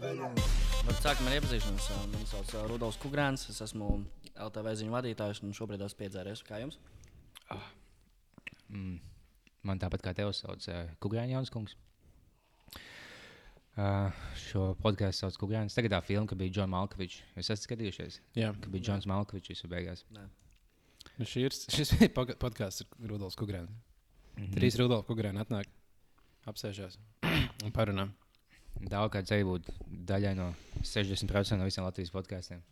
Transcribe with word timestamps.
Varbūt 0.00 1.02
sākam 1.04 1.26
ar 1.28 1.34
iepazīšanos. 1.36 1.86
Mani 2.08 2.26
sauc 2.30 2.48
ā, 2.56 2.60
Rudolfs 2.70 2.96
Kungrāns. 3.02 3.42
Es 3.52 3.58
esmu 3.60 3.88
LTV 4.40 4.72
ziņu 4.80 4.94
vadītājs 4.94 5.42
un 5.44 5.52
šobrīd 5.56 5.82
esmu 5.84 5.98
piedzēries. 6.00 6.40
Kā 6.48 6.60
jums? 6.62 6.78
Mm. 8.72 8.94
Man 9.68 9.82
tāpat 9.82 10.04
kā 10.06 10.14
tev 10.16 10.30
sauc 10.36 10.64
uh, 10.72 10.86
Kungrāns 11.02 11.34
Janskungs. 11.34 11.76
Uh, 13.76 14.08
šo 14.40 14.70
podkāstu 14.80 15.26
sauc 15.26 15.36
Kungrāns. 15.42 15.76
Tagad 15.76 15.98
tā 15.98 16.00
filma, 16.08 16.24
ka 16.30 16.40
bija 16.40 16.56
Džons 16.56 16.72
Malkovičs. 16.72 17.20
Jūs 17.36 17.52
esat 17.52 17.68
skatījušies, 17.68 18.18
Jā, 18.40 18.54
ka 18.64 18.72
bija 18.72 18.88
Džons 18.88 19.08
Malkovičs 19.12 19.52
visu 19.52 19.68
beigās. 19.72 20.06
nu 21.18 21.28
šī 21.28 21.46
ir, 21.50 21.58
šis 21.76 21.94
ir 22.08 22.12
podkāsts 22.16 22.86
ar 22.88 23.12
Rudolfu 23.12 23.44
Kungrānu. 23.44 23.68
Mhm. 24.38 24.56
Trīs 24.56 24.80
Rudolfu 24.80 25.12
Kungrāni 25.12 25.44
atnāk, 25.44 25.68
apsēžās 26.48 26.96
un 27.28 27.76
parunā. 27.76 28.08
Daudz 28.90 29.12
kāds 29.14 29.30
arī 29.34 29.44
būtu 29.46 29.72
daļai 30.08 30.32
no 30.38 30.48
60% 30.82 31.58
no 31.60 31.64
visiem 31.68 31.84
Latvijas 31.86 32.10
podkāstiem. 32.14 32.62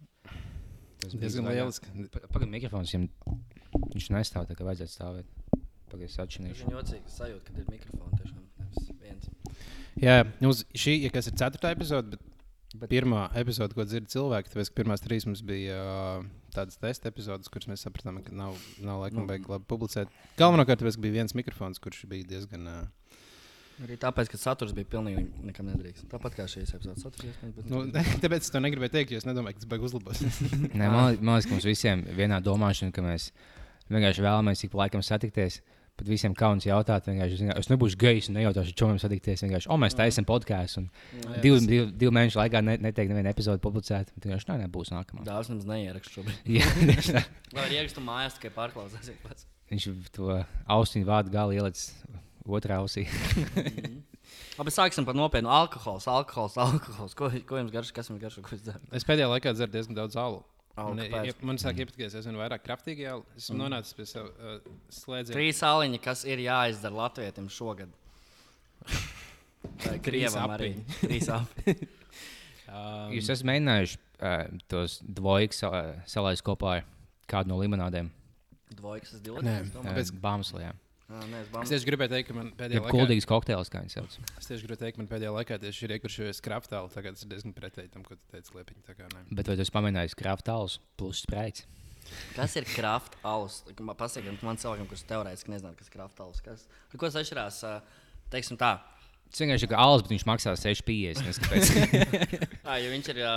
Tas 1.01 1.13
bija 1.15 1.21
Diezgan 1.23 1.47
lieliski. 1.49 1.93
Pa- 2.13 2.27
Pagaid, 2.35 2.51
mikrofons 2.51 2.91
viņam 2.93 3.07
viņš 3.95 4.09
nestāv 4.17 4.49
tā, 4.51 4.57
kā 4.59 4.67
vajadzētu 4.67 4.93
stāvēt. 4.97 5.29
Pagaid, 5.91 6.09
es 6.11 6.17
Tas 6.17 6.27
atšķirīšu. 6.27 6.67
ir 6.67 6.75
jocīgi 6.77 7.15
sajūta, 7.15 7.45
kad 7.47 7.59
ir 7.63 7.71
mikrofons 7.71 8.21
tiešām 8.21 8.99
viens. 9.01 9.31
Jā, 10.01 10.19
mums 10.41 10.65
šī 10.75 10.97
ja 11.05 11.11
kas 11.15 11.27
ir 11.31 11.39
ceturtā 11.41 11.73
epizode, 11.75 12.11
bet, 12.19 12.21
Bet- 12.75 12.91
pirmā 12.93 13.25
epizode, 13.35 13.75
ko 13.75 13.85
dzird 13.85 14.07
cilvēki, 14.13 14.53
tāpēc, 14.53 14.69
ka 14.71 14.83
pirmās 14.83 15.03
trīs 15.03 15.27
mums 15.27 15.41
bija 15.43 15.79
uh, 15.81 16.25
tādas 16.55 16.77
testa 16.79 17.09
epizodes, 17.11 17.49
kuras 17.51 17.67
mēs 17.71 17.83
sapratām, 17.87 18.21
ka 18.23 18.31
nav, 18.33 18.55
nav 18.79 19.01
laikam 19.03 19.25
Nu. 19.25 19.27
baigi 19.27 19.49
labi 19.51 19.65
publicēt. 19.67 20.09
Galvenokārt, 20.39 20.79
tāpēc, 20.83 20.95
ka 20.99 21.03
bija 21.07 21.17
viens 21.23 21.35
mikrofons, 21.35 21.79
kurš 21.83 22.05
bija 22.07 22.27
diezgan. 22.35 22.67
Uh, 22.67 22.87
Arī 23.81 23.97
tāpēc, 24.01 24.29
ka 24.29 24.37
saturs 24.41 24.75
bija 24.77 24.89
pilnīgi 24.93 25.23
nekam 25.49 25.71
nedrīkst. 25.71 26.05
Tāpat 26.13 26.35
kā 26.37 26.45
šīs 26.51 26.75
epizodes 26.77 27.05
saturs. 27.07 27.39
bet- 27.41 27.71
nu, 27.71 27.83
tāpēc 28.25 28.45
es 28.45 28.53
to 28.53 28.61
negribēju 28.61 28.93
teikt, 28.99 29.15
jo 29.15 29.21
es 29.23 29.29
nedomāju, 29.29 29.57
ka 29.57 29.63
tas 29.65 29.71
beigas 29.71 29.95
uzlabos. 29.95 30.21
Nē, 30.81 30.87
man, 30.93 31.17
man 31.21 31.39
liekas, 31.39 31.49
ka 31.49 31.55
mums 31.57 31.69
visiem 31.71 32.05
ir 32.05 32.19
vienā 32.19 32.43
domāšana, 32.45 32.93
ka 32.93 33.05
mēs 33.07 33.31
vienkārši 33.91 34.27
vēlamies 34.27 34.65
ik 34.67 34.75
pa 34.75 34.83
laikam 34.85 35.05
satikties. 35.07 35.61
Pat 36.01 36.09
visiem 36.09 36.33
kauns 36.33 36.65
jautāt, 36.65 37.09
vienkārši, 37.11 37.49
es 37.61 37.69
nebūšu 37.69 37.99
gejs 38.01 38.29
un 38.31 38.39
nejautāšu, 38.39 38.73
čomiem 38.79 38.97
satikties. 39.03 39.43
Vienkārši, 39.45 39.69
o, 39.69 39.77
mēs 39.83 39.97
taisām 39.99 40.25
podkāstu. 40.25 40.87
Divu, 41.45 41.59
divu, 41.69 41.91
divu 41.93 42.15
mēnešu 42.17 42.41
laikā 42.41 42.63
ne, 42.65 42.79
neteikt, 42.81 43.11
nevienu 43.13 43.29
epizodi 43.29 43.61
publicēt. 43.61 44.09
Bet 44.17 44.25
vienkārši, 44.31 44.49
nē, 44.49 44.57
nebūs 44.63 44.95
nākamā. 44.95 45.27
Dāvs 45.29 45.51
nemaz 45.53 45.69
neierakst 45.69 46.15
šobrīd. 46.17 46.41
Jā, 46.57 46.71
tieši 46.79 47.17
tā. 47.19 47.25
Vai 47.53 47.67
arī 47.67 47.81
ierakstu 47.83 48.05
mājās, 48.07 48.39
tikai 48.39 48.53
pārklausīsies 48.57 49.21
pats. 49.27 49.45
Viņš 49.75 49.91
to 50.17 50.39
austiņu 50.73 51.11
vārdu 51.11 51.35
galu 51.37 51.59
ielicis 51.59 51.91
otrā 52.47 52.79
ausī. 52.83 53.05
Labi, 54.59 54.73
sāksim 54.75 55.05
par 55.09 55.17
nopietnu. 55.19 55.51
Alkohols, 55.51 56.07
alkohols, 56.11 56.57
alkohols. 56.61 57.15
Ko, 57.19 57.31
ko 57.49 57.59
jums 57.61 57.73
garšo? 57.75 57.95
Kas 57.97 58.11
jums 58.13 58.21
garšo? 58.23 58.43
Ko 58.47 58.55
jūs 58.57 58.65
darat? 58.67 58.83
Es 58.97 59.07
pēdējā 59.09 59.29
laikā 59.35 59.53
dzeru 59.57 59.73
diezgan 59.75 59.97
daudz 59.99 60.17
alu. 60.21 60.43
Au, 60.79 60.93
Man, 60.95 61.03
ie- 61.27 61.35
man 61.45 61.59
sāk 61.61 61.81
iepatikties, 61.83 62.15
es 62.15 62.25
esmu 62.25 62.39
vairāk 62.41 62.63
kraftīgā 62.65 63.09
jālu. 63.09 63.25
Esmu 63.37 63.57
nonācis 63.59 63.97
pie 63.99 64.07
sava 64.09 64.31
uh, 64.31 64.61
slēdziena. 64.95 65.35
Trīs 65.37 65.59
sāliņi, 65.61 65.99
kas 66.05 66.23
ir 66.31 66.41
jāizdara 66.45 66.95
latvietim 67.03 67.49
šogad. 67.53 67.91
Vai 69.85 69.99
Krievam 70.05 70.55
arī. 70.57 70.71
Trīs 71.05 71.29
sāliņi. 71.31 71.89
Um, 72.71 73.09
Jūs 73.11 73.27
esat 73.35 73.43
mēģinājuši 73.49 73.97
uh, 74.23 74.43
tos 74.71 74.93
dvojus 75.03 75.59
uh, 75.67 75.89
salaist 76.07 76.45
kopā 76.47 76.77
ar 76.77 76.85
kādu 77.27 77.51
no 77.51 77.57
limonādēm. 77.59 78.13
Dvojkas, 78.79 79.11
tas 79.17 79.25
Nē, 79.25 79.25
divas. 79.27 79.73
Uh, 79.75 79.89
Tāpēc- 79.89 80.13
Bāmslajā. 80.23 80.69
Nē, 81.11 81.41
es 81.65 81.73
tieši 81.73 81.89
gribēju 81.89 82.13
teikt, 82.13 82.29
ka 82.29 82.35
man 82.37 82.53
pēdējā 82.55 82.79
Jā, 82.79 82.85
laikā, 82.85 82.95
kuldīgs 82.95 83.27
kokteils, 83.27 83.71
kā 83.73 83.81
viņi 83.83 83.95
sauc. 83.97 84.13
es 84.39 84.47
tieši 84.47 84.63
gribēju 84.63 84.83
teikt, 84.85 84.95
ka 84.95 85.03
man 85.03 85.09
pēdējā 85.11 85.33
laikā 85.35 85.59
tieši 85.65 85.85
ir 85.89 85.95
iekušies 85.97 86.43
kraftāli. 86.45 86.93
Tagad 86.95 87.19
tas 87.19 87.27
ir 87.27 87.33
diezgan 87.33 87.55
pretēji 87.57 87.91
tam, 87.97 88.05
ko 88.07 88.15
tu 88.15 88.23
teici, 88.31 88.55
Liepiņa. 88.55 88.85
Tā. 88.87 89.25
Bet 89.35 89.51
vai 89.51 89.57
tu 89.59 89.65
esi 89.67 89.75
pamēģinājis 89.75 90.15
krāptāls 90.21 90.79
plus 91.01 91.25
spreits? 91.27 91.67
Kas 92.37 92.55
ir 92.59 92.69
kraft 92.71 93.19
alus? 93.27 93.61
Pasakiet, 93.99 94.39
man 94.47 94.59
cilvēkam, 94.61 94.87
kurš 94.91 95.05
teorētiski 95.11 95.53
nezina, 95.53 95.75
kas 95.79 95.91
ir 95.91 95.99
kraft 95.99 96.23
alus. 96.23 96.41
Kas, 96.47 96.65
ar 96.89 96.97
ko 96.97 97.11
tas 97.11 97.19
atšķirās? 97.21 97.61
Teiksim 98.31 98.59
tā. 98.61 98.77
Tas 99.31 99.43
vienkārši 99.45 99.69
ir 99.69 99.77
alus, 99.79 100.03
bet 100.07 100.15
viņš 100.15 100.27
maksā 100.27 100.55
6,50. 100.59 101.27
Neskapēc. 101.27 101.71
Ā, 102.71 102.81
jo 102.83 102.91
viņš 102.95 103.13
ir. 103.13 103.23
ā, 103.27 103.35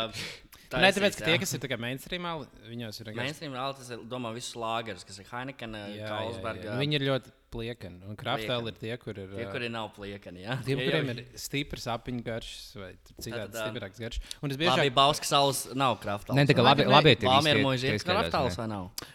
Nē, 0.74 0.90
tāpēc, 0.90 1.20
ka 1.20 1.28
tie, 1.28 1.36
kas 1.38 1.52
ir 1.54 1.62
tā 1.62 1.70
kā 1.70 1.78
mainstreamā, 1.78 2.32
viņos 2.66 2.98
ir. 3.04 3.12
Mainstream 3.14 3.54
tas 3.78 3.92
ir, 3.94 4.02
domā, 4.10 4.32
visus 4.34 4.56
lāgerus, 4.58 5.06
kas 5.06 5.20
ir 5.22 5.28
Heineken. 5.30 5.76
Nu, 5.78 6.80
Viņi 6.80 6.98
ir 6.98 7.06
ļoti 7.12 7.34
pliekani. 7.54 8.02
Un 8.10 8.18
kraftāli 8.20 8.74
ir 8.74 8.80
tie, 8.82 8.94
kur 9.02 9.18
ir. 9.18 9.32
Tie, 9.38 9.48
kuri 9.54 9.70
nav 9.74 9.92
pliekani, 9.96 10.44
jā. 10.46 10.58
Tiem, 10.66 10.78
Tie 10.82 10.90
kuriem 10.90 11.12
jau- 11.12 11.18
ir 11.18 11.42
stiprs 11.46 11.88
apiņu 11.94 12.26
garšs 12.26 12.78
vai 12.82 12.92
citādi 13.22 13.60
stiprāks 13.60 14.04
garšs. 14.04 14.32
Un 14.44 14.56
es 14.56 14.60
biežāk 14.62 14.90
Bauskas 14.98 15.34
salas 15.34 15.66
nav 15.78 16.00
kraft 16.04 16.30
alus. 16.32 16.42
Nē, 16.42 16.48
Nē, 16.50 16.66
labi, 16.70 16.88
labi 16.90 17.16
ir 17.16 17.22
tie 17.22 17.30
skatās, 17.30 18.08
kraft 18.10 18.40
alus 18.42 18.58
ne? 18.58 18.64
vai 18.64 18.72
nav? 18.74 19.12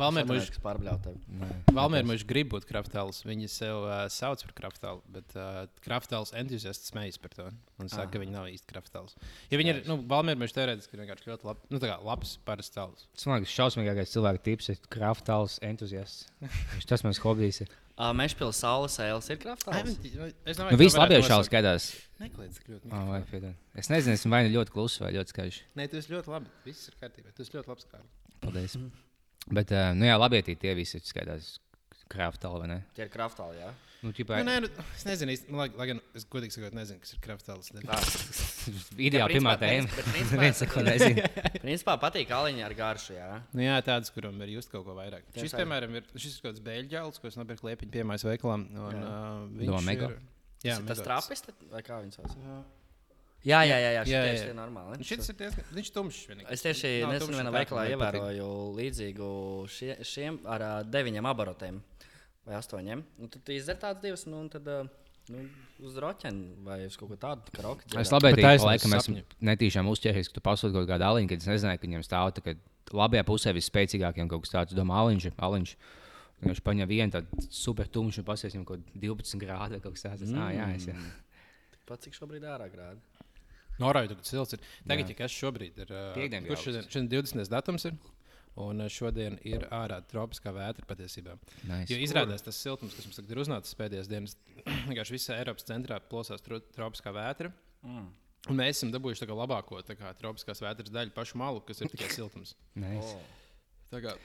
Valmēr 0.00 0.24
mūžs 0.28 0.58
pārbļaut 0.64 1.02
tevi. 1.04 1.20
Valmēr 1.76 2.06
mūžs 2.08 2.24
grib 2.28 2.48
būt 2.54 2.64
kraftāls. 2.68 3.18
Viņi 3.28 3.48
sev 3.52 3.84
uh, 3.84 4.06
sauc 4.12 4.42
par 4.46 4.54
kraftālu, 4.62 5.02
bet 5.12 5.34
uh, 5.36 5.64
kraftāls 5.84 6.32
entuziasts 6.36 6.90
smejas 6.92 7.18
par 7.20 7.34
to. 7.36 7.48
Un 7.82 7.90
saka, 7.92 8.06
Ah. 8.06 8.12
ka 8.14 8.22
viņi 8.22 8.32
nav 8.32 8.46
īsti 8.48 8.70
kraftāls. 8.72 9.16
Ja 9.52 9.58
viņi 9.60 9.72
ir, 9.74 9.80
nu, 9.90 9.98
Valmēr 10.08 10.38
mūžs 10.40 10.56
teorētiski 10.56 10.96
ir 10.96 11.02
vienkārši 11.04 11.30
ļoti 11.32 11.48
lab, 11.50 11.60
nu, 11.70 11.80
tā 11.82 11.90
kā 11.92 11.96
labs 12.04 12.36
parasts 12.48 12.72
tāls. 12.74 13.06
Tas 13.14 13.26
man 13.28 13.40
liekas, 13.42 13.52
šausmīgākais 13.58 14.14
cilvēka 14.16 14.44
tips 14.48 14.70
ir 14.72 14.80
krāptāls 14.92 15.58
entuziasts. 15.66 16.26
Viņš 16.40 16.88
tas 16.88 17.04
mans 17.04 17.20
hobijs. 17.24 17.60
ir. 17.66 17.72
Uh, 17.96 18.12
Mešpils 18.20 18.58
saules 18.60 18.96
ēles 19.00 19.28
ir 19.32 19.38
kraft 19.40 19.68
alus. 19.72 19.96
Es 20.44 20.58
Nu, 20.60 20.76
Visi 20.80 20.96
labi 21.00 21.16
jau 21.16 21.24
šādi 21.30 21.48
skatās. 21.48 21.90
Nekliedz 22.20 22.60
tik 22.60 22.68
ļoti. 22.74 22.90
Oh, 22.92 23.06
vai, 23.12 23.20
mikrofonu. 23.22 23.30
piedod. 23.32 23.54
es 23.76 23.88
nezinu, 23.92 24.20
vai 24.32 24.42
nu 24.48 24.54
ļoti 24.58 24.72
kluss 24.76 25.00
vai 25.04 25.12
ļoti 25.16 25.32
skaļš. 25.36 25.60
Nē, 25.80 25.88
tas 25.92 26.08
ļoti 26.12 26.32
labi. 26.32 26.52
Viss 26.68 26.88
ir 26.92 26.96
kārtībā. 27.00 27.32
Tas 27.36 27.52
ļoti 27.52 27.72
labs 27.72 27.88
kā. 27.92 28.00
Paldies. 28.44 28.76
Bet, 29.46 29.70
uh, 29.70 29.92
nu 29.94 30.08
jā, 30.08 30.16
labi, 30.18 30.42
tie 30.46 30.74
visi 30.74 30.98
skatās 31.02 31.56
krāptāli, 32.10 32.62
vai 32.64 32.70
ne? 32.70 32.78
Tie 32.96 33.06
ir 33.06 33.22
alus, 33.22 33.58
jā. 33.58 33.72
Nu, 34.04 34.12
ķipā, 34.14 34.36
Nu, 34.44 34.46
nē, 34.46 34.56
nu, 34.62 34.68
es 34.94 35.04
nezinu, 35.08 35.32
īsti, 35.32 35.48
nu, 35.50 35.58
lai, 35.58 35.66
lai 35.74 35.86
gan 35.88 36.00
es 36.18 36.26
godīgi 36.30 36.54
sakot, 36.54 36.74
nezinu, 36.76 37.00
kas 37.02 37.14
ir 37.14 37.22
kraftāls. 37.24 37.70
ideāli 39.08 39.38
pirmā 39.38 39.54
tēma. 39.58 40.04
Viens 40.42 40.60
sako, 40.62 40.84
nezinu. 40.86 41.24
Principā 41.64 41.96
patīk 42.02 42.30
aliņi 42.36 42.66
ar 42.66 42.76
garšu, 42.78 43.16
jā. 43.16 43.30
Nu, 43.56 43.64
jā, 43.64 43.78
tādas, 43.86 44.12
kurām 44.14 44.38
ir 44.44 44.52
just 44.58 44.70
kaut 44.70 44.84
ko 44.86 44.94
vairāk. 44.98 45.26
Tiešām. 45.32 45.48
Šis, 45.48 45.56
piemēram, 45.58 45.98
ir 45.98 46.06
šis 46.14 46.36
ir 46.36 46.44
kaut 46.44 46.52
kāds 46.52 46.64
beļģēlis, 46.68 47.20
ko 47.22 47.30
es 47.32 47.40
nopirku 47.40 47.70
liepiņu 47.70 47.94
piemājas 47.96 48.26
veikalā. 48.28 48.58
Un, 48.60 48.68
Jā. 48.76 48.86
uh, 49.00 49.44
Domā, 49.64 49.80
viņš 49.80 49.88
Mego? 49.90 50.12
ir. 50.12 50.20
Jā, 50.66 50.76
tas 50.82 51.00
Mego. 51.00 51.06
trapis, 51.08 51.46
tad- 51.48 51.66
vai 51.72 51.82
kā 51.86 52.02
viņš 52.04 52.20
sauc? 52.20 52.36
Jā, 53.46 53.60
jā, 53.62 53.76
jā, 53.78 53.90
jā, 53.94 54.02
Jā, 54.10 54.20
jā. 54.26 54.46
ir 54.48 54.54
normāli. 54.58 54.96
Nu, 54.98 55.06
Šis 55.06 55.28
ir 55.30 55.36
diezgan, 55.38 55.66
viņš 55.76 55.88
ir 55.90 55.94
tumšs. 55.94 56.20
vienīgi. 56.30 56.46
Es 56.50 56.64
tieši 56.64 56.88
Nav 57.04 57.12
nesen 57.14 57.36
vienā 57.36 57.52
veikalā 57.54 57.84
ievēroju 57.92 58.46
līdzīgu 58.78 59.28
šie, 59.70 59.96
šiem 60.02 60.40
ar 60.50 60.64
uh, 60.66 60.78
deviņiem 60.90 61.28
abarotiem 61.30 61.78
vai 62.46 62.56
astoņiem. 62.58 63.04
Nu, 63.20 63.28
tad 63.30 63.52
izdzer 63.54 63.78
tādas 63.78 64.02
divas, 64.02 64.24
nu, 64.26 64.40
un 64.42 64.48
tad 64.50 64.66
uh, 64.66 64.88
nu, 65.30 65.44
uz 65.86 65.94
roķēnu 66.02 66.64
vai 66.66 66.80
uz 66.88 66.96
kaut 66.98 67.12
ko 67.12 67.18
tādu 67.22 67.54
karoku. 67.54 67.86
Es 67.94 68.10
taisnība, 68.10 68.42
ka 68.42 68.66
laikam 68.66 68.96
esmu 68.98 69.22
netīšām 69.50 69.92
uzķēries, 69.92 70.30
ka 70.32 70.38
tu 70.40 70.42
pasūti 70.48 70.74
kaut 70.74 70.90
kādu 70.90 71.06
aliņu, 71.06 71.30
kad 71.30 71.44
es 71.44 71.50
nezināju, 71.52 71.82
ka 71.82 71.88
viņam 71.90 72.06
stāv 72.06 72.32
tā, 72.34 72.42
ka 72.42 72.56
labajā 72.98 73.22
pusē 73.30 73.54
visspēcīgākajam 73.54 74.30
kaut 74.30 74.42
kas 74.46 74.54
tāds, 74.56 74.74
domā, 74.78 74.98
aliņš, 75.04 75.30
aliņš. 75.38 75.76
Viņš 76.46 76.58
paņem 76.66 76.88
vienu 76.90 77.14
tādu 77.14 77.46
super 77.48 77.88
tumšu 77.88 78.20
un 78.20 78.26
pasiesim 78.28 78.66
kaut 78.68 78.82
ko 78.84 78.98
12 79.00 79.38
grādu 79.40 79.78
vai 79.78 79.80
kaut 79.80 79.94
kas 79.96 80.04
tāds. 80.04 80.26
Mm. 80.28 80.42
Ah, 80.42 80.50
jā, 80.52 80.66
es, 80.76 80.90
jā. 80.90 80.96
Pats 81.88 82.04
cik 82.04 82.18
šobrīd 82.18 82.44
ārā 82.44 82.66
grādi. 82.68 83.00
Norāda, 83.82 84.16
ka 84.16 84.26
silts 84.26 84.56
ir. 84.56 84.62
Tagad, 84.88 85.10
ja 85.12 85.18
kas 85.18 85.34
šobrīd 85.34 85.80
ir? 85.84 85.96
bija 86.16 86.42
Kurš 86.46 86.68
šodien, 86.68 86.86
šodien 86.92 87.10
20. 87.12 87.50
datums 87.52 87.88
ir? 87.88 87.96
Un 88.56 88.80
šodien 88.88 89.34
ir 89.44 89.66
ārā 89.74 89.98
tropiskā 90.08 90.48
vētra 90.56 90.86
patiesībā. 90.88 91.34
Nice. 91.68 91.90
Jo 91.92 91.98
izrādās 92.00 92.44
tas 92.44 92.56
siltums, 92.56 92.94
kas 92.96 93.04
mums 93.04 93.18
tagad 93.18 93.34
ir 93.34 93.40
uznācis 93.42 93.76
pēdējās 93.76 94.08
dienas, 94.08 94.36
vienkārši 94.88 95.16
visā 95.18 95.36
Eiropas 95.42 95.68
centrā 95.68 95.98
plosās 96.00 96.44
tro, 96.44 96.62
tropiskā 96.72 97.12
vētra. 97.12 97.50
Mm. 97.84 98.06
Un 98.46 98.58
mēs 98.62 98.78
esam 98.78 98.94
dabūjuši 98.94 99.24
tā 99.24 99.28
kā 99.28 99.36
labāko 99.36 99.82
tā 99.84 99.98
kā, 99.98 100.14
tropiskās 100.16 100.62
vētras 100.64 100.94
daļu, 100.94 101.12
pašu 101.12 101.36
malu, 101.42 101.60
kas 101.68 101.82
ir 101.82 101.92
tikai 101.92 102.08
siltums. 102.14 102.54
Nice. 102.78 103.12
Oh. 103.12 104.00
Kā, 104.00 104.16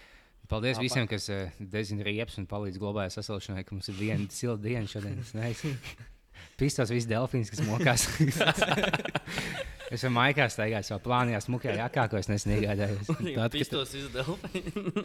Paldies 0.51 0.79
visiem, 0.81 1.09
kas 1.09 1.27
uh, 1.33 1.51
dezina 1.59 2.05
riepas 2.07 2.39
un 2.39 2.47
palīdz 2.49 2.79
globālajai 2.81 3.17
sasilšanai, 3.17 3.65
ka 3.67 3.75
mums 3.75 3.91
ir 3.91 3.99
viena 3.99 4.31
silta 4.31 4.63
diena 4.63 4.87
šodien. 4.89 5.19
Tas 5.19 5.35
nice. 5.37 5.75
Pistos 6.61 6.91
visi 6.93 7.09
delfīns, 7.09 7.49
kas 7.49 7.61
mokās. 7.65 8.03
es 9.95 10.03
jau 10.05 10.11
maijā 10.13 10.45
staigāju 10.51 10.87
savā 10.87 10.99
plānā, 11.03 11.39
smukajā 11.43 11.73
jakā, 11.79 12.05
ko 12.11 12.19
es 12.19 12.29
nesen 12.31 12.53
iegādājos. 12.57 13.07
Tad, 13.09 13.23
kad- 13.35 13.55
Pistos 13.55 13.95
izdevumu. 13.97 14.51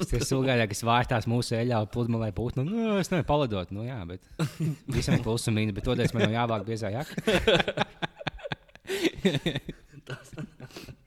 Tas 0.03 0.29
sūgājā, 0.31 0.67
kas 0.71 0.85
vārtās 0.87 1.29
mūsu 1.31 1.56
eļļā, 1.59 1.81
pludmalē 1.94 2.29
būtu. 2.37 2.62
Nu, 2.62 2.71
nu, 2.71 2.99
es 3.00 3.11
nevaru 3.12 3.29
palidot, 3.31 3.73
nu 3.75 3.87
jā, 3.88 3.99
bet 4.09 4.21
visam 4.99 5.17
ir 5.19 5.25
plusi 5.27 5.50
un 5.53 5.59
mīnus. 5.59 5.77
Bet 5.79 5.88
toties 5.88 6.15
man 6.17 6.29
jau 6.29 6.35
jāvāk 6.37 6.67
biezā 6.69 6.93
jaka. 6.94 7.15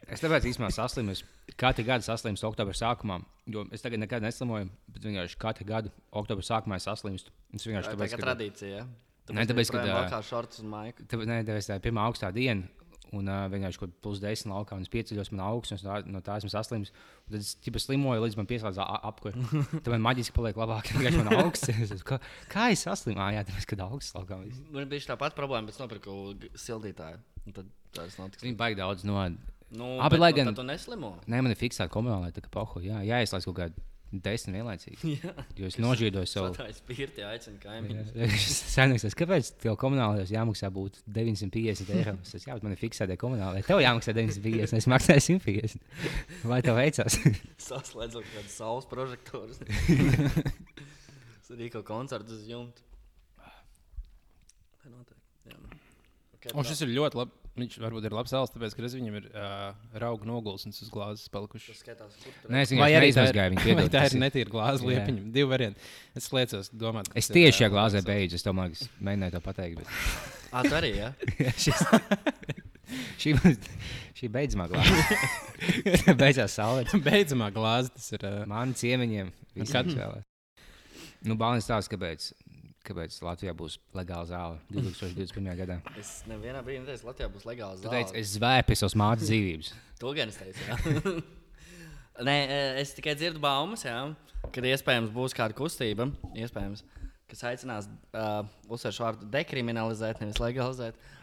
Es 0.10 0.24
tāpēc 0.24 0.48
īstenībā 0.50 0.72
saslimu. 0.74 1.14
Katru 1.60 1.84
gadu 1.86 2.06
saslimstu 2.06 2.48
oktobra 2.50 2.74
sākumā. 2.78 3.20
Jo 3.52 3.66
es 3.76 3.84
tagad 3.84 4.02
nekad 4.02 4.24
neslimoju, 4.26 4.70
bet 4.94 5.06
vienkārši 5.06 5.38
katru 5.42 5.68
gadu 5.70 5.92
oktobra 6.16 6.46
sākumā 6.46 6.80
saslimstu. 6.82 7.34
Tas 7.54 7.68
vienkārši 7.68 7.92
Tā 7.92 7.94
tāpēc, 7.96 8.14
ir 8.16 8.18
ka 8.18 8.26
tradīcija. 8.26 8.80
Ja? 8.80 8.88
Nē, 9.36 9.46
tāpēc, 9.50 9.72
ka, 9.74 9.86
ā, 9.86 10.04
kā 10.12 10.20
šortus 10.26 10.62
un 10.64 10.70
maiku. 10.74 11.06
Tāpēc, 11.10 11.30
ne, 11.30 11.40
tāpēc 11.48 11.70
tā 11.70 11.78
ir 11.80 11.84
pirmā 11.88 12.06
augstā 12.10 12.32
diena. 12.36 12.68
Un 13.10 13.26
uh, 13.26 13.48
vienkārši 13.50 13.80
kaut 13.82 13.94
plus 14.06 14.20
10 14.22 14.52
laukā, 14.52 14.76
un 14.78 14.84
es 14.86 14.92
pieceļos, 14.94 15.32
man 15.34 15.40
augsts, 15.48 15.74
no, 15.74 15.80
tā, 15.82 15.96
no 16.14 16.20
tā 16.22 16.36
esmu 16.38 16.52
saslims. 16.54 16.92
Un 17.26 17.32
Tad 17.34 17.40
es 17.42 17.56
tikai 17.58 17.82
slimoju, 17.82 18.22
līdz 18.22 18.38
man 18.38 18.46
pieslēdzās 18.52 19.00
apkūra. 19.10 19.34
Tad 19.84 19.90
man 19.96 20.04
maģiski 20.06 20.36
paliek 20.36 20.60
labāk, 20.62 20.92
ja 21.08 21.14
man 21.18 21.32
augsts. 21.40 21.72
Es 21.74 22.06
Kā, 22.06 22.20
kā 22.54 22.68
es 22.76 22.86
saslimāju? 22.86 23.40
Jā, 23.40 23.48
tāpēc, 23.50 23.66
kad 23.72 23.82
augsts 23.88 24.14
laukā. 24.14 24.38
Man 24.70 24.86
bija 24.94 25.10
tā 25.10 25.18
pati 25.18 25.40
problēma, 25.42 25.66
bet 25.66 25.74
es 25.74 25.82
nopirku 25.82 26.20
sildītāju. 26.54 27.18
Tad 27.58 27.74
tas 27.98 28.20
notiks. 28.22 28.46
Viņi 28.46 28.60
baigi 28.62 28.78
daudz 28.84 29.08
no. 29.10 29.18
Nu, 29.74 29.90
Abi, 30.02 30.16
bet, 30.18 30.22
lai 30.22 30.30
nu, 30.34 30.38
gan- 30.38 30.52
tad 30.54 30.62
Tu 30.62 30.68
neslimo. 30.70 31.16
Nē, 31.26 31.42
man 31.46 31.54
ir 31.54 31.58
fiksēta 31.58 31.90
komunālā, 31.94 32.30
tā 32.34 32.42
kā 32.46 32.50
pohu. 32.54 32.82
Jā, 32.86 33.02
jāizlaiž 33.06 33.46
kaut 33.50 33.58
kādā 33.58 33.88
desmit 34.12 34.58
vienlaicīgi. 34.58 35.12
Jā. 35.24 35.34
Jo 35.60 35.70
es 35.70 35.78
nožīdoju 35.82 36.30
savu. 36.34 36.68
Spirti, 36.78 37.24
aicina 37.26 37.62
kaimiņus. 37.64 38.48
Senāks, 38.74 39.18
kāpēc 39.18 39.52
tev 39.64 39.78
komunālajos 39.82 40.34
jāmaksā 40.34 40.72
būtu 40.74 41.04
950 41.06 41.94
eiro? 41.98 42.16
Es 42.26 42.48
bet 42.50 42.66
man 42.66 42.76
ir 42.76 42.82
fiksēta 42.82 43.18
komunālā. 43.22 43.64
Tev 43.68 43.84
jāmaksā 43.84 44.16
950, 44.18 44.82
es 44.82 44.90
maksāju 44.90 45.26
150. 45.40 45.82
Vai 46.50 46.62
tev 46.66 46.80
veicās? 46.80 47.20
Saslēdzot 47.70 48.26
kaut 48.26 48.36
kādus 48.38 48.58
saules 48.58 48.90
prožektorus. 48.90 49.62
Es 51.40 51.54
arī 51.54 51.70
kaut 51.74 51.88
koncertu 51.88 52.36
uz 52.38 52.46
jumta. 52.50 52.86
Jā. 55.50 55.58
Okay, 56.40 56.54
Un 56.54 56.66
šis 56.68 56.86
ir 56.86 56.94
ļoti 56.96 57.20
labi. 57.20 57.39
Viņš 57.60 57.78
varbūt 57.84 58.08
ir 58.08 58.16
labs 58.16 58.32
sāls, 58.34 58.54
tāpēc, 58.54 58.76
ka 58.76 58.84
reiz 58.86 58.96
viņam 58.98 59.18
ir 59.20 59.28
uh, 59.30 59.72
rauga 60.02 60.28
noguls 60.30 60.66
un 60.68 60.76
uz 60.76 60.92
glāzes 60.94 61.32
palikuši. 61.34 61.74
Tas 61.74 61.82
skatās, 61.84 62.16
kur 62.24 62.38
tur 62.44 62.54
Nē, 62.56 62.64
es 62.66 62.74
Vai 62.80 62.90
vienkārši 62.96 63.36
tā 63.36 63.48
viņu. 63.50 63.60
vai 63.66 63.66
piedod, 63.66 63.92
tā 63.96 64.06
ir 64.08 64.18
netīra 64.24 64.54
glāze 64.54 64.86
Jā. 64.86 64.92
liepiņa. 64.94 65.26
Divi 65.36 65.52
varianti. 65.52 65.92
Es 66.20 66.30
liecos, 66.36 66.72
domāt, 66.86 67.12
ka 67.12 67.20
Es 67.20 67.32
tieši 67.32 67.52
ā, 67.52 67.58
šajā 67.60 67.74
glāzē 67.76 68.04
beidzu. 68.08 68.40
Es 68.40 68.48
domāju, 68.48 68.76
ka 68.76 68.82
es 68.86 69.04
mēģināju 69.10 69.38
to 69.38 69.44
pateikt. 69.50 69.84
Bet... 69.84 69.94
Ah, 70.50 70.64
tu 70.66 70.74
arī, 70.74 70.96
jā? 70.98 71.12
Šis... 71.62 71.84
šī, 73.22 73.36
šī 74.18 74.30
beidzamā 74.34 74.66
glāze. 74.72 76.16
Beidzās 76.18 76.56
sāls. 76.58 76.96
Beidzamā 77.06 77.52
glāze 77.54 77.94
tas 77.94 78.08
ir. 78.18 78.26
Uh, 78.26 78.48
Man 78.50 78.74
ciemiņiem 78.74 79.30
Kad? 79.68 79.92
Nu, 81.28 81.36
Balnis 81.36 81.66
stāsta, 81.68 81.96
kāpēc, 81.96 82.30
kāpēc 82.90 83.18
Latvijā 83.26 83.54
būs 83.58 83.78
legāla 83.96 84.28
zāle 84.30 84.60
2021. 84.74 85.50
gadā. 85.62 85.80
Es 86.00 86.20
nevienā 86.30 86.64
brīdī 86.66 86.84
neteicu, 86.84 87.06
ka 87.06 87.12
Latvijā 87.12 87.30
būs 87.34 87.46
legāls 87.50 87.84
Tu 87.84 87.92
teici, 87.94 88.16
es 88.20 88.38
pie 88.40 88.80
savas 88.80 88.98
mātes 89.00 89.30
dzīvības. 89.30 89.74
To 90.00 90.14
gan 90.16 90.32
es 90.32 90.40
teicu. 90.40 91.16
Nē, 92.28 92.36
eh, 92.48 92.80
es 92.82 92.94
tikai 92.96 93.18
dzirdu 93.20 93.42
baumas, 93.44 93.84
jā, 93.84 93.98
kad 94.56 94.66
iespējams 94.68 95.12
būs 95.12 95.36
kāda 95.36 95.56
kustība, 95.56 96.08
iespējams, 96.40 96.86
kas 97.30 97.44
aicinās 97.52 97.88
uh, 97.88 98.42
uzsvērt 98.72 99.04
vārdu 99.04 99.28
dekriminalizēt, 99.32 100.24
nevis 100.24 100.40
legalizēt 100.42 100.96
uh, 100.96 101.19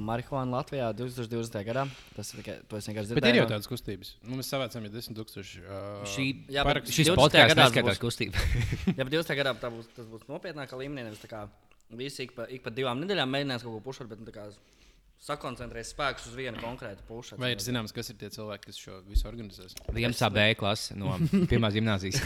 marihuānu 0.00 0.54
Latvijā 0.54 0.88
2020. 0.96 1.60
gadā. 1.68 1.84
Tas 2.16 2.32
ir 2.34 2.40
tikai 2.42 2.56
to 2.68 2.78
es 2.80 2.88
vienkārši 2.90 3.16
bet 3.18 3.28
ir 3.30 3.38
jau 3.40 3.46
tādas 3.50 3.68
kustības. 3.70 4.12
Nu, 4.26 4.38
mēs 4.40 4.50
savācām 4.52 4.86
jau 4.88 4.92
10,000. 4.96 5.62
Uh, 5.64 6.04
Šī, 6.10 6.26
Jā, 6.50 6.64
parakstu. 6.66 6.94
šis 6.96 7.10
20. 7.12 7.20
podkāsts 7.22 7.58
gadā 7.76 7.86
būs- 7.90 8.02
kustību. 8.02 8.44
Jā, 8.98 9.04
bet 9.04 9.12
20. 9.14 9.36
gadā 9.40 9.54
būs, 9.76 9.90
tas 9.96 10.06
būs 10.10 10.26
nopietnākā 10.30 10.78
līmenī. 10.80 11.06
Nevis 11.10 11.22
tā 11.22 11.30
kā 11.32 11.44
visi 11.96 12.26
ik 12.28 12.34
pa, 12.36 12.46
ik 12.50 12.62
pa 12.66 12.70
divām 12.74 13.00
nedēļām 13.04 13.30
mēģinās 13.36 13.64
kaut 13.66 13.78
ko 13.78 13.84
pušot, 13.90 14.10
bet 14.10 14.20
nu, 14.22 14.26
tā 14.28 14.34
kā 14.36 14.48
sakoncentrēs 15.20 15.90
spēkus 15.92 16.30
uz 16.30 16.36
vienu 16.36 16.56
konkrētu 16.62 17.04
pušu. 17.04 17.36
Vai 17.40 17.50
ir 17.52 17.60
zināms, 17.60 17.92
kas 17.92 18.08
ir 18.08 18.16
tie 18.20 18.30
cilvēki, 18.32 18.70
kas 18.70 18.78
šo 18.80 19.00
visu 19.04 19.28
organizēs? 19.28 19.74
11. 19.92 20.24
B 20.32 20.46
klase 20.56 20.96
no 20.96 21.12
pirmās 21.50 21.76
gimnāzijas. 21.76 22.22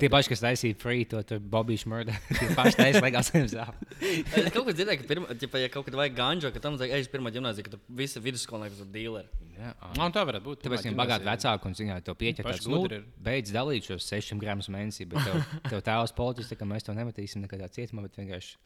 Tie 0.00 0.10
paši, 0.12 0.32
kas 0.32 0.44
taisīja 0.44 0.78
free 0.80 1.04
to, 1.08 1.20
Bobiju 1.52 1.82
Šmurdu, 1.84 2.14
tie 2.38 2.48
paši 2.56 2.78
taisīja 2.78 3.04
legāls 3.04 3.32
zāli. 3.52 3.90
Es 4.00 4.48
kaut 4.48 4.64
ko 4.64 4.72
dzirdēju, 4.72 5.02
ka, 5.02 5.08
pirma, 5.10 5.36
ķipa, 5.42 5.60
ja 5.60 5.72
kaut 5.72 5.88
kad 5.90 5.98
vajag 6.00 6.16
ganģo, 6.16 6.52
ka 6.54 6.62
tam 6.64 6.78
vajag 6.80 6.96
ej 6.96 7.04
uz 7.04 7.10
pirmā 7.12 7.32
gimnāzija, 7.34 7.66
ka 7.68 7.74
tur 7.74 7.82
visi 8.00 8.22
vidusskolnieki 8.24 8.80
ir 8.80 8.92
dīleri. 8.96 9.42
Jā, 9.58 9.74
ā. 9.76 9.90
Nu, 9.98 10.08
tā 10.14 10.24
varētu 10.24 10.46
būt. 10.46 10.62
Tāpēc 10.64 10.86
viņam 10.86 10.96
bagāti 11.02 11.28
vecāki 11.28 11.68
un 11.68 11.76
ziņā, 11.76 11.98
to 12.06 12.14
pieķer 12.18 12.48
Paši 12.48 12.64
tāds, 12.64 12.70
nu, 12.72 13.02
beidz 13.22 13.52
dalīt 13.52 13.90
šos 13.90 14.08
6 14.08 14.40
gramus 14.40 14.72
mēnesī, 14.72 15.04
bet 15.10 15.28
tev, 15.28 15.42
tev 15.70 15.84
tēvs 15.84 16.16
politiski, 16.16 16.56
kā 16.56 16.68
mēs 16.68 16.88
to 16.88 16.96
nemetīsim 16.96 17.44
nekādā 17.44 17.68
cietumā, 17.76 18.06
bet 18.08 18.16
vienkārši 18.16 18.56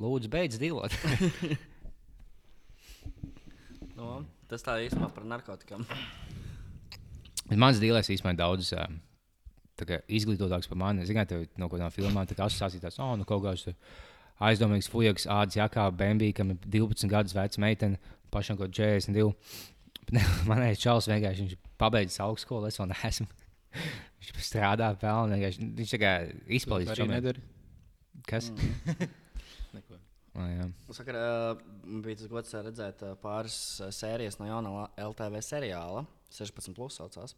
lūdzu 0.00 0.32
beidz 0.32 0.56
dilot. 0.62 0.96
Nu, 3.96 4.20
tas 4.50 4.64
tā 4.64 4.76
īstenībā 4.84 5.10
par 5.14 5.26
narkotikām. 5.28 5.84
Bet 7.50 7.58
Mans 7.58 7.80
dīlēs 7.82 8.12
īstenībā 8.14 8.36
daudz 8.38 8.72
ā, 8.78 8.86
tā 9.80 9.88
kā 9.88 9.98
izglītotāks 10.08 10.70
par 10.70 10.78
mani. 10.80 11.06
Zināt, 11.08 11.32
tev 11.32 11.44
no 11.58 11.68
kaut 11.68 11.78
kādām 11.80 11.94
filmām 11.94 12.28
tā 12.28 12.36
kā 12.38 12.46
asociācija 12.46 12.86
tāds, 12.86 13.00
oh, 13.02 13.12
nu 13.18 13.26
kaut 13.28 13.44
kāds 13.44 13.66
aizdomīgs 14.40 14.88
fujaks, 14.92 15.26
ādas 15.30 15.58
jakā, 15.58 15.88
bambī, 15.92 16.30
kam 16.36 16.54
ir 16.54 16.60
12 16.64 17.10
gadus 17.10 17.36
veca 17.36 17.62
meitene, 17.62 18.00
pašam 18.32 18.58
kaut 18.60 18.72
42. 18.76 19.34
Bet 20.00 20.14
ne, 20.16 20.24
Manējais 20.50 20.84
čels 20.84 21.10
vienkārši 21.10 21.46
viņš 21.46 21.58
pabeidzis 21.80 22.22
augstskolu, 22.24 22.70
es 22.70 22.80
vēl 22.80 22.92
neesmu. 22.94 23.28
Viņš 24.20 24.44
strādā, 24.44 24.90
pelna, 25.00 25.38
viņš 25.38 25.92
izpildīs 26.52 26.90
Arī 26.92 26.98
čomiem. 26.98 27.12
nedara. 27.14 27.40
Kas? 28.28 28.50
Neko. 28.52 29.06
Oh, 30.40 30.48
jā. 30.48 30.66
Sakarā 30.96 31.24
bija 32.04 32.20
tas 32.22 32.30
gods 32.32 32.54
ā, 32.56 32.62
redzēt 32.66 33.04
ā, 33.06 33.12
pāris 33.20 33.56
sērijas 33.92 34.38
no 34.40 34.48
jaunā 34.48 34.72
LTV 35.04 35.42
seriāla, 35.44 36.06
16, 36.32 36.72
plus 36.76 36.96
saucās. 37.00 37.36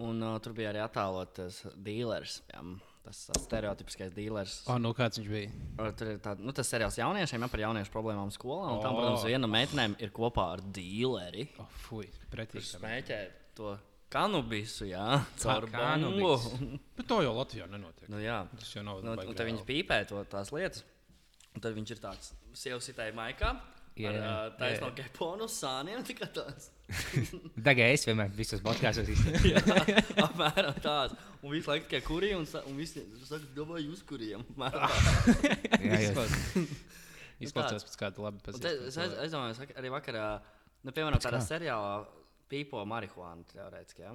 Un 0.00 0.22
uh, 0.24 0.38
tur 0.40 0.54
bija 0.56 0.70
arī 0.72 0.80
attēlots 0.80 1.64
dealers. 1.84 2.38
Jā, 2.54 2.62
tas 3.04 3.18
tas 3.28 3.42
stereotipiskais 3.44 4.14
dealers. 4.16 4.54
O, 4.70 4.78
nu 4.80 4.94
kāds 4.96 5.20
viņš 5.20 5.28
bija? 5.28 5.50
Tur 5.98 6.12
ir 6.14 6.22
tāds 6.24 6.40
nu, 6.46 6.54
tas 6.56 6.70
seriāls 6.72 6.96
jauniešiem, 7.00 7.44
ja 7.44 7.50
par 7.52 7.60
jauniešu 7.66 7.92
problēmām 7.92 8.32
skolā. 8.32 8.70
Un 8.72 8.80
tam, 8.84 8.96
O. 8.96 9.02
protams, 9.02 9.26
viena 9.28 9.42
no 9.44 9.50
meitenēm 9.52 9.98
ir 10.00 10.12
kopā 10.16 10.46
ar 10.54 10.62
dealeri. 10.64 11.48
O, 11.60 11.66
fuj, 11.88 12.08
pretīgi. 12.32 12.64
Smēķē 12.78 13.20
to 13.58 13.74
kanabisu, 14.10 14.88
jā, 14.90 15.20
caur 15.42 15.68
kanabis? 15.70 16.48
bumbu. 16.48 16.80
Bet 16.96 17.06
to 17.12 17.20
jau 17.22 17.34
Latvijā 17.36 17.68
nenotiek. 17.70 18.08
nu, 18.10 18.22
jā. 18.24 18.40
Tas 18.58 18.72
jau 18.74 18.82
nav. 18.86 19.04
Nu, 19.06 19.18
tad 19.20 19.44
viņš 19.46 19.60
reāli. 19.60 19.68
pīpē 19.68 20.00
to, 20.08 20.24
tās 20.32 20.50
lietas. 20.56 20.82
Un 21.56 21.60
tad 21.64 21.74
viņš 21.76 21.90
ir 21.96 22.00
tāds 22.02 22.32
sitai 22.86 23.10
maikā. 23.16 23.54
Jā, 23.98 24.10
Yeah, 24.14 24.22
ar 24.22 24.50
uh, 24.52 24.52
taisno 24.56 24.86
jā. 24.94 25.02
keponu 25.02 25.44
uz 25.44 25.56
sāniem. 25.60 26.00
Tagad 27.66 27.90
es 27.92 28.04
vienmēr 28.06 28.30
visos 28.38 28.62
podkāstos 28.64 29.10
izteiktu. 29.12 29.50
Jā, 29.50 30.04
apmēram 30.24 30.78
tāds. 30.80 31.16
Un 31.42 31.52
visu 31.52 31.68
laiku 31.72 31.88
tikai 31.90 32.00
kurī. 32.06 32.30
Un, 32.38 32.46
un 32.70 32.78
visi 32.78 33.02
saka, 33.26 33.42
domāju, 33.56 33.90
jūs 33.90 34.04
kuriem. 34.08 34.46
Tā. 34.56 34.70
Jā, 35.82 35.98
jā. 35.98 36.00
Izklausās- 36.06 36.72
Izklausās 37.40 37.84
pēc 37.88 37.98
kāda 38.04 38.16
Un 38.56 38.64
te- 38.64 38.72
Es 38.88 38.96
aiz- 38.96 39.10
pazīstama. 39.10 39.20
aizdomājos, 39.26 39.60
arī 39.82 39.92
vakarā, 39.94 40.24
nu, 40.86 40.92
piemēram, 40.96 41.20
tādā 41.26 41.40
seriālā 41.44 41.92
pīpo 42.50 42.82
marihuānu 42.88 43.44
teorētiski. 43.52 44.04
Ja? 44.06 44.14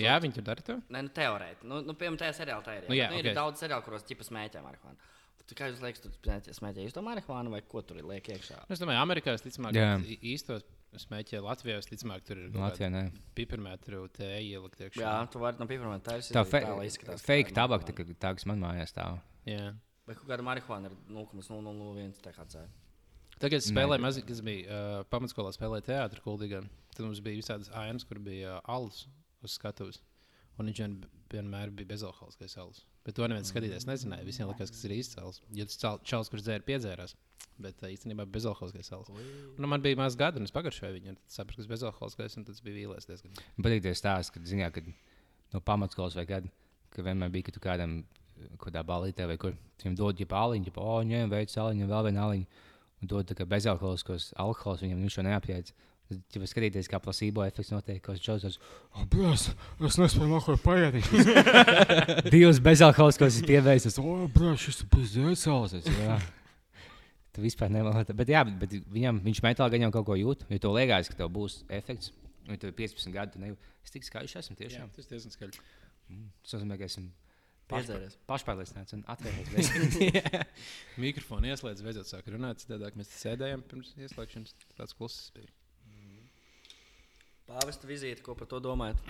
Jā, 0.00 0.14
viņi 0.22 0.38
tur 0.38 0.46
dara 0.46 0.62
to. 0.64 0.78
Nē, 0.88 1.02
nu, 1.08 1.12
teorētiski. 1.18 1.68
Nu, 1.68 1.82
nu, 1.84 1.92
piemēram, 1.98 2.20
tajā 2.22 2.38
seriālā 2.40 2.64
tā 2.64 2.78
ir. 2.78 2.86
Nu, 2.88 2.94
Nu, 2.94 2.98
jā, 2.98 3.10
jā, 3.10 3.12
nu, 3.12 3.20
ir 3.20 3.36
daudz 3.36 3.60
seriālu, 3.60 3.84
kuros 3.84 4.06
ķipa 4.08 4.24
smēķē 4.30 4.62
marihuānu. 4.64 5.10
Tu 5.46 5.54
kā 5.58 5.66
jūs 5.68 5.80
liekas, 5.84 6.00
tu 6.00 6.08
smēķē- 6.24 6.54
smēķēji 6.56 6.92
to 6.96 7.02
marihuānu 7.04 7.50
vai 7.52 7.60
ko 7.60 7.82
tur 7.82 7.96
liek 8.00 8.24
iekšā? 8.32 8.62
Nu, 8.64 8.72
Es 8.72 8.80
domāju, 8.80 9.00
Amerikā 9.02 9.34
visticamāk, 9.36 9.72
Jā. 9.76 9.98
i- 10.00 10.34
īstos 10.34 10.62
smēķē 10.96 11.42
Latvijā. 11.44 11.76
Visticamāk, 11.82 12.24
tur 12.24 12.38
ir 12.38 12.50
Latvijā 12.50 12.88
nē. 12.90 13.12
pipermetru 13.36 14.08
tēja 14.08 14.40
ielikt 14.40 14.80
iekšā. 14.80 15.02
Jā, 15.04 15.30
tu 15.30 15.38
vari 15.38 15.56
no 15.60 15.66
pirmā 15.66 16.00
taisīt. 16.00 16.32
Tā 16.32 16.46
fe 16.46 16.60
lai 16.64 16.86
izskatās, 16.86 17.20
ka 17.20 17.26
fake 17.28 17.52
tabaka, 17.52 17.84
tā, 17.84 17.92
kā- 17.92 18.16
tā 18.16 18.32
kas 18.34 18.46
man 18.46 18.58
mājās 18.60 18.94
stāv. 18.94 19.20
Jā. 19.46 19.74
Vai 20.06 20.14
kaut 20.14 20.26
kāda 20.28 20.40
marihuāna 20.44 20.86
ir 20.90 20.96
0,001 21.08 22.16
THC? 22.22 22.66
Tagad 23.38 23.58
es 23.58 23.70
spēlēju, 23.70 24.00
maz, 24.00 24.18
kas 24.24 24.40
bija 24.40 24.64
uh, 24.70 25.04
pamatskolā, 25.10 25.52
spēlēju 25.52 25.84
teātrī, 25.88 26.20
kuldīgā. 26.24 26.62
Tad 26.94 27.04
mums 27.04 27.20
bija 27.20 27.36
visādas 27.42 27.68
ainas, 27.74 28.04
kur 28.04 28.18
bija 28.18 28.56
uh, 28.56 28.60
alus 28.64 29.06
uz 29.42 29.58
skatuves. 29.58 30.00
Un 30.58 30.66
viņš 30.70 30.78
vien, 30.78 31.04
vienmēr 31.34 31.70
bija 31.74 31.88
bezalkoholiskais 31.90 32.56
alus. 32.62 32.84
Bet 33.04 33.18
to 33.18 33.26
neviens 33.28 33.50
skatītājs 33.52 33.84
nezināja. 33.88 34.24
Visiem 34.24 34.48
likās, 34.48 34.72
ka 34.72 34.78
tas 34.78 34.86
ir 34.88 35.20
alus. 35.20 35.40
Jo 35.52 35.66
tas 35.68 35.80
čalis, 36.08 36.30
kurš 36.32 36.46
dzēra, 36.46 36.64
piedzērās. 36.64 37.12
Bet 37.60 37.82
uh, 37.84 37.90
īstenībā 37.92 38.24
bezalkoholiskais 38.32 38.88
alus. 38.96 39.10
Nu, 39.60 39.68
man 39.70 39.82
bija 39.84 39.98
maz 40.00 40.16
gadu, 40.18 40.40
un 40.40 40.48
es 40.48 40.54
pagaršoju 40.54 40.96
viņu. 40.96 41.14
Tad 41.20 41.36
sapratu, 41.36 41.58
ka 41.58 41.62
tas 41.62 41.70
bezalkoholiskais, 41.70 42.38
un 42.40 42.46
tas 42.48 42.62
bija 42.64 42.80
vīlies 42.80 43.06
diezgan. 43.10 43.36
Patīk 43.60 43.84
tie 43.84 43.92
stāsti, 43.98 44.38
kad, 44.38 44.48
zināt, 44.48 44.74
kad 44.78 44.88
no 45.52 45.60
pamatskolas 45.62 46.16
vai 46.18 46.24
kad, 46.30 46.48
ka 46.96 47.04
vienmēr 47.06 47.30
bija, 47.34 47.50
ka 47.50 47.54
tu 47.54 47.62
kādam, 47.62 48.00
kādā 48.62 48.82
balītē 48.86 49.28
vai 49.30 49.36
kur, 49.38 49.54
viņam 49.82 49.98
dod 50.00 50.24
jau 50.24 50.28
pāliņu, 50.32 50.72
jau, 50.72 50.82
oh, 50.82 51.00
ņem, 51.06 51.30
veic 51.30 51.52
saliņu, 51.52 51.90
vēl 51.92 52.08
vienu 52.08 52.24
aliņu, 52.24 52.62
un 53.02 53.12
dod 53.12 53.28
tā 53.28 53.36
kā 53.38 53.46
bezalkoholiskos 53.48 54.32
alkohols, 54.40 54.82
viņam 54.82 55.04
viņš 55.04 55.18
šo 55.18 55.26
neapjēdz. 55.28 55.76
Ja 56.12 56.18
jūs 56.36 56.52
skatīties, 56.52 56.88
kā 56.90 56.98
plasībo 57.00 57.44
efekts 57.46 57.72
notiek, 57.72 58.00
kas 58.04 58.20
Džozefs, 58.20 58.58
oh, 58.92 59.06
brāl, 59.10 59.32
es 59.34 59.96
nespēju 59.96 60.28
nākot 60.28 60.60
paiet. 60.60 60.98
Divas 62.34 62.60
bezalkoholiskos 62.64 63.38
ir 63.40 63.48
pievērstas, 63.48 63.96
oh, 64.02 64.26
brāl, 64.34 64.58
šis 64.60 64.82
ir 64.84 64.90
bezalkoholiskos. 64.92 66.28
Tu 67.34 67.42
vispār 67.42 67.72
nemanāti. 67.72 68.14
Bet, 68.14 68.30
jā, 68.30 68.44
bet, 68.60 68.76
viņam, 68.94 69.18
viņš 69.24 69.40
metālā 69.42 69.72
gan 69.72 69.86
jau 69.86 69.90
kaut 69.96 70.06
ko 70.12 70.18
jūt. 70.20 70.44
Ja 70.52 70.60
tev 70.62 70.76
liekas, 70.76 71.08
ka 71.10 71.18
tev 71.18 71.32
būs 71.34 71.62
efekts, 71.72 72.12
un 72.46 72.60
tev 72.60 72.70
ir 72.70 72.76
15 72.84 73.16
gadi, 73.16 73.34
tad 73.34 73.42
ne, 73.42 73.56
es 73.82 73.96
tik 73.96 74.06
skaļš 74.06 74.36
esmu 74.44 74.60
tiešām. 74.60 74.92
tas 74.94 75.10
diezgan 75.10 75.34
skaļi. 75.34 75.64
Tas 76.44 76.54
nozīmē, 76.54 76.78
ka 76.78 76.86
esmu 76.86 77.08
Piedzēries. 77.72 78.18
pašpārliecināts 78.28 78.94
un 78.94 79.02
atvērts. 79.10 79.72
Mikrofonu 81.02 81.50
ieslēdz, 81.50 81.82
beidzot 81.88 82.12
sāk 82.12 82.30
runāt. 82.30 82.62
Tādāk 82.68 83.00
mēs 83.00 83.10
sēdējām 83.18 83.66
pirms 83.66 83.96
ieslēgšanas. 83.98 84.54
Tāds 84.76 84.94
kluss 84.94 85.32
bija. 85.34 85.50
Pāvesta 87.48 87.88
vizīte, 87.88 88.22
ko 88.24 88.36
par 88.38 88.48
to 88.48 88.60
domājat? 88.64 89.00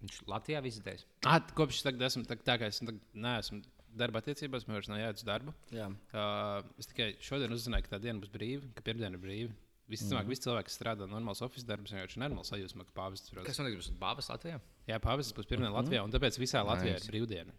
Viņš 0.00 0.22
Latvijā 0.30 0.62
vizitēs. 0.64 1.04
Ah, 1.28 1.42
kopš 1.56 1.82
tagad 1.84 2.06
esmu 2.08 2.24
tā, 2.28 2.38
tā 2.40 2.56
kā 2.60 2.70
es 2.72 2.80
neesmu 2.80 3.60
darba 4.00 4.22
attiecībās, 4.22 4.64
man 4.66 4.78
vairs 4.78 4.88
nav 4.88 5.00
jāiet 5.02 5.20
uz 5.20 5.26
darbu. 5.26 5.52
Jā. 5.74 5.88
Uh, 6.14 6.70
es 6.80 6.88
tikai 6.88 7.10
šodien 7.24 7.52
uzzināju, 7.52 7.84
ka 7.84 7.96
tā 7.96 8.00
diena 8.06 8.22
būs 8.22 8.32
brīva, 8.32 8.70
ka 8.76 8.84
pirmdiena 8.86 9.18
ir 9.18 9.22
brīva. 9.22 9.56
Visticamāk, 9.90 10.22
mm. 10.22 10.30
visi 10.30 10.44
cilvēki, 10.44 10.68
kas 10.68 10.76
strādā 10.78 11.06
normāls 11.10 11.42
oficiāls 11.42 11.66
darbs, 11.66 11.92
vienkārši 11.92 12.20
nenormāls 12.22 12.52
sajūsmā, 12.52 12.84
ka 12.86 12.94
pāvests 12.94 13.32
ir. 13.32 13.40
Kas 13.42 13.58
notiks? 13.58 13.80
Būs 13.80 13.96
Bābas 13.98 14.30
Latvijā? 14.30 14.60
Jā, 14.86 15.00
pāvests 15.02 15.34
būs 15.34 15.48
pirmdiena 15.50 15.72
Latvijā, 15.74 16.04
un 16.06 16.14
tāpēc 16.14 16.38
visā 16.38 16.62
Latvijā 16.62 16.94
Nice. 16.94 17.08
ir 17.08 17.10
brīvdiena. 17.10 17.56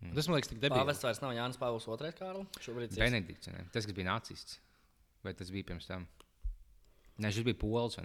Mm. 0.00 0.14
Tas 0.16 0.30
man 0.30 0.38
liekas, 0.38 0.52
tik 0.54 0.62
debīli. 0.62 0.80
Pāvests 0.80 1.04
vairs 1.04 1.20
nav 1.20 1.34
Jānis 1.36 1.60
Pāvils 1.60 1.88
II, 1.90 2.14
Kārl. 2.16 2.46
Šobrīd 2.64 2.96
ir 2.96 3.02
Benedikts. 3.04 3.52
ne? 3.52 3.66
Tas, 3.74 3.84
kas 3.84 3.98
bija 3.98 4.08
nacists. 4.08 4.56
Vai 5.26 5.34
tas 5.36 5.52
bija 5.52 5.68
pirms 5.68 5.90
tam? 5.90 6.08
Nē, 7.20 7.34
šis 7.36 7.44
bija 7.50 7.60
pols. 7.60 7.98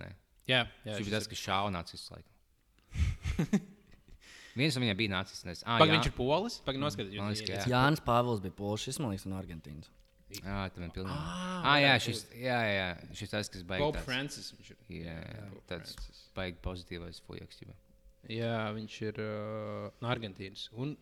Jā, 0.49 0.63
jā 0.85 0.97
Šis 0.97 1.07
bija 1.07 1.17
tas, 1.17 1.27
kas 1.31 1.39
šāva 1.43 1.69
nacists. 1.71 2.11
laikam. 2.11 2.31
Viens 4.59 4.75
no 4.77 4.83
viņiem 4.83 4.97
bija 4.99 5.09
nes- 5.49 5.63
Ah, 5.65 5.79
Pagaid, 5.81 5.95
jā. 5.95 5.97
viņš 5.97 6.07
ir 6.11 6.15
polis. 6.17 6.59
Pagaid, 6.65 6.81
noskatieties. 6.83 7.41
Ka 7.47 7.53
jā. 7.57 7.65
Jānis 7.73 8.01
Pāvils 8.05 8.41
bija 8.43 8.53
Pols, 8.59 8.83
šis 8.85 8.99
man 9.01 9.13
liekas 9.13 9.25
no 9.25 9.39
Argentīnas. 9.39 9.89
Jā, 10.33 10.59
tā 10.73 10.81
man 10.81 10.91
pilnīgi. 10.93 11.13
Ah, 11.63 11.77
jā, 11.81 11.93
šis, 12.01 12.23
jā, 12.37 12.59
jā, 12.69 12.85
šis 13.17 13.29
tas, 13.33 13.49
kas 13.53 13.63
baigs. 13.69 13.83
Pope 13.85 14.01
Francis. 14.05 14.51
viņš 14.57 14.69
ir. 14.73 14.77
Jā, 15.03 15.15
jā, 15.21 15.47
Pope 15.53 15.65
tāds 15.69 15.93
Francis. 15.95 16.21
baigi 16.37 16.57
pozitīvais 16.65 17.21
fujaks. 17.25 17.61
Jā, 18.33 18.55
viņš 18.77 19.01
ir 19.09 19.19
uh, 19.21 19.89
no 20.01 20.09
Argentīnas. 20.13 20.67
Un 20.73 20.95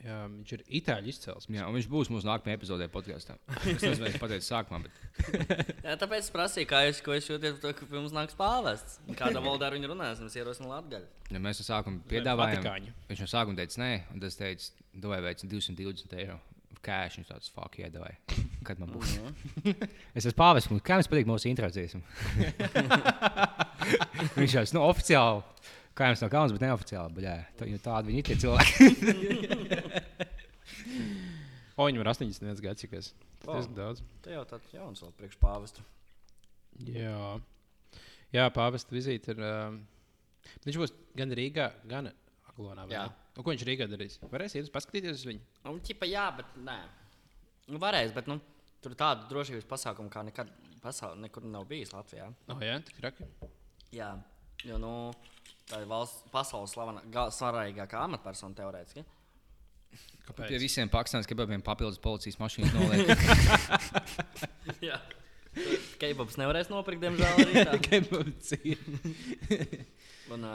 jā, 0.00 0.18
viņš 0.28 0.52
ir 0.56 0.62
itāļu 0.80 1.10
izcelsmes. 1.12 1.56
Jā, 1.58 1.66
un 1.68 1.76
viņš 1.76 1.88
būs 1.92 2.10
mūsu 2.12 2.28
nākamajā 2.28 2.58
epizodē 2.58 2.88
podkāstā. 2.92 3.36
Es 3.60 3.84
nezinu, 3.84 4.08
es 4.08 4.18
pateicu 4.22 4.46
sākumā, 4.46 4.82
bet 4.86 5.42
Jā, 5.86 5.96
tāpēc 6.00 6.24
es 6.24 6.30
prasīju, 6.34 6.68
kā 6.70 6.84
jūs, 6.88 7.02
ko 7.04 7.16
jūs 7.18 7.28
par 7.32 7.58
to, 7.64 7.74
ka 7.78 7.90
mums 7.92 8.14
nāks 8.16 8.38
pāvests. 8.38 9.00
Kādā 9.18 9.42
valodā 9.42 9.68
ar 9.68 9.76
viņu 9.78 9.92
runāsim, 9.92 10.30
es 10.30 10.38
ierosinu 10.38 10.72
Latviju. 10.72 11.04
ja 11.32 11.42
mēs 11.42 11.62
no 11.62 11.68
sākuma 11.68 12.02
piedāvājām. 12.10 12.62
Vatikāņu. 12.62 12.96
Viņš 13.10 13.24
no 13.24 13.28
sākuma 13.34 13.60
teica, 13.60 13.82
nē, 13.84 13.92
un 14.14 14.24
tas 14.24 14.38
teica, 14.40 14.72
dod 14.94 15.22
veids 15.26 15.46
220 15.46 16.18
eiro. 16.22 16.40
Cash, 16.82 17.20
viņš 17.20 17.28
tāds 17.30 17.50
fuck, 17.54 17.76
iedavāja. 17.78 18.18
Kad 18.66 18.80
man 18.82 18.90
būs? 18.90 19.14
es 20.16 20.24
esmu 20.24 20.34
pāvis, 20.38 20.66
un 20.70 20.82
kā 20.82 20.98
jums 20.98 21.10
patīk 21.10 21.28
mūsu 21.30 21.46
introdziesma? 21.52 22.02
viņš 24.34 24.56
jau, 24.56 24.64
nu, 24.74 24.82
oficiāli, 24.88 25.44
kā 25.98 26.10
jums 26.10 26.22
nav 26.24 26.32
kauns, 26.32 26.54
bet 26.54 26.64
neoficiāli, 26.64 27.24
jā, 27.26 27.36
tā, 27.58 27.68
tādi 27.84 28.12
viņi 28.12 28.22
ir 28.22 28.26
tie 28.30 28.36
cilvēki. 28.44 28.72
O, 31.72 31.86
viņam 31.86 32.02
ir 32.02 32.10
81 32.12 32.60
gads, 32.62 32.82
cik 32.84 32.92
es. 32.98 33.06
Tas 33.42 33.64
ir 33.64 33.72
daudz. 33.74 34.02
Tā 34.22 34.34
jau 34.34 34.42
tāds 34.46 34.74
jauns 34.74 35.00
vēl 35.02 35.14
priekš 35.16 35.38
pāvesta. 35.40 35.84
Jā, 36.84 37.16
Jā 38.32 38.46
pāvesta 38.52 38.94
vizīte 38.94 39.34
ir. 39.34 39.42
Um, 39.44 39.82
viņš 40.64 40.78
būs 40.80 40.94
gan 41.18 41.34
Rīgā, 41.36 41.68
gan 41.88 42.08
Aglonā. 42.48 42.86
Un 42.88 43.44
ko 43.44 43.52
viņš 43.52 43.64
Rīgā 43.68 43.88
darīs? 43.90 44.18
Varēs 44.32 44.56
iet 44.56 44.68
uz 44.68 44.72
paskatīties 44.72 45.20
uz 45.20 45.26
viņu. 45.28 45.42
Nu, 45.66 45.74
ķipa, 45.84 46.08
jā, 46.08 46.26
bet 46.38 46.56
nē. 46.64 46.78
Nu, 47.72 47.80
varēs, 47.82 48.12
bet 48.16 48.28
nu, 48.30 48.38
tur 48.84 48.96
tādu 48.98 49.28
drošības 49.30 49.68
pasākumu 49.68 50.12
kā 50.12 50.24
nekad 50.28 50.50
pasaulē 50.82 51.20
nekur 51.26 51.44
nav 51.48 51.68
bijis 51.68 51.92
Latvijā. 51.94 52.30
Oh, 52.52 52.60
jā, 52.64 52.78
tik 52.88 52.98
traki. 53.00 53.28
Jā, 53.94 54.10
jo 54.68 54.80
nu, 54.80 54.92
tā 55.72 55.80
ir 55.82 55.88
valsts, 55.90 56.22
pasaules 56.32 56.74
slavena, 56.76 57.02
ga- 57.12 57.30
svarīgākā 57.32 58.04
amatpersona 58.06 58.56
teorētiski. 58.60 59.04
Pie 59.92 60.28
Kāpēc? 60.28 60.54
visiem 60.62 60.88
Pakistānas 60.92 61.26
kebabiem 61.28 61.60
papildus 61.64 61.98
policijas 62.00 62.38
mašīnas 62.40 62.72
noliek. 62.76 63.10
Jā. 64.88 65.00
Keibops 66.00 66.38
nevarēs 66.40 66.70
nopirkt, 66.72 67.02
diemžēl. 67.02 67.42
arī 67.42 67.64
tā. 67.66 67.74
Kāpēc? 67.88 68.52
Un, 70.32 70.46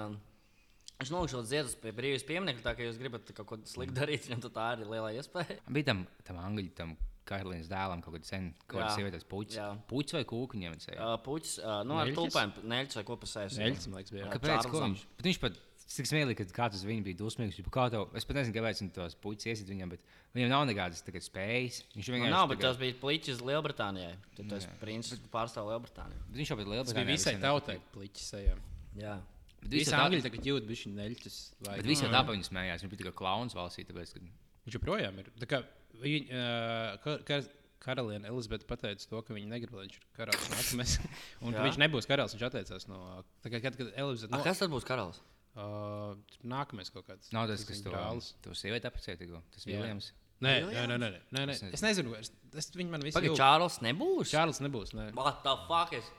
es 1.03 1.11
nolikšu 1.13 1.37
tos 1.37 1.51
ziedus 1.51 1.75
pie 1.77 1.91
brīvības 1.93 2.25
pieminiekta, 2.25 2.63
tā 2.71 2.73
kā 2.79 2.87
jūs 2.87 2.97
gribat 3.01 3.29
kaut 3.37 3.49
ko 3.51 3.59
sliktu 3.69 3.99
darīt, 3.99 4.25
viņam 4.25 4.47
tā 4.55 4.71
ir 4.79 4.87
liela 4.89 5.11
iespēja. 5.19 5.59
Bija 5.69 5.91
tam, 5.91 6.01
tam 6.25 6.39
angļu, 6.41 6.71
tam 6.79 6.95
Karolīnas 7.27 7.69
dēlam 7.71 8.01
kaut 8.03 8.15
kāda 8.17 8.25
sen, 8.29 8.49
kaut 8.65 8.79
kāda 8.79 8.89
Jā. 8.89 8.95
sievietes 8.97 9.27
puķis. 9.27 9.59
Jā. 9.59 9.69
Puķis 9.91 10.17
vai 10.17 10.23
kūku 10.31 10.57
viņam 10.57 10.75
vajadzēja? 10.75 10.97
Uh, 11.03 11.17
Puķis, 11.27 11.53
uh, 11.61 11.83
nu, 11.87 11.97
ar 12.01 12.11
tulpēm, 12.15 12.53
neļķis 12.63 12.99
vai 13.01 13.03
ko 13.11 13.17
pasēs. 13.21 13.57
Neļķis, 13.61 13.87
man 13.91 13.99
liekas, 14.01 14.13
bija. 14.15 14.25
Jā. 14.25 14.31
Kāpēc? 14.37 14.69
Ko 14.71 14.83
viņš? 14.87 15.03
Bet 15.19 15.29
viņš 15.29 15.39
pat 15.43 15.59
cik 15.87 16.07
smieklīgi, 16.09 16.43
ka 16.49 16.55
kāds 16.57 16.75
uz 16.75 16.83
viņu 16.83 17.03
bija 17.05 17.15
dusmīgs. 17.21 17.59
Tev, 17.63 18.09
es 18.19 18.25
pat 18.27 18.35
nezinu, 18.35 18.55
kāpēc 18.57 18.81
viņš 18.83 18.93
tos 18.97 19.15
puķus 19.23 19.47
iesit 19.47 19.69
viņam, 19.71 19.93
bet 19.95 20.01
viņam 20.35 20.49
nav 20.51 20.65
nekādas 20.67 20.99
tagad 21.05 21.23
spējas. 21.23 21.77
Viņš 21.95 22.09
Nu, 22.09 22.15
vienkārši. 22.17 22.33
nav, 22.33 22.47
bet 22.51 22.59
tagad- 22.59 22.67
tas 22.73 22.77
bija 22.81 22.97
pliķis 23.03 23.39
Lielbritānijai. 23.47 24.15
Tad 24.35 24.49
tas 24.51 24.67
princis 24.81 25.19
pārstāv 25.31 25.69
Lielbritāniju. 25.71 26.19
Bet 26.27 26.41
viņš 26.41 26.51
jau 26.51 26.57
bija 26.59 26.69
liels. 26.73 26.87
Tas 26.91 26.97
bija 26.99 27.07
visai 27.07 27.35
tautai 27.39 27.77
pliķis 27.95 28.27
sejā. 28.33 28.57
Jā. 28.99 29.15
Bet 29.61 29.71
Visi 29.71 29.85
visi 29.89 29.95
angļi 29.97 30.21
tagad 30.27 30.43
jūt 30.51 30.67
bišķi 30.67 30.91
neļķis. 30.93 31.37
vai- 31.65 31.77
Bet 31.77 31.85
visi 31.87 32.03
jau 32.03 32.11
tāpēc 32.11 32.35
viņi 32.35 32.49
smējās. 32.51 32.83
Viņš 32.83 32.91
bija 32.91 33.01
tikai 33.05 33.15
klauns 33.23 33.53
valstī. 33.55 33.85
Tāpēc, 33.87 34.13
ka... 34.13 34.19
Viņš 34.67 34.75
joprojām 34.77 35.17
ir. 35.19 35.31
Tā 35.39 35.47
kā 35.47 35.63
viņa, 36.01 36.41
uh, 36.41 36.97
ka, 37.03 37.15
ka, 37.27 37.39
karaliene 37.83 38.29
Elizabete 38.29 38.67
pateica 38.67 39.09
to, 39.09 39.21
ka 39.23 39.35
viņa 39.37 39.49
negrib, 39.53 39.77
lai 39.77 39.87
viņš 39.87 39.97
ir 39.99 40.05
karalis 40.17 40.51
nākamais. 40.53 40.97
Un 41.41 41.55
ka 41.55 41.63
viņš 41.67 41.81
nebūs 41.85 42.09
karalis, 42.09 42.35
viņš 42.37 42.45
atteicās 42.49 42.87
no. 42.91 43.01
Kā 43.45 43.61
kad, 43.61 43.79
kad 43.79 43.89
Elizabete 43.93 44.33
A, 44.33 44.39
no, 44.39 44.45
kas 44.45 44.63
tad 44.63 44.73
būs 44.73 44.87
karalis? 44.87 45.21
uh, 45.57 46.13
nākamais 46.47 46.91
kaut 46.93 47.07
kāds. 47.09 47.31
Nav 47.35 47.49
tas, 47.51 47.65
kas 47.67 47.81
to, 47.83 47.91
brālis. 47.93 48.31
to 48.45 48.55
sievieti 48.57 48.89
apprecēja. 48.89 49.19
tikko? 49.21 49.41
Tas 49.55 49.65
Jā. 49.65 49.81
Viljams. 49.81 50.11
Nē, 50.43 50.53
nē, 50.69 50.83
nē, 50.85 50.97
nē, 51.01 51.09
nē, 51.33 51.43
nē. 51.49 51.55
Es 51.73 51.81
nezinu. 51.81 52.13
Es 52.13 52.29
es, 52.29 52.61
es, 52.61 52.69
viņi 52.77 52.93
man 52.93 53.01
Pagaid, 53.01 53.31
jūt. 53.31 53.39
Čārlis 53.39 53.79
nebūs? 53.81 54.29
Čārlis 54.29 54.61
nebūs. 54.61 54.93
Nē. 54.93 55.09
What 55.17 55.41
the 55.45 55.55
fuck? 55.65 55.95
Is? 55.97 56.11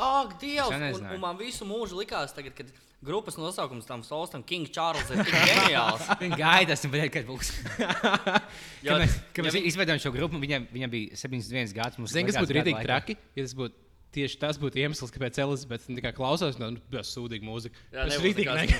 Ak, 0.00 0.38
Dievs! 0.40 0.72
Es 0.72 0.96
Un, 0.96 1.10
un 1.14 1.20
man 1.22 1.36
visu 1.38 1.68
mūžu 1.68 2.00
likās, 2.00 2.32
tagad, 2.34 2.56
kad 2.56 2.72
grupas 3.04 3.36
nosaukums 3.38 3.86
tam 3.86 4.02
Solstam 4.06 4.42
King 4.46 4.68
Charles 4.72 5.08
ir 5.12 5.20
ģeniāls. 5.28 6.06
Viņa 6.22 6.38
gaidās, 6.40 6.84
un 6.88 6.94
pēc 6.94 7.10
kad 7.18 7.26
būs. 7.28 7.50
Jo- 8.86 8.92
Kad 8.96 9.02
mēs, 9.02 9.16
kad 9.34 9.42
ja 9.44 9.48
mēs 9.50 9.56
vi- 9.58 9.64
izveidojām 9.72 10.00
šo 10.02 10.12
grupu, 10.14 10.38
viņam, 10.42 10.68
viņam 10.72 10.90
bija 10.92 11.16
71 11.18 11.74
gads. 11.76 11.98
Zini, 12.12 12.30
kas 12.30 12.38
būtu 12.42 12.56
rītīgi 12.60 12.82
traki, 12.86 13.16
ja 13.36 13.42
tas 13.48 13.56
būtu. 13.58 13.82
Tieši 14.16 14.38
tas 14.40 14.56
būtu 14.56 14.78
iemesls, 14.80 15.10
kāpēc 15.12 15.36
Elizabete 15.42 15.92
tikai 15.92 16.12
klausās 16.16 16.56
no 16.56 16.70
tas 16.88 17.10
sūdīga 17.12 17.44
mūzika. 17.44 17.76
Jā, 17.92 18.04
es, 18.06 18.14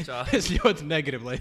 Čārlis. 0.06 0.32
es 0.38 0.46
ļoti 0.54 0.86
negribu, 0.88 1.28
lai, 1.28 1.36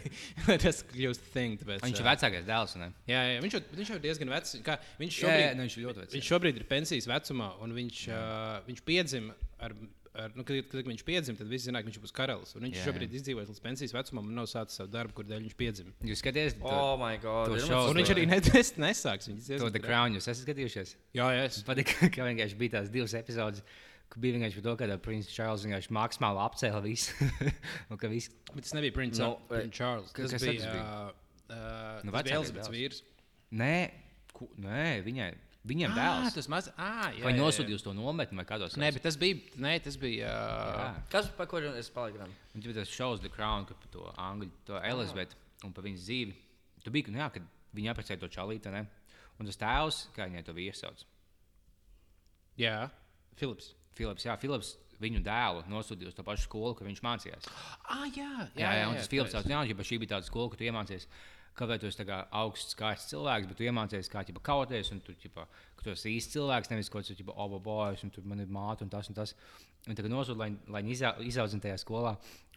lai 0.49 0.57
tas 0.59 0.81
kļūst 0.89 1.29
thing. 1.31 1.53
Tāpēc, 1.61 1.85
Viņš 1.85 2.01
ir 2.01 2.07
vecākais 2.09 2.47
dēls. 2.49 2.73
ne? 2.81 2.89
Jā, 3.07 3.21
jā 3.29 3.37
viņš, 3.45 3.55
jau, 3.55 3.61
viņš 3.77 3.91
jau 3.93 3.95
ir 3.95 4.03
diezgan 4.03 4.33
vecs. 4.33 4.55
Kā, 4.65 4.75
viņš, 4.99 5.15
Jā, 5.15 5.21
šobrīd, 5.29 5.45
jā, 5.45 5.53
nu, 5.55 5.67
viņš 5.69 5.77
ir 5.79 5.85
ļoti 5.85 6.01
vecs. 6.03 6.15
viņš 6.17 6.31
šobrīd 6.33 6.59
ir 6.59 6.67
pensijas 6.73 7.07
vecumā, 7.13 7.47
un 7.63 7.77
viņš, 7.77 8.01
uh, 8.09 8.57
viņš 8.67 8.83
piedzima 8.89 9.37
ar. 9.63 9.77
Ar, 10.15 10.31
nu, 10.37 10.45
kad, 10.47 10.55
kad 10.71 10.87
viņš 10.87 11.01
piedzima, 11.07 11.35
tad 11.39 11.49
visi 11.51 11.67
zināja, 11.67 11.83
ka 11.83 11.89
viņš 11.91 11.97
būs 12.05 12.13
karalis. 12.15 12.53
Un 12.55 12.63
viņš 12.67 12.77
Jā, 12.79 12.83
šobrīd 12.87 13.15
izdzīvojas 13.19 13.49
līdz 13.51 13.61
pensijas 13.65 13.93
vecumam 13.95 14.29
un 14.29 14.37
nav 14.39 14.45
sācis 14.47 14.79
savu 14.79 14.91
darbu, 14.93 15.11
kur 15.17 15.27
dēļ 15.27 15.41
viņš 15.43 15.55
piedzima. 15.59 15.91
Jūs 16.07 16.21
skatāties 16.23 16.55
to, 16.55 16.69
Oh, 16.71 16.93
my 17.01 17.17
God! 17.19 17.51
to 17.51 17.81
Un 17.91 17.99
viņš 17.99 18.11
arī 18.15 18.23
nes, 18.31 18.71
nesāks. 18.85 19.27
Viņš 19.31 19.49
to 19.59 19.67
The. 19.75 19.81
Crown. 19.83 20.15
Jūs 20.15 20.29
esat 20.31 20.45
skatījušies? 20.47 20.95
Jā, 21.19 21.27
jā, 21.35 21.43
es. 21.49 21.59
Patīk, 21.67 21.91
ka 22.15 22.29
vienkārši 22.29 22.59
bija 22.63 22.77
tās 22.77 22.87
divas 22.93 23.13
epizodes. 23.19 23.65
Kur 24.07 24.21
bija 24.21 24.37
vienkārši 24.37 24.61
par 24.61 24.65
to, 24.69 24.73
ka 24.79 24.97
Prince 25.03 25.31
Charles 25.33 25.63
vienkārši 25.65 25.91
maksimāli 25.97 26.41
apcēla 26.45 26.81
visu. 26.85 27.27
viss 28.13 28.29
Bet 28.53 28.63
tas 28.67 28.75
nebija 28.77 28.93
Prince, 28.95 29.19
Nu, 29.19 29.33
no, 29.33 29.47
Prince 29.49 29.75
Charles. 29.75 30.11
Tas 30.15 30.31
kas 30.31 30.45
bija, 30.45 30.61
tas 30.61 30.71
bija? 30.71 30.83
uh, 30.85 31.25
uh, 31.49 32.05
Nu, 32.05 32.13
tas 32.13 32.23
bija 32.29 32.37
dēls. 32.37 32.69
vīrs. 32.71 33.01
Nē, 33.57 33.73
ku, 34.31 34.47
nē 34.61 34.85
viņai, 35.05 35.31
viņam 35.65 35.93
Ah, 35.93 35.97
dēls. 35.99 36.35
tas 36.37 36.47
maz... 36.51 36.69
ah, 36.77 37.09
jā, 37.15 37.23
Vai 37.25 37.31
jā, 37.33 37.37
jā. 37.37 37.41
nosūtīja 37.41 37.79
uz 37.79 37.83
to 37.85 37.93
nometni 37.97 38.37
vai 38.37 38.45
kādos? 38.49 38.75
Nē, 38.79 38.91
bet 38.95 39.03
tas 39.07 39.17
bija. 39.21 39.39
Nē, 39.61 39.73
tas 39.85 39.97
bija. 40.01 40.29
Jā. 40.29 40.85
Uh, 40.91 40.99
Kas 41.11 41.29
par 41.37 41.47
ko 41.51 41.61
es 41.73 41.89
paliku? 41.93 42.27
Un 42.55 42.61
tad 42.65 42.77
tas 42.77 42.91
šovs 42.93 43.23
The 43.25 43.31
Crown, 43.33 43.65
par 43.69 43.89
to 43.93 44.05
angļu, 44.17 44.51
to 44.69 44.79
Elizabeti 44.81 45.35
un 45.65 45.73
par 45.73 45.83
viņas 45.87 46.05
dzīvi. 46.05 46.35
Tu 46.85 46.93
biji, 46.93 47.09
nu 47.15 47.19
jā, 47.23 47.31
kad 47.33 47.45
viņa 47.75 47.91
apprecēja 47.95 48.21
to 48.21 48.29
čalīti, 48.31 48.71
ne? 48.71 48.85
Un 49.39 49.49
tas 49.49 49.57
tēvs, 49.59 50.03
kā 50.15 50.29
viņai 50.29 50.45
to 50.47 50.53
vīru 50.55 50.77
sauc. 50.77 51.01
jā, 52.61 52.89
Filips. 53.35 53.73
Filips, 53.95 54.23
jā, 54.27 54.35
Filips 54.39 54.75
viņu 55.01 55.19
dēlu 55.25 55.63
nosūtīja 55.67 56.07
uz 56.11 56.15
to 56.15 56.23
pašu 56.23 56.45
skolu, 56.47 56.75
kur 56.75 56.87
viņš 56.87 57.01
mācījās. 57.03 57.47
Ah, 57.91 58.05
jā, 58.15 58.29
Jā, 58.55 58.69
jā, 58.79 58.85
un 58.87 58.95
tas 58.95 59.09
Filips 59.11 59.33
jā, 59.35 59.41
ja 59.67 59.75
šī 59.89 59.97
bija 59.99 60.13
tāda 60.15 60.27
skola, 60.27 60.49
kur 60.53 60.59
tu 60.59 60.63
iemācījies. 60.67 61.07
Kāpēc 61.55 61.83
tu 61.83 61.87
esi 61.87 62.05
augsts, 62.11 62.73
skaists 62.75 63.13
cilvēks, 63.13 63.47
bet 63.47 63.59
tu 63.59 63.67
iemācījies, 63.67 64.09
kā 64.11 64.25
ķipa, 64.27 64.41
kauties, 64.43 64.89
un 64.91 64.99
tu, 65.05 65.13
ķipa, 65.21 65.45
ka 65.77 65.85
tu 65.85 65.93
esi 65.93 66.11
īsts 66.17 66.35
cilvēks, 66.35 66.71
nevis 66.73 66.91
kaut 66.91 67.05
kāds 67.05 67.13
tāds 67.13 67.31
obobojas, 67.31 68.03
un 68.03 68.11
tur 68.11 68.25
man 68.27 68.43
ir 68.43 68.51
māte 68.51 68.83
un 68.83 68.91
tas 68.91 69.07
un 69.11 69.15
tas. 69.15 69.35
Un 69.85 69.95
tagad 69.95 70.11
nosūta, 70.11 70.39
lai, 70.41 70.49
lai 70.67 70.81
viņi 70.81 70.97
izau, 70.97 71.13
izaudzinātu 71.23 71.67
tajā 71.67 71.77
skolā. 71.79 72.15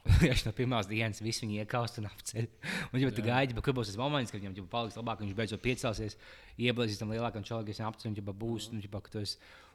Viņš 0.22 0.44
no 0.46 0.52
pirmās 0.56 0.86
dienas 0.88 1.18
visu 1.20 1.42
viņu 1.44 1.58
iekaust 1.60 1.98
un 2.00 2.06
apceļ. 2.08 2.46
Un 2.94 3.02
jau 3.02 3.10
tā 3.12 3.24
gaida, 3.26 3.60
kur 3.60 3.74
būs 3.76 3.90
tas 3.90 3.98
moments, 4.00 4.32
kad 4.32 4.40
viņam 4.40 4.54
jau 4.56 4.64
paliks 4.72 4.96
labāk, 4.96 5.20
viņš 5.20 5.34
beidzot 5.36 5.60
piecelsies, 5.60 6.16
ieblīzīs 6.56 7.02
tam 7.02 7.10
lielākam 7.12 7.44
čalam, 7.44 7.66
kas 7.66 7.82
apceļ, 7.84 8.12
un 8.14 8.16
jau 8.16 8.36
būs. 8.46 8.70
Un, 8.72 8.80
ģipa, 8.80 9.02
ka 9.04 9.26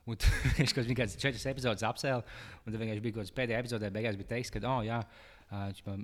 Un 0.04 0.20
viņš 0.58 0.74
kaut 0.76 0.90
kādas 0.98 1.16
četras 1.16 1.46
epizodes 1.48 1.86
apcēla, 1.88 2.24
un 2.64 2.74
tad 2.74 2.82
vienkārši 2.82 3.04
bija 3.04 3.16
kaut 3.16 3.24
kāds 3.24 3.36
pēdējā 3.38 3.60
epizodē, 3.64 3.92
beigās 3.96 4.18
bija 4.20 4.34
teiks, 4.34 4.52
ka, 4.52 4.60
oh, 4.68 4.82
jā, 4.84 4.98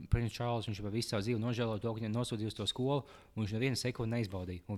Prince 0.10 0.36
Charles, 0.36 0.68
viņš 0.70 0.82
jau 0.82 0.92
visu 0.94 1.14
savu 1.14 1.26
dzīvi 1.26 1.42
nožēloja 1.42 1.82
to, 1.84 1.94
ka 1.94 2.02
viņam 2.02 2.18
nosūtīja 2.18 2.52
uz 2.52 2.58
to 2.58 2.68
skolu, 2.70 3.04
viņš 3.38 3.56
nevienu 3.58 3.80
sekundi 3.80 4.16
neizbaudīja. 4.16 4.66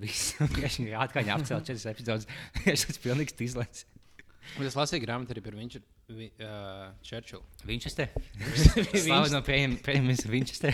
Viņš 0.62 0.78
atkal 1.00 1.34
apcēla 1.38 1.64
četras 1.66 1.90
epizodes. 1.92 2.30
Viņš 2.66 2.88
ir 2.88 3.02
pilnīgs 3.04 3.38
tīzlens. 3.38 3.86
Un 4.60 4.68
es 4.68 4.76
lasīju 4.76 5.04
grāmatu 5.06 5.34
arī 5.36 5.42
par 5.46 5.56
viņu, 5.56 5.80
vi, 6.12 6.28
uh, 6.44 6.90
ir 9.30 9.34
no 9.36 9.42
premjeras, 9.46 10.26
viņš 10.28 10.54
ir 10.56 10.60
te. 10.64 10.72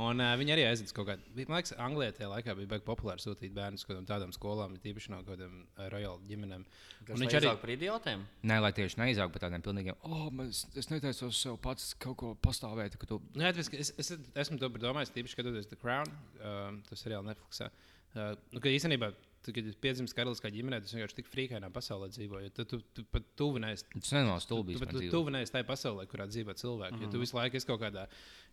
Un 0.00 0.22
uh, 0.22 0.32
viņi 0.40 0.54
arī 0.54 0.64
aiziet 0.66 0.92
kaut 0.96 1.08
kādā. 1.10 1.22
Man 1.36 1.58
liekas, 1.58 1.74
Anglijā 1.82 2.14
tajā 2.16 2.30
laikā 2.32 2.54
bija 2.58 2.70
baigi 2.72 2.86
populāri 2.86 3.22
sūtīt 3.22 3.54
bērnus 3.54 3.84
kaut 3.84 3.94
kādām 3.94 4.08
tādām 4.08 4.34
skolām, 4.34 4.74
tīpaši 4.82 5.12
no 5.12 5.20
kaut 5.22 5.36
kādām 5.36 5.60
uh, 5.62 5.86
royal 5.92 6.18
ģimenēm. 6.30 6.66
Tas 7.04 7.14
Un 7.14 7.24
viņš 7.24 7.38
arī 7.38 7.50
ir 7.50 7.62
par 7.62 7.74
idiotiem. 7.76 8.26
Nē, 8.50 8.58
lai 8.64 8.72
tieši 8.76 9.00
neizaugtu 9.02 9.36
par 9.36 9.46
tādiem 9.46 9.64
pilnīgiem. 9.66 10.00
Oh, 10.08 10.28
es, 10.46 10.64
es 10.78 10.90
neteicu 10.92 11.30
sev 11.36 11.60
pats 11.62 11.92
kaut 12.00 12.18
ko 12.22 12.34
pastāvēt, 12.42 12.98
ka 13.00 13.10
tu. 13.10 13.20
Nu, 13.34 13.46
jā, 13.46 13.54
tas, 13.56 13.70
es, 13.76 13.94
es, 14.00 14.12
esmu 14.44 14.60
to 14.62 14.72
domājis, 14.80 15.14
tīpaši 15.14 15.36
skatoties 15.36 15.70
The 15.70 15.80
Crown, 15.80 16.10
uh, 16.40 16.70
tas 16.90 17.04
seriāls 17.04 17.28
Netflixā. 17.28 17.70
Uh, 18.10 18.32
nu, 18.54 18.62
ka 18.62 18.72
īstenībā, 18.72 19.12
tu, 19.44 19.52
kad 19.56 19.66
esi 19.70 19.78
piedzimis 19.80 20.14
karaliskā 20.16 20.50
ģimenē, 20.52 20.80
tas 20.84 20.92
vienkārši 20.94 21.16
tik 21.20 21.30
frīkainā 21.32 21.70
pasaulē 21.72 22.10
dzīvo. 22.12 22.42
jo 22.44 22.50
Tu, 22.56 22.66
tu, 22.68 22.80
tu 22.96 23.04
pat 23.08 23.24
tuvinējies 23.40 23.86
Tas 23.94 24.10
Tu, 24.40 24.44
stulbīs. 24.46 24.80
bet 24.82 24.92
tu 24.92 25.04
tuvinējies 25.14 25.54
tajā 25.54 25.66
pasaulē, 25.68 26.04
kurā 26.10 26.26
dzīvo 26.28 26.56
cilvēki. 26.60 26.98
Mm. 26.98 27.06
Jo 27.06 27.14
tu 27.14 27.22
visu 27.22 27.38
laiku 27.38 27.56
esi 27.60 27.68
kaut 27.70 27.80
kādā 27.80 28.04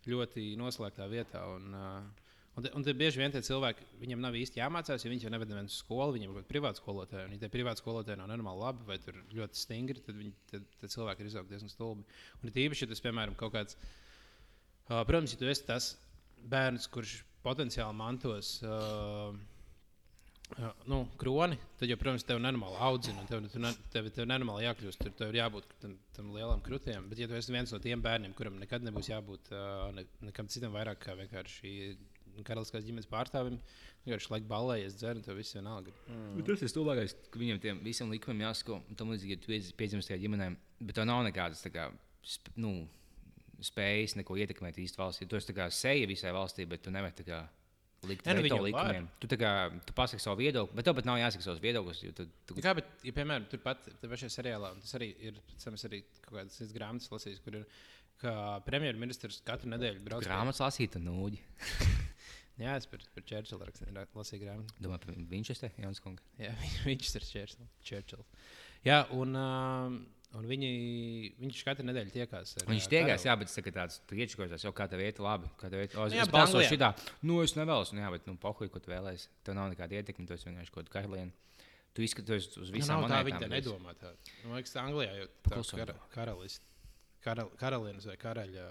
ļoti 0.08 0.46
noslēgtā 0.60 1.08
vietā. 1.12 1.42
Un, 1.56 1.68
uh, 1.76 2.24
un, 2.56 2.64
te, 2.64 2.72
un 2.78 2.86
te 2.86 2.94
bieži 2.96 3.20
vien 3.20 3.34
tie 3.34 3.42
cilvēki, 3.44 3.84
viņiem 4.00 4.24
nav 4.24 4.38
īsti 4.40 4.62
jāmācās, 4.62 5.04
jo 5.04 5.12
viņi 5.12 5.28
jau 5.28 5.34
neved 5.34 5.52
nevienu 5.52 5.68
uz 5.68 5.76
skolu, 5.82 6.16
viņiem 6.16 6.40
ir 6.40 6.48
privāta 6.48 6.80
skolotāja. 6.80 7.26
Un, 7.28 7.36
ja 7.36 7.44
tie 7.44 7.52
privāti 7.52 7.84
skolotāji 7.84 8.20
nav 8.22 8.32
normāli 8.32 8.64
labi 8.64 8.88
vai 8.88 8.98
tur 9.04 9.20
ļoti 9.36 9.60
stingri, 9.60 10.00
tad 10.08 10.16
viņi 10.16 10.34
tad, 10.54 10.66
tad 10.80 10.96
cilvēki 10.96 11.24
ir 11.24 11.30
izauguši 11.34 11.52
diezgan 11.52 11.74
stulbi. 11.74 12.08
Un 12.40 12.48
it 12.48 12.56
īpaši, 12.64 12.86
ja 12.86 12.92
tas, 12.94 13.04
piemēram, 13.04 13.36
kaut 13.36 13.52
kāds, 13.58 13.76
uh, 14.88 15.04
protams, 15.04 15.36
ja 15.36 15.42
tu 15.44 15.52
esi 15.52 15.68
tas 15.68 15.92
bērns, 16.48 16.88
kurš 16.88 17.18
potenciāli 17.44 17.96
mantos. 17.96 18.56
Uh, 18.64 19.36
nu, 20.88 21.00
kroni, 21.20 21.58
tad, 21.78 21.88
jau, 21.90 21.98
protams, 22.00 22.24
tev 22.26 22.40
nenormāli 22.42 22.78
audzina, 22.88 23.22
un 23.22 23.30
tev, 23.30 23.44
tev, 23.52 23.66
tev, 23.92 24.10
tev 24.16 24.28
nenormāli 24.28 24.66
jākļūst. 24.66 25.02
Tur 25.02 25.14
tev 25.18 25.32
ir 25.32 25.40
jābūt 25.42 25.68
tam, 25.82 25.96
tam 26.16 26.30
lielam 26.34 26.62
krustiem. 26.64 27.08
Bet, 27.10 27.20
ja 27.22 27.28
tu 27.30 27.36
esi 27.38 27.54
viens 27.54 27.72
no 27.74 27.80
tiem 27.82 28.02
bērniem, 28.04 28.34
kuram 28.38 28.58
nekad 28.60 28.86
nebūs 28.86 29.10
jābūt 29.12 29.52
uh, 29.54 29.88
ne, 29.96 30.06
nekam 30.30 30.50
citam 30.52 30.74
vairāk 30.76 31.02
kā 31.04 31.16
vienkārši 31.18 31.74
karaliskās 32.46 32.84
ģimenes 32.86 33.08
pārstāvim, 33.10 33.56
vienkārši 34.04 34.30
laik 34.34 34.44
balējies, 34.50 34.98
dzer, 34.98 35.18
un 35.18 35.24
tev 35.26 35.38
viss 35.40 35.56
vienalga. 35.56 35.94
Mm. 36.06 36.44
Tas 36.46 36.62
ir 36.62 36.70
stulbākais, 36.70 37.16
ka 37.32 37.40
viņiem 37.40 37.62
tiem 37.62 37.80
visiem 37.82 38.12
likumiem 38.14 38.46
jāsako, 38.46 38.78
un 38.86 38.98
tam 38.98 39.10
līdzīgi, 39.12 39.34
ja 39.34 39.42
tu 39.42 39.54
esi 39.56 39.74
piedzimis 39.78 40.06
tajā 40.06 40.20
ģimenē, 40.22 40.52
bet 40.84 40.98
tev 40.98 41.08
nav 41.10 41.24
nekādas 41.26 41.64
tā 41.64 41.72
kā, 41.74 41.88
sp 42.22 42.54
nu, 42.62 42.72
spējas 43.64 44.14
neko 44.18 44.36
ietekmēt 44.38 44.78
īsti 44.78 45.00
valstī. 45.00 45.26
Tu 45.26 45.38
esi 45.38 45.50
tā 45.50 45.56
kā 45.56 45.66
seja 45.74 46.06
visai 46.06 46.30
valstī, 46.36 46.66
bet 46.68 46.84
tu 46.84 46.94
nevari 46.94 47.16
tā 47.18 47.26
kā 47.26 47.42
likt 48.06 48.26
Nē, 48.28 48.34
nu, 48.38 48.42
veto 48.46 48.58
likumiem. 48.62 49.08
Tu, 49.18 49.26
tā 49.32 49.38
kā, 49.40 49.52
tu 49.88 49.94
pasaki 49.96 50.22
savu 50.22 50.38
viedokli, 50.38 50.76
bet 50.78 50.86
tev 50.86 50.94
pat 50.98 51.08
nav 51.08 51.18
jāsaka 51.18 51.42
savs 51.48 51.62
viedoklis. 51.64 52.02
jo 52.06 52.12
Tu, 52.14 52.26
tu, 52.46 52.54
kā, 52.62 52.74
bet, 52.78 52.90
ja, 53.02 53.14
piemēram, 53.16 53.48
turpat 53.50 53.88
pašā 54.04 54.30
seriālā, 54.30 54.70
un 54.76 54.84
tas 54.84 54.94
arī 55.00 55.08
ir, 55.30 55.40
es 55.78 55.86
arī 55.88 56.02
kaut 56.22 56.36
kādas 56.36 56.74
grāmatas 56.76 57.10
lasīju, 57.14 57.42
kur 57.44 57.58
ir, 57.58 57.66
ka 58.22 58.34
premjerministrs 58.66 59.40
katru 59.46 59.72
nedēļu 59.74 60.04
brauc. 60.06 60.22
grāmatas 60.26 60.62
lasīt, 60.62 60.98
un 61.00 61.08
nūģi. 61.10 61.42
Jā, 62.62 62.72
es 62.74 62.88
par, 62.90 63.02
par 63.14 63.22
rakstīju, 63.68 63.92
lasīju 64.18 64.42
grāmatu. 64.42 64.74
Domāju, 64.82 65.02
ir 65.54 65.60
te, 65.62 65.68
Jānis 65.78 66.00
Kungs. 66.02 66.24
Jā, 66.42 66.50
viņš 66.88 67.12
ir 67.20 67.26
Churchill- 67.28 67.68
Churchills. 67.86 68.26
Jā, 68.86 69.04
un, 69.14 69.36
um, 69.38 70.00
un 70.36 70.44
viņi, 70.44 70.68
viņš 71.40 71.62
katru 71.64 71.86
nedēļu 71.88 72.12
tiekās. 72.12 72.56
Ar, 72.60 72.66
Viņš 72.68 72.88
tiekās, 72.92 73.24
jā, 73.24 73.34
bet 73.40 73.54
ir 73.58 73.72
tāds, 73.72 74.00
tu 74.06 74.14
iečikojies, 74.18 74.64
jau 74.66 74.72
kā 74.76 74.88
tev 74.90 75.00
iet 75.00 75.18
labi. 75.24 75.48
Kā 75.60 75.70
tev 75.72 75.80
iet, 75.86 75.94
o, 75.96 76.04
es, 76.06 76.12
Nu 76.12 76.18
jā, 76.18 76.22
es 76.26 76.28
bet 76.28 76.40
Anglijā- 76.42 76.70
šitā. 76.74 76.90
Nu, 77.22 77.40
es 77.42 77.54
nevēlos, 77.56 77.92
nu 77.96 78.00
jā, 78.04 78.10
bet, 78.12 78.26
nu, 78.26 78.36
pohuj, 78.36 78.68
ko 78.70 78.78
tu 78.78 78.90
vēlēsi. 78.92 79.28
Tev 79.44 79.54
nav 79.54 79.70
nekāda 79.72 79.96
ietekme, 80.02 80.26
tu 80.28 80.34
esi 80.34 80.48
vienkārši 80.50 80.70
kaut 80.74 80.84
kāda 80.88 80.92
karaliene. 81.00 81.32
Tu 81.94 82.02
izskaties 82.04 82.50
uz 82.60 82.68
Nu, 82.70 82.76
visām 82.76 83.00
tā, 83.00 83.08
monētām, 83.08 83.24
viņi 83.26 83.40
tā 83.42 83.48
nedomā. 83.48 83.94
Tā. 83.98 84.12
Man 84.44 84.58
liekas, 84.60 84.74
tā 84.76 84.84
Anglijā 84.84 85.14
jau 85.16 85.28
tā 85.48 85.62
kara, 85.80 85.94
karalis, 86.12 86.60
karal, 87.24 87.48
karalienes 87.58 88.04
vai 88.06 88.16
karaļa. 88.16 88.66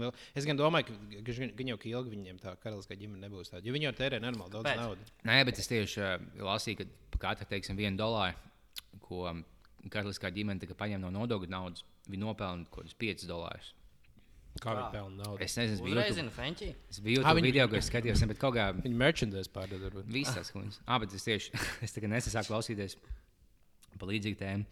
liela. 0.00 0.14
Es 0.34 0.44
gan 0.46 0.56
domāju, 0.56 0.86
ka 0.88 0.92
gan- 1.20 1.52
gan 1.54 1.66
jau 1.68 1.76
ilgi 1.84 2.10
viņiem 2.16 2.40
tā 2.40 2.56
karaliskā 2.56 2.96
ģimene 2.96 3.28
nebūs 3.28 3.50
tāda. 3.52 3.62
Jo 3.66 3.72
viņi 3.74 3.82
jau 3.90 3.92
tērē 3.92 4.20
normāli 4.20 4.50
daudz 4.50 4.64
Pēc. 4.64 4.76
naudas. 4.80 5.12
Nē, 5.24 5.44
bet 5.44 5.58
es 5.58 5.68
tieši 5.68 6.00
uh, 6.00 6.18
lasīju, 6.40 6.78
ka 6.78 6.84
par 7.10 7.20
katru, 7.20 7.46
teiksim, 7.50 7.76
vienu 7.76 7.96
dolāru, 7.98 8.34
ko 9.02 9.28
um, 9.28 9.44
karaliskā 9.90 10.30
ģimene 10.34 10.60
tika 10.60 10.74
paņem 10.74 11.00
no 11.00 11.10
nodokļu 11.10 11.48
naudas, 11.52 11.84
viņi 12.08 12.22
nopelna 12.24 12.64
kaut 12.70 12.84
kādus 12.84 12.94
5 13.00 13.26
dolārus. 13.30 13.72
Kā 14.62 14.70
viņi 14.78 14.90
pelna 14.92 15.24
naudu? 15.24 15.42
Es 15.42 15.56
nezinu, 15.58 15.74
es 15.74 15.80
Uzreiz 15.82 15.96
YouTube, 15.96 16.20
zinu, 16.20 16.30
Fenči. 16.30 16.68
es 16.90 17.00
biju 17.00 17.16
YouTube 17.18 17.34
viņi- 17.40 17.42
video, 17.48 17.68
ko 17.68 17.76
es 17.76 17.88
skatījos, 17.90 18.26
bet 18.28 18.38
kaut 18.38 18.54
kā 18.54 18.68
Viņi 18.80 18.94
merchandise 18.94 19.48
pārdod. 19.50 19.90
tas 20.34 20.50
kungs. 20.52 20.78
Ah, 20.86 20.98
bet 20.98 21.12
es 21.12 21.24
tieši 21.24 21.50
es 21.82 21.92
tagad 21.92 22.10
nesāku 22.10 22.52
klausīties 22.52 22.96
par 23.98 24.08
līdzīgu 24.08 24.38
tēmu. 24.38 24.64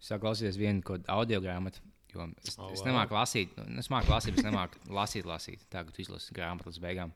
Es 0.00 0.08
sāku 0.08 0.20
klausīties 0.24 0.56
vienu 0.56 0.82
kaut 0.82 1.02
kādu 1.04 1.12
audio 1.12 1.40
grāmatu. 1.40 1.80
Jo 2.14 2.30
es, 2.44 2.56
Oh, 2.58 2.64
oh, 2.68 2.72
es 2.72 2.80
wow. 2.80 2.86
nemāku 2.88 3.12
lasīt, 3.12 3.50
nu, 3.58 3.78
es 3.78 3.88
māku 3.92 4.08
lasīt, 4.08 4.32
bet 4.36 4.38
es 4.38 4.48
nemāku 4.48 4.78
lasīt, 4.88 5.24
lasīt. 5.28 5.60
Tā 5.68 5.84
kā 5.84 5.92
tu 5.92 6.00
izlasi 6.00 6.32
grāmatu 6.32 6.70
līdz 6.70 6.80
beigām. 6.80 7.12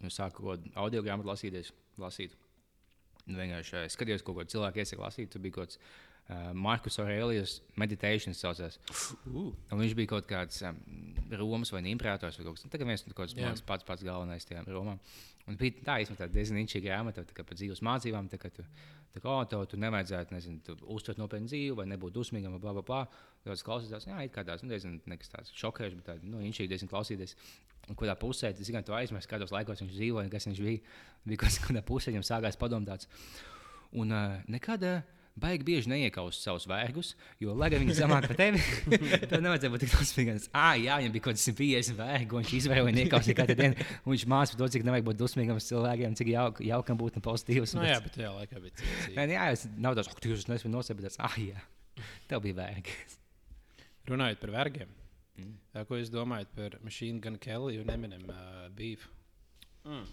Nu, 0.00 0.06
Es 0.06 0.14
sāku 0.20 0.44
kaut 0.44 0.60
kādu 0.62 0.70
audio 0.76 1.02
grāmatu 1.02 1.26
lasīties, 1.26 1.72
lasīt. 1.98 2.30
Nu, 3.26 3.36
vienkārši 3.38 3.74
eh, 3.82 3.88
skatījos, 3.90 4.22
ko 4.22 4.34
kāds 4.38 4.54
cilvēks 4.54 4.76
iesaka 4.84 5.02
lasīt. 5.02 5.30
Tur 5.30 5.42
bija 5.42 5.52
kaut 5.58 5.66
kāds 5.68 5.78
uh, 6.30 6.50
Markus 6.54 6.98
Aurēlijas 7.02 7.56
meditācijas 7.80 8.38
saucās. 8.38 8.78
Uh, 9.26 9.50
viņš 9.72 9.96
bija 9.98 10.12
kaut 10.14 10.28
kāds 10.30 10.62
um, 10.68 10.78
Romas 11.40 11.72
vai 11.74 11.82
imperators 11.90 12.38
vai 12.38 12.46
kaut 12.46 12.56
kas 12.56 12.64
tāds. 12.64 12.74
Tagad 12.76 12.90
viens 12.90 13.04
no 13.06 13.16
kaut 13.16 13.34
Jā. 13.34 13.50
man 13.50 13.60
pats, 13.66 13.86
pats 13.86 14.06
galvenais 14.06 14.46
tajā 14.46 14.62
Romā. 14.68 14.96
Un 15.48 15.58
bija 15.58 15.82
tā 15.86 15.96
īstenībā 16.02 16.28
diezgan 16.30 16.60
inčīga 16.60 16.92
grāmata 16.92 17.24
par 17.26 17.56
dzīves 17.58 17.82
mācībām. 17.86 18.28
Tā 18.30 18.38
tu, 18.54 18.64
tā 19.14 19.22
kā, 19.22 19.32
oh, 19.32 19.42
tev, 19.50 19.64
tu 19.70 19.80
nevajadzētu, 19.80 20.36
nezinu, 20.36 20.60
tu 20.66 20.76
uztvert 20.94 21.18
nopietnu 21.18 21.50
dzīvi 21.50 21.74
vai 21.78 21.88
nebūt 21.90 22.14
dusmīgam, 22.14 22.54
vai 22.54 22.62
bla, 22.62 22.76
bla, 22.78 22.84
bla. 22.86 23.00
Tāds 23.46 23.64
klausītājs, 23.66 24.06
jā, 24.10 24.20
it 24.26 24.34
kā 24.34 24.44
tāds, 24.46 24.62
nu, 24.62 24.70
diezgan 24.70 25.00
nekas 25.10 25.32
tāds 25.32 25.54
šokējošs, 25.58 25.96
bet 25.98 26.10
tāds, 26.12 26.26
nu, 26.28 26.42
inčīgi 26.46 26.70
diezgan 26.70 26.92
klausīties. 26.92 27.34
Un 27.90 27.96
kurā 27.98 28.14
pusē, 28.20 28.52
tas 28.54 28.70
gan 28.70 28.84
tu 28.86 28.94
aizmirsti, 28.94 29.30
kādos 29.32 29.50
laikos 29.54 29.80
viņš 29.82 29.96
dzīvoja, 29.96 30.30
kas 30.30 30.46
viņš 30.46 30.60
bija. 30.62 30.98
Bija 31.26 31.40
kaut 31.42 31.56
kurā 31.64 31.82
pusē 31.88 32.12
viņam 32.12 32.26
sākās 32.28 32.60
padomāts. 32.60 33.08
Un 33.98 34.12
uh, 34.14 34.36
nekad 34.52 34.84
uh, 34.86 35.00
baigi 35.38 35.66
bieži 35.66 35.90
neiekaust 35.90 36.42
savus 36.44 36.66
vērgus, 36.68 37.12
jo, 37.42 37.54
lai 37.58 37.70
gan 37.72 37.82
viņi 37.84 37.96
zemāk 38.00 38.26
par 38.30 38.38
tevi, 38.38 38.60
tad 39.30 39.44
nevajadzēja 39.44 39.72
būt 39.72 39.84
tik 39.84 39.94
dusmīgam. 39.94 40.40
Ah, 40.56 40.74
jā, 40.78 40.98
viņam 41.00 41.14
bija 41.14 41.26
kaut 41.26 41.38
kāds 41.38 41.46
150 41.48 41.98
vērgi, 42.00 42.28
un 42.30 42.44
viņš 42.44 42.54
izvēlējās 42.58 42.96
neiekaust 42.98 43.32
katru 43.38 43.56
dienu. 43.60 43.88
Un 44.02 44.14
viņš 44.14 44.26
mācīja 44.34 44.60
to, 44.60 44.70
cik 44.74 44.86
nevajag 44.88 45.08
būt 45.08 45.20
dusmīgam 45.20 45.60
uz 45.60 45.68
cilvēkiem, 45.70 46.16
cik 46.20 46.32
jauk, 46.34 46.62
jaukam 46.66 47.00
būt 47.00 47.20
un 47.20 47.26
pozitīvs. 47.26 47.76
nu, 47.78 47.86
jā, 47.88 48.00
bet 48.04 48.16
tajā 48.18 48.32
laikā 48.36 48.62
bija 48.64 48.76
cits. 48.80 49.10
Nē, 49.16 49.26
jā, 49.36 49.48
es 49.54 49.66
nav 49.78 49.98
tāds, 49.98 50.10
ka 50.12 50.32
jūs 50.32 50.48
nesat 50.50 50.72
nosēpēt, 50.72 51.08
bet 51.08 51.20
ah, 51.24 51.38
jā, 51.40 51.62
tev 52.30 52.42
bija 52.44 52.58
vērgi. 52.60 52.96
Runājot 54.10 54.42
par 54.42 54.54
vergiem. 54.56 54.96
Mm. 55.40 55.84
Ko 55.88 55.98
jūs 56.00 56.10
domājat 56.12 56.50
par 56.56 56.76
Machine 56.84 57.20
Gun 57.22 57.38
Kelly 57.40 57.78
un 57.80 57.92
Eminem 57.92 58.26
uh, 58.28 58.66
beef? 58.76 59.06
Mm. 59.86 60.04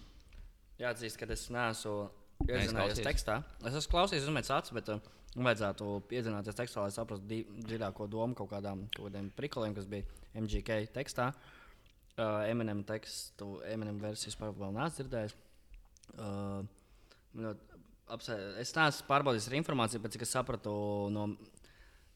Jāatzīst, 0.78 1.18
ka 1.20 1.28
es 1.34 1.48
neesmu 1.52 2.08
Klausies? 2.46 3.04
tekstā. 3.06 3.36
Es 3.66 3.74
esmu 3.74 3.92
klausījies, 3.96 4.26
uzmetis 4.28 4.50
acis, 4.54 4.72
bet 4.76 4.88
uh, 4.94 5.00
vajadzētu 5.36 5.88
iedzināties 6.14 6.56
tekstā, 6.58 6.84
lai 6.86 6.92
saprastu 6.94 7.40
dziļāko 7.68 8.06
domu 8.10 8.34
kaut 8.38 8.50
kādām 8.54 8.86
kaut 8.94 9.08
kādiem 9.10 9.30
prikoliem, 9.36 9.74
kas 9.76 9.86
bija 9.90 10.06
MGK 10.38 10.86
tekstā. 10.94 11.32
Uh, 12.18 12.42
Eminem 12.50 12.80
tekstu, 12.86 13.60
Eminem 13.70 13.98
versiju 14.02 14.32
vispār 14.32 14.54
vēl 14.58 14.72
neesmu 14.74 14.96
dzirdējis. 14.96 15.36
Uh, 16.18 17.52
apsē- 18.10 18.40
es 18.62 18.72
neesmu 18.74 19.06
pārbaudījis 19.10 19.50
ar 19.52 19.58
informāciju, 19.60 20.02
bet 20.02 20.16
cik 20.16 20.24
es 20.26 20.32
sapratu 20.34 20.72
no 21.14 21.28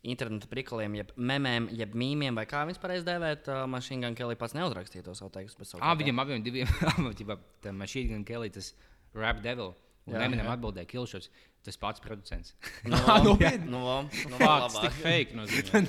interneta 0.03 0.49
prikoliem, 0.51 0.97
jeb 0.99 1.13
memēm, 1.15 1.69
jeb 1.79 1.93
mīmiem, 1.95 2.35
vai 2.35 2.43
kā 2.51 2.65
viņas 2.67 2.81
pareizi 2.83 3.07
dēvēt, 3.07 3.47
uh, 3.53 3.67
Machine 3.71 4.03
Gun 4.03 4.17
Kelly 4.19 4.35
pats 4.35 4.57
neuzrakstīja 4.59 5.05
to 5.07 5.15
savu 5.15 5.31
tekstu. 5.31 5.63
Ah, 5.79 5.93
tā- 5.95 6.01
viņam 6.03 6.25
abiem 6.25 6.43
diviem, 6.43 6.67
abiem 6.97 7.39
tam 7.63 7.79
Machine 7.79 8.09
Gun 8.15 8.25
Kelly, 8.27 8.51
tas 8.51 8.73
Rap 9.15 9.43
Devil. 9.45 9.75
Un 10.09 10.17
jā. 10.17 10.55
atbildēja, 10.57 10.89
Kilšots, 10.91 11.29
tas 11.63 11.77
pats 11.79 12.03
producents. 12.03 12.55
Nu, 12.91 12.99
nopietni? 13.23 13.69
nu, 13.71 13.83
nu, 14.03 14.39
Fakts, 14.41 14.75
labāk. 14.75 14.81
tik 14.89 14.97
fake 15.05 15.37
nozīmē. 15.39 15.83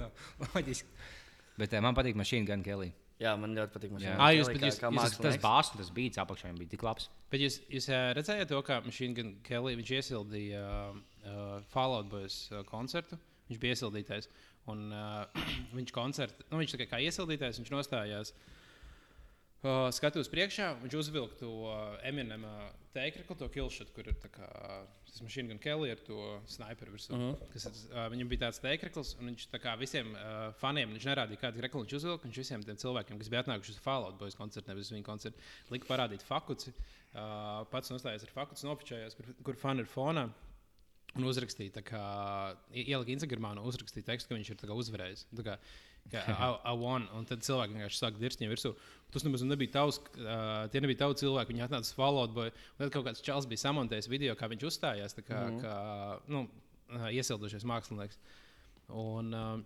Nu, 0.00 0.08
Loģiski. 0.54 0.88
Bet 1.60 1.76
uh, 1.76 1.82
man 1.84 1.94
patīk 1.94 2.18
Machine 2.18 2.48
Gun 2.48 2.64
Kelly. 2.66 2.90
Jā, 3.20 3.36
man 3.38 3.54
ļoti 3.54 3.74
patīk. 3.76 3.94
Jā. 4.02 4.16
Ā, 4.16 4.30
jūs- 4.34 4.48
Kelly 4.48 4.56
bet 4.56 4.62
kā- 4.64 4.70
jūs- 4.72 4.80
kā 4.82 4.90
jūs- 4.90 5.16
Tas, 5.22 5.38
un 5.76 5.82
tas 5.84 5.90
beats 5.94 6.18
apakšā 6.22 6.50
bija 6.58 6.72
tik 6.74 6.82
labs. 6.82 7.10
Bet 7.30 7.44
jūs, 7.44 7.60
jūs 7.70 7.86
ā, 7.94 8.00
redzējāt 8.18 8.48
to, 8.50 8.62
kā 8.66 8.80
Machine 8.86 9.14
Gun 9.14 9.34
Kelly 9.46 9.76
viņš 9.78 9.92
iesildīja 10.00 10.62
uh, 10.90 11.60
Fallout 11.70 12.08
Boys 12.10 12.46
uh, 12.50 12.64
koncertu. 12.66 13.20
Viņš 13.50 13.60
bija 13.62 13.76
iesildītājs. 13.76 14.30
Un, 14.72 14.88
uh, 14.90 15.44
viņš 15.78 15.92
koncertu, 15.94 16.48
nu, 16.50 16.58
viņš 16.64 16.74
tā 16.74 16.80
kā, 16.82 16.88
kā 16.96 17.04
iesildītājs, 17.06 17.60
viņš 17.62 17.70
nostājās. 17.76 18.32
Uh, 18.34 18.56
skatos 19.92 20.30
priekšā, 20.32 20.70
viņš 20.80 20.94
uzvilka 20.96 21.36
to 21.42 21.50
uh, 21.68 21.98
Eminem 22.08 22.46
uh, 22.48 22.62
teiktu, 22.94 23.26
to 23.36 23.48
kilšatu, 23.52 23.92
kur 23.92 24.06
ir 24.08 24.16
kā, 24.32 24.46
tas 25.04 25.20
Machine 25.20 25.50
Gun 25.50 25.60
Kelly 25.60 25.90
ar 25.92 26.00
to 26.06 26.38
sniperu 26.48 26.94
virsū. 26.94 27.12
Uh 27.12 27.20
-huh. 27.20 27.50
kas, 27.52 27.66
uh, 27.90 28.06
viņam 28.08 28.28
bija 28.28 28.46
tāds 28.46 28.60
teikts, 28.64 29.14
un 29.20 29.28
viņš 29.28 29.46
kā 29.60 29.76
visiem 29.78 30.14
uh, 30.14 30.54
faniem 30.56 30.94
viņš 30.96 31.06
nerādīja, 31.10 31.42
kādu 31.44 31.60
reklu 31.60 31.84
viņš 31.84 31.96
uzvilka. 31.96 32.24
Viņš 32.24 32.38
visiem 32.42 32.62
tiem 32.62 32.76
cilvēkiem, 32.76 33.18
kas 33.18 33.28
bija 33.28 33.42
atnākuši 33.42 33.70
uz 33.70 33.78
Fallout 33.78 34.18
Boys 34.18 34.34
koncertu, 34.34 34.70
nevis 34.70 34.92
viņa 34.92 35.04
koncertu, 35.04 35.38
lika 35.70 35.86
parādīt 35.86 36.22
fakuci. 36.22 36.72
Uh, 37.12 37.66
pats 37.70 37.90
nostājās 37.90 38.22
ar 38.22 38.30
fakuci, 38.30 38.66
nopičājās, 38.66 39.14
kur, 39.14 39.26
kur 39.44 39.56
fani 39.56 39.80
ir 39.80 39.86
fonā. 39.86 40.30
Un 41.18 41.24
uzrakstīja, 41.26 41.82
kā 41.82 42.56
ielika 42.70 43.10
Instagramā 43.10 43.50
un 43.56 43.64
uzrakstīja 43.66 44.06
tekstu, 44.12 44.28
ka 44.28 44.34
viņš 44.34 44.50
ir 44.50 44.70
uzvarējis. 44.70 45.24
Tā 45.34 45.42
kā, 45.42 45.56
ka 46.10 46.22
I, 46.26 46.48
I 46.72 46.74
won, 46.78 47.06
un 47.16 47.26
tad 47.28 47.44
cilvēki 47.46 47.76
vienkārši 47.76 48.00
sāk 48.00 48.18
dirzt 48.20 48.40
viņam 48.40 48.54
virsū. 48.54 48.72
Tas 49.10 49.26
nemaz 49.26 49.42
nebija 49.46 49.74
tavs, 49.74 49.98
uh, 50.20 50.68
tie 50.70 50.82
nebija 50.82 51.02
tavi 51.02 51.18
cilvēki. 51.20 51.52
Viņi 51.54 51.66
atnāca 51.66 51.88
uz 51.88 51.92
Fallout, 51.96 52.32
boy, 52.34 52.50
un 52.50 52.82
tad 52.84 52.94
kaut 52.94 53.06
kāds 53.08 53.24
čels 53.26 53.48
bija 53.50 53.64
samontējis 53.64 54.10
video, 54.10 54.36
kā 54.38 54.48
viņš 54.50 54.66
uzstājās, 54.70 55.16
tā 55.18 55.26
kā, 55.26 55.38
mm 55.38 55.58
-hmm. 55.58 55.62
kā 55.64 56.20
nu, 56.30 56.46
iesildušies 57.10 57.66
mākslinieks. 57.66 58.18
Un, 58.90 59.34
uh, 59.34 59.60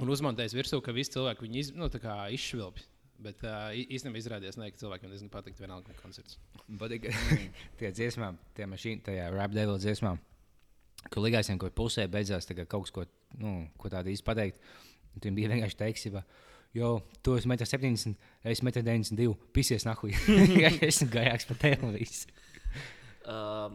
un 0.00 0.08
uzmontējis 0.08 0.56
virsū, 0.56 0.80
ka 0.84 0.92
visi 0.92 1.12
cilvēki 1.16 1.46
viņu 1.46 1.58
iz, 1.60 1.72
nu, 1.76 1.88
izšvilpj. 1.88 2.88
Bet 3.22 3.42
uh, 3.46 3.70
īstenībā 3.70 4.18
izrādījās, 4.18 4.56
ne, 4.58 4.70
ka 4.72 4.80
cilvēkiem 4.80 5.10
diezgan 5.12 5.30
patīk 5.30 5.58
vienalga 5.60 5.92
kā 5.92 6.02
koncerts. 6.02 6.38
Patīk, 6.78 7.06
ka 7.06 7.12
tie 7.78 7.92
dziesmām, 7.94 8.38
tie 8.54 8.66
mašīna, 8.66 9.02
tajā 9.02 9.28
rap 9.30 9.52
devil 9.54 9.78
dziesmām, 9.78 10.18
kur 11.08 11.22
ligāsim, 11.22 11.58
kur 11.58 11.70
pusē 11.70 12.08
beidzās 12.10 12.50
kaut 12.66 12.88
kas, 12.88 12.90
ko, 12.90 13.06
nu, 13.38 13.68
ko 13.78 13.88
tādu 13.88 14.10
īsti 14.10 14.26
pateikt. 14.26 14.58
Un 14.58 14.91
Tur 15.20 15.36
bija 15.36 15.52
vienkārši 15.52 15.78
teiksība. 15.82 16.24
Jo, 16.72 16.94
tu 17.20 17.34
esi 17.36 17.50
1,70 17.50 18.08
m, 18.08 18.14
es 18.48 18.62
1,92 18.64 19.28
m, 19.28 19.36
pisies 19.52 19.84
nahuj. 19.84 20.14
es 20.70 20.78
esmu 20.88 21.10
gājāks 21.12 21.44
par 21.50 21.58
televīziju. 21.60 22.32
Uh, 23.28 23.74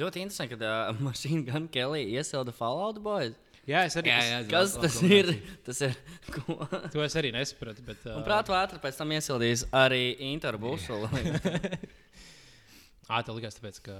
ļoti 0.00 0.24
interesanti, 0.24 0.56
ka 0.56 0.72
uh, 0.88 1.02
mašīna 1.04 1.44
gan 1.50 1.68
Kelly 1.72 2.06
iesilda 2.16 2.54
Fallout 2.56 3.02
Boys. 3.04 3.36
Jā, 3.68 3.84
es 3.86 3.94
arī 3.94 4.10
jā, 4.10 4.40
Kas 4.50 4.72
tas 4.74 4.96
ir? 5.06 5.28
Tas 5.62 5.78
ir. 5.86 5.92
ko? 6.34 6.56
To 6.90 7.04
es 7.04 7.14
arī 7.20 7.30
nesapratu. 7.34 7.84
Bet, 7.86 8.00
uh, 8.08 8.16
Un 8.18 8.24
prātā 8.26 8.56
vētra 8.56 8.80
pēc 8.82 8.98
tam 8.98 9.12
iesildījis 9.14 9.68
arī 9.84 10.02
Interbusulu. 10.32 11.10
Ā, 13.12 13.20
tev 13.22 13.36
likās, 13.36 13.54
tāpēc, 13.58 13.78
ka 13.86 13.94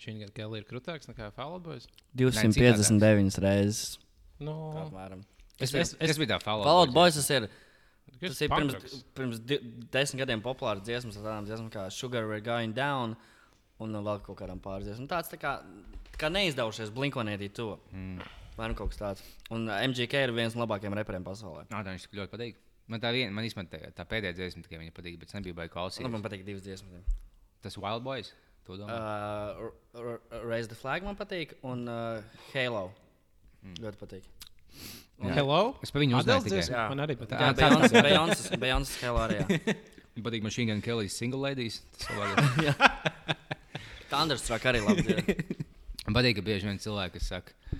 šī 0.00 0.18
gada 0.24 0.34
Kelly 0.36 0.60
ir 0.60 0.66
krūtāks 0.68 1.08
nekā 1.08 1.30
Fallout 1.36 1.64
Boys. 1.64 1.86
259 2.18 3.38
reizes. 3.44 3.96
Nu, 4.42 4.56
Apmēram. 4.82 5.22
Es, 5.60 5.74
Es, 5.74 5.94
es, 5.94 5.96
es, 6.12 6.20
biju 6.20 6.30
tā 6.32 6.40
Fallout. 6.42 6.68
Fallout 6.68 6.94
Boys 6.94 7.18
tas 7.18 7.28
ir. 7.36 7.48
Tas 8.20 8.40
ir 8.42 8.50
pirms, 8.52 8.96
pirms 9.16 9.38
desmit 9.92 10.24
gadiem 10.24 10.42
populārs 10.44 10.82
dziesmas, 10.84 11.16
tādām 11.20 11.46
dziesmām 11.48 11.70
kā 11.72 11.86
Sugar 11.94 12.26
We're 12.28 12.44
Going 12.44 12.74
Down 12.76 13.14
un 13.80 13.96
vēl 13.96 14.20
kaut 14.26 14.38
kādām 14.40 14.60
pāris 14.62 14.88
dziesmām. 14.88 15.08
Tāds 15.08 15.30
tā 15.32 15.38
kā, 15.40 15.54
kā 16.20 16.28
neizdevušies 16.32 16.92
Blinkonētī 16.96 17.48
to. 17.56 17.74
Mm. 17.94 18.20
Vai 18.58 18.68
nu 18.68 18.76
kaut 18.76 18.92
kas 18.92 19.00
tāds. 19.00 19.24
Un 19.54 19.70
uh, 19.70 19.78
MGK 19.86 20.26
ir 20.26 20.34
viens 20.36 20.56
no 20.56 20.66
labākajiem 20.66 20.96
reperiem 20.98 21.24
pasaulē. 21.24 21.64
Nā, 21.70 21.80
tā 21.86 21.94
viņš 21.94 22.10
ļoti 22.12 22.32
patīk. 22.34 22.60
Man 22.90 23.00
tā, 23.00 23.12
vien, 23.14 23.32
man 23.32 23.46
īstenībā 23.46 23.70
tā, 23.70 23.92
tā 23.96 24.04
pēdējā 24.10 24.36
dziesma 24.36 24.66
tikai 24.66 24.82
viņa 24.82 24.92
patīk, 24.96 25.16
bet 25.22 25.30
es 25.30 25.36
nebiju 25.38 25.56
baigts 25.56 25.72
klausīties. 25.76 26.04
Nu, 26.04 26.12
man 26.12 26.24
patīk 26.26 26.42
divas 26.44 26.64
dziesmas. 26.66 27.14
Tas 27.64 27.78
Wild 27.80 28.04
Boys. 28.04 28.34
Uh, 28.70 29.70
Raise 30.44 30.68
the 30.68 30.76
Flag 30.78 31.06
man 31.06 31.16
patīk, 31.18 31.56
un 31.66 31.88
uh, 31.88 32.20
Halo. 32.52 32.90
Mm. 33.64 33.80
Ļoti 33.86 34.02
patīk. 34.02 34.28
Hello? 35.20 35.76
Es 35.84 35.92
par 35.92 36.00
viņu 36.00 36.16
uzzināju? 36.16 36.72
Man 36.88 37.02
arī 37.04 37.14
patīk. 37.20 37.36
Jā, 37.36 37.52
tā- 37.52 37.68
Beyoncé, 37.68 38.00
Beyoncé, 38.06 38.56
Beyoncé 38.60 38.94
Halo 39.04 39.20
arī. 39.26 39.36
Man 40.16 40.24
patīk 40.24 40.42
Machine 40.42 40.72
Gun 40.72 40.80
Kelly's 40.82 41.12
Single 41.16 41.40
Ladies. 41.40 41.82
Thunderstruck 44.10 44.64
arī 44.66 44.80
labi. 44.82 45.20
Man 46.06 46.16
patīk, 46.16 46.38
ka 46.40 46.44
bieži 46.46 46.66
vien 46.66 46.80
cilvēki 46.80 47.18
kas 47.18 47.28
saka, 47.34 47.76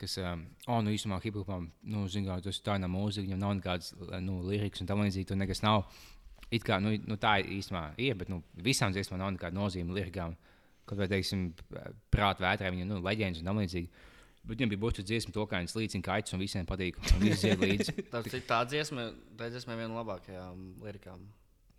kas, 0.00 0.14
um, 0.22 0.46
oh, 0.68 0.78
nu, 0.86 0.94
īstenībā 0.94 1.18
hip-hopam, 1.24 1.66
nu, 1.90 2.06
zin, 2.08 2.28
kā, 2.28 2.38
tas 2.44 2.62
tā 2.64 2.78
nav 2.80 2.92
mūzika, 2.94 3.26
viņam 3.26 3.42
nav 3.42 3.56
nekādas, 3.58 3.90
nu, 4.22 4.38
lirikas 4.46 4.84
un 4.84 4.88
tam 4.88 5.02
līdzīgi, 5.02 5.26
tur 5.32 5.40
nekas 5.40 5.64
nav. 5.66 5.82
It 6.54 6.62
kā, 6.64 6.78
nu, 6.80 6.94
nu 7.10 7.18
tā 7.20 7.40
īstenībā 7.42 7.88
ir, 7.98 8.14
bet, 8.20 8.30
nu, 8.30 8.38
visām 8.62 8.94
dziesmām 8.94 9.18
nav 9.20 9.34
nekāda 9.34 9.58
nozīme 9.58 9.96
lirikām. 9.96 10.36
Kaut 10.86 11.00
vai, 11.00 11.08
teiksim, 11.10 11.48
prāta 12.14 12.44
vētrā, 12.44 12.70
viņa, 12.70 12.86
nu, 12.88 13.00
leģendas 13.02 13.42
un 13.42 13.50
tam 13.50 13.58
līdzīgi. 13.64 13.90
Bet 14.44 14.58
viņam 14.60 14.74
bija 14.74 14.82
būtis 14.82 15.06
dziesma, 15.08 15.32
to 15.32 15.46
kā 15.48 15.62
viņš 15.62 15.72
līdzina 15.78 16.04
kaits 16.04 16.34
un 16.36 16.42
visiem 16.42 16.66
patīk. 16.68 16.98
Un 17.16 17.22
līdzi. 17.24 17.94
Tā 18.12 18.20
ir 18.28 18.42
tā 18.44 18.58
dziesma, 18.68 19.06
tā 19.40 19.48
dziesma 19.52 19.72
ir 19.72 19.80
viena 19.80 19.92
no 19.94 20.02
labākajām 20.02 20.66
lirikām. 20.84 21.22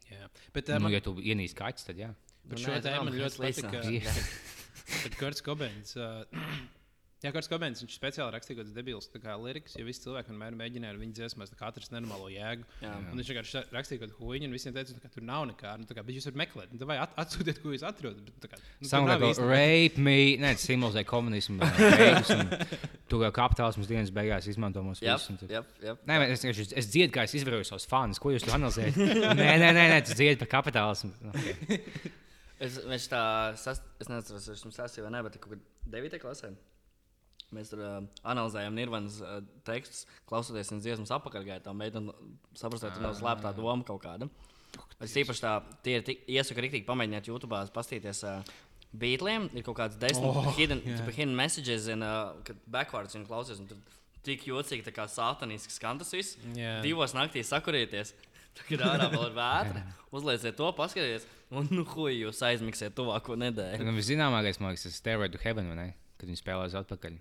Jā. 0.10 0.30
Bet, 0.54 0.70
uh, 0.70 0.82
nu, 0.82 0.90
ja 0.94 1.02
tu 1.06 1.14
ienīsti 1.22 1.58
kaits, 1.58 1.86
tad 1.86 2.02
jā. 2.02 2.10
bet 2.46 2.58
Nu, 2.58 2.64
šo 2.66 2.80
tēmu 2.86 3.14
ļoti 3.14 3.42
patika. 3.44 3.84
līdzināšu. 3.86 4.26
Bet 5.06 5.16
Kurts 5.18 5.42
Kobēns. 5.46 5.96
Uh, 5.98 6.26
Jā, 7.26 7.32
Kurts 7.34 7.50
Kobēns 7.50 7.80
viņš 7.82 7.96
speciāli 7.98 8.34
rakstīja 8.36 8.60
kaut 8.60 8.68
kādas 8.68 8.76
debilas 8.76 9.08
lirikas, 9.42 9.74
jo 9.80 9.86
visi 9.88 10.04
cilvēki 10.04 10.30
vienmēr 10.30 10.58
mēģināja 10.60 10.94
ar 10.94 11.00
viņu 11.02 11.16
dziesmās 11.18 11.54
kā 11.58 11.70
atrast 11.72 11.94
nenormālo 11.96 12.28
jēgu. 12.30 12.68
Jā. 12.84 12.92
Un 13.10 13.18
viņš 13.18 13.32
vienkārši 13.32 13.64
rakstīja 13.74 14.02
kaut 14.04 14.12
kādu 14.12 14.20
huīņu, 14.20 14.46
un 14.50 14.54
visiem 14.54 14.76
teica, 14.76 14.98
ka 15.02 15.10
tur 15.16 15.26
nav 15.26 15.48
nekā. 15.50 15.72
Nu, 15.82 15.88
kā, 15.90 16.04
bet 16.06 16.14
jūs 16.20 16.28
varat 16.30 16.38
meklēt, 16.44 16.76
nu, 16.76 16.86
vai 16.86 17.00
at, 17.02 17.16
atsūtiet, 17.24 17.62
ko 17.64 17.74
jūs 17.74 17.86
atrodat. 17.88 18.22
Bet, 18.28 18.38
tā 18.44 18.52
kā, 18.52 18.60
nu, 18.78 18.90
Sound 18.92 19.10
nav 19.10 19.24
like 19.24 19.34
īsti- 19.34 19.48
rape 19.50 20.04
me. 20.06 20.18
Nē, 20.44 20.52
tas 20.60 20.68
simbolizē 20.70 21.06
komunismu. 21.10 21.66
un 21.66 22.54
Tu 23.10 23.22
kā 23.22 23.32
kapitālisms 23.40 23.90
dienas 23.90 24.14
beigās 24.14 24.46
izmanto 24.52 24.84
mūsu 24.86 25.06
Jā, 25.06 25.18
visus. 25.18 25.50
jā, 25.50 25.64
jā. 25.82 25.96
Nē, 26.06 26.20
es, 26.34 26.46
es, 26.46 26.74
es 26.74 26.92
dziedu, 26.94 27.14
kā 27.16 27.26
es 27.26 27.34
izvēlējos 27.42 27.74
savus 27.74 27.90
fanus. 27.90 28.22
Ko 28.22 28.34
jūs 28.34 28.46
tur 28.46 28.54
analizējat? 28.60 29.02
nē, 29.42 29.50
nē, 29.62 29.72
nē, 29.74 29.88
nē 29.96 29.98
tas 30.06 30.14
dziedu 30.18 30.46
par 30.46 30.54
kapitālismu. 30.60 31.14
Okay. 31.34 31.82
Es, 32.66 32.78
tā, 33.12 33.20
sas, 33.60 33.82
es 34.00 34.08
nezinu, 34.08 34.38
vai 34.38 34.54
es 34.56 34.62
jums 34.64 34.78
stāstīju 34.78 35.04
vai 35.04 35.10
nē, 35.12 35.20
bet 35.26 35.34
kaut 35.44 35.58
kādā 35.58 35.92
9. 35.92 36.22
klasē. 36.24 36.54
Mēs 37.56 37.72
tur 37.72 37.82
uh, 37.82 37.96
analizējām 38.28 38.76
Nirvanas 38.76 39.22
uh, 39.24 39.40
tekstus, 39.68 40.04
klausoties 40.30 40.74
viņas 40.74 40.86
dziesmas 40.86 41.16
apakaļgaitā, 41.16 41.72
un 41.72 41.82
mēģinām 41.82 42.12
saprast, 42.58 42.86
vai 42.86 42.94
tur 42.94 43.08
nav 43.08 43.18
slēptā 43.18 43.56
doma 43.58 43.88
kaut 43.88 44.04
kāda. 44.04 44.30
Es 45.04 45.16
īpaši 45.16 45.44
tā, 45.44 45.58
tie 45.86 46.00
ir 46.00 46.14
iesaku 46.38 46.64
rīktīgi 46.66 46.88
pamēģināt 46.88 47.30
YouTube, 47.32 47.60
pastīties 47.76 48.24
uh, 48.28 48.56
beatliem, 49.00 49.50
ir 49.56 49.66
kaut 49.66 49.80
kāds 49.80 50.00
desmit 50.00 50.30
oh, 50.30 50.52
hidden, 50.58 50.82
yeah. 50.88 51.04
hidden 51.16 51.36
messages, 51.38 51.90
un 51.92 52.06
uh, 52.06 52.56
backwards 52.72 53.18
viņa 53.18 53.68
tur 53.70 53.82
tik 54.26 54.48
jocīgi, 54.50 54.86
tā 54.88 54.94
kā 54.96 55.06
satanisks 55.12 55.78
skan 55.80 56.00
tas 56.02 56.14
viss. 56.16 56.40
Jā. 56.58 56.80
Divos 56.86 57.14
naktīs 57.18 57.52
sakurieties. 57.54 58.16
Tagad 58.58 58.86
ārā 58.88 59.10
vēl 59.12 59.28
ir 59.28 59.36
vētra. 59.36 59.84
Uzlieciet 60.16 60.56
to, 60.56 60.70
paskatieties, 60.78 61.26
un 61.52 61.68
nu, 61.76 61.84
huj, 61.92 62.14
jūs 62.24 62.40
aizmiksiet 62.48 62.96
tuvāko 62.96 63.36
nedēļu. 63.40 63.84
Nu, 63.84 63.94
Viszināmākais, 63.98 64.62
man 64.62 64.72
liekas, 64.72 64.88
ir 64.88 64.96
Stairway 64.96 65.32
to 65.34 65.42
Heaven, 65.44 65.68
vai 65.74 65.80
ne? 65.82 65.88
Kad 66.16 66.32
viņi 66.32 66.40
spēlē 66.40 66.70
uz 66.70 66.78
atpakaļ. 66.80 67.18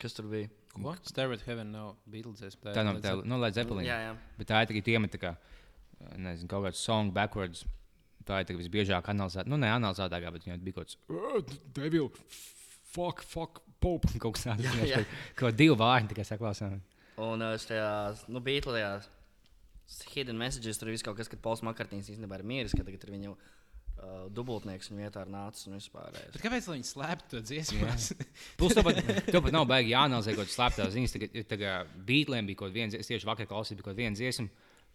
Kas 0.00 0.16
tur 0.16 0.28
bija? 0.30 0.48
Ko? 0.72 0.94
Starve 1.04 1.36
at 1.36 1.42
Heaven 1.44 1.72
nav 1.74 1.94
Beatles. 2.08 2.40
Tā 2.62 2.84
nav 2.86 3.00
tā, 3.04 3.16
nu, 3.26 3.38
Led 3.42 3.56
Zeppelin. 3.56 3.84
Jā, 3.88 3.98
jā. 4.08 4.14
Bet 4.38 4.48
tā 4.50 4.62
ir 4.64 4.70
tikai 4.70 4.94
iemet, 4.94 5.16
kā, 5.20 5.34
nezinu, 6.16 6.48
kaut 6.50 6.68
kāds 6.68 6.80
song 6.86 7.12
backwards. 7.14 7.64
Tā 8.28 8.42
ir 8.42 8.48
tā, 8.48 8.56
visbiežāk 8.56 9.08
analizēta. 9.10 9.50
Nu, 9.50 9.58
ne 9.60 9.70
analizētākā, 9.72 10.32
bet 10.36 10.46
viņai 10.46 10.58
bija 10.64 10.78
kaut 10.78 10.90
kāds. 10.90 10.98
"Uh, 11.10 11.40
Devil, 11.76 12.10
fuck, 12.92 13.24
fuck, 13.26 13.62
pop. 13.80 14.04
Kaut 14.22 14.36
kas 14.36 14.46
tāds. 14.50 14.66
Jā, 14.66 14.86
jā. 14.88 15.04
Kaut 15.38 15.56
divi 15.58 15.76
vārdi 15.80 16.12
tikai 16.12 16.26
saklausām. 16.28 16.78
Un 17.20 17.42
uh, 17.44 17.56
tajās, 17.56 18.26
nu, 18.28 18.40
Beatles 18.44 19.08
hidden 20.14 20.38
messages 20.38 20.78
tur 20.78 20.88
ir 20.88 20.94
viss 20.94 21.02
kaut 21.02 21.16
kas, 21.18 21.28
kad 21.30 21.40
Pols 21.42 21.64
Makartīs 21.66 22.12
īstenībā 22.12 22.38
ir 22.38 22.46
mieris, 22.46 22.74
ka 22.76 22.84
tagad 22.86 23.02
ir 23.02 23.10
viņu 23.16 23.32
uh, 24.00 24.24
dubultnieks 24.34 24.90
un 24.90 25.00
vietā 25.02 25.24
ir 25.26 25.30
nācis 25.32 25.68
un 25.68 25.76
vispār. 25.78 26.10
Bet 26.32 26.40
kāpēc 26.42 26.68
lai 26.70 26.78
viņi 26.78 26.88
slēptu 26.88 27.30
to 27.34 27.42
dziesmu? 27.50 27.92
Plus, 28.60 28.74
to 28.76 28.84
pat, 28.86 29.00
to 29.28 29.42
pat 29.44 29.54
nav 29.54 29.68
baigi 29.70 29.94
jāanalizē 29.94 30.34
kaut 30.34 30.46
kādas 30.48 30.56
slēptās 30.58 30.92
ziņas. 30.96 31.14
Tagad, 31.16 31.38
tagad 31.52 31.94
Beatlēm 32.08 32.50
bija 32.50 32.62
kaut 32.64 32.74
viens, 32.74 32.96
es 32.96 33.10
tieši 33.10 33.28
vakar 33.28 33.48
klausījos, 33.50 33.80
bija 33.80 33.90
kaut 33.90 34.00
viena 34.00 34.16
dziesma, 34.16 34.48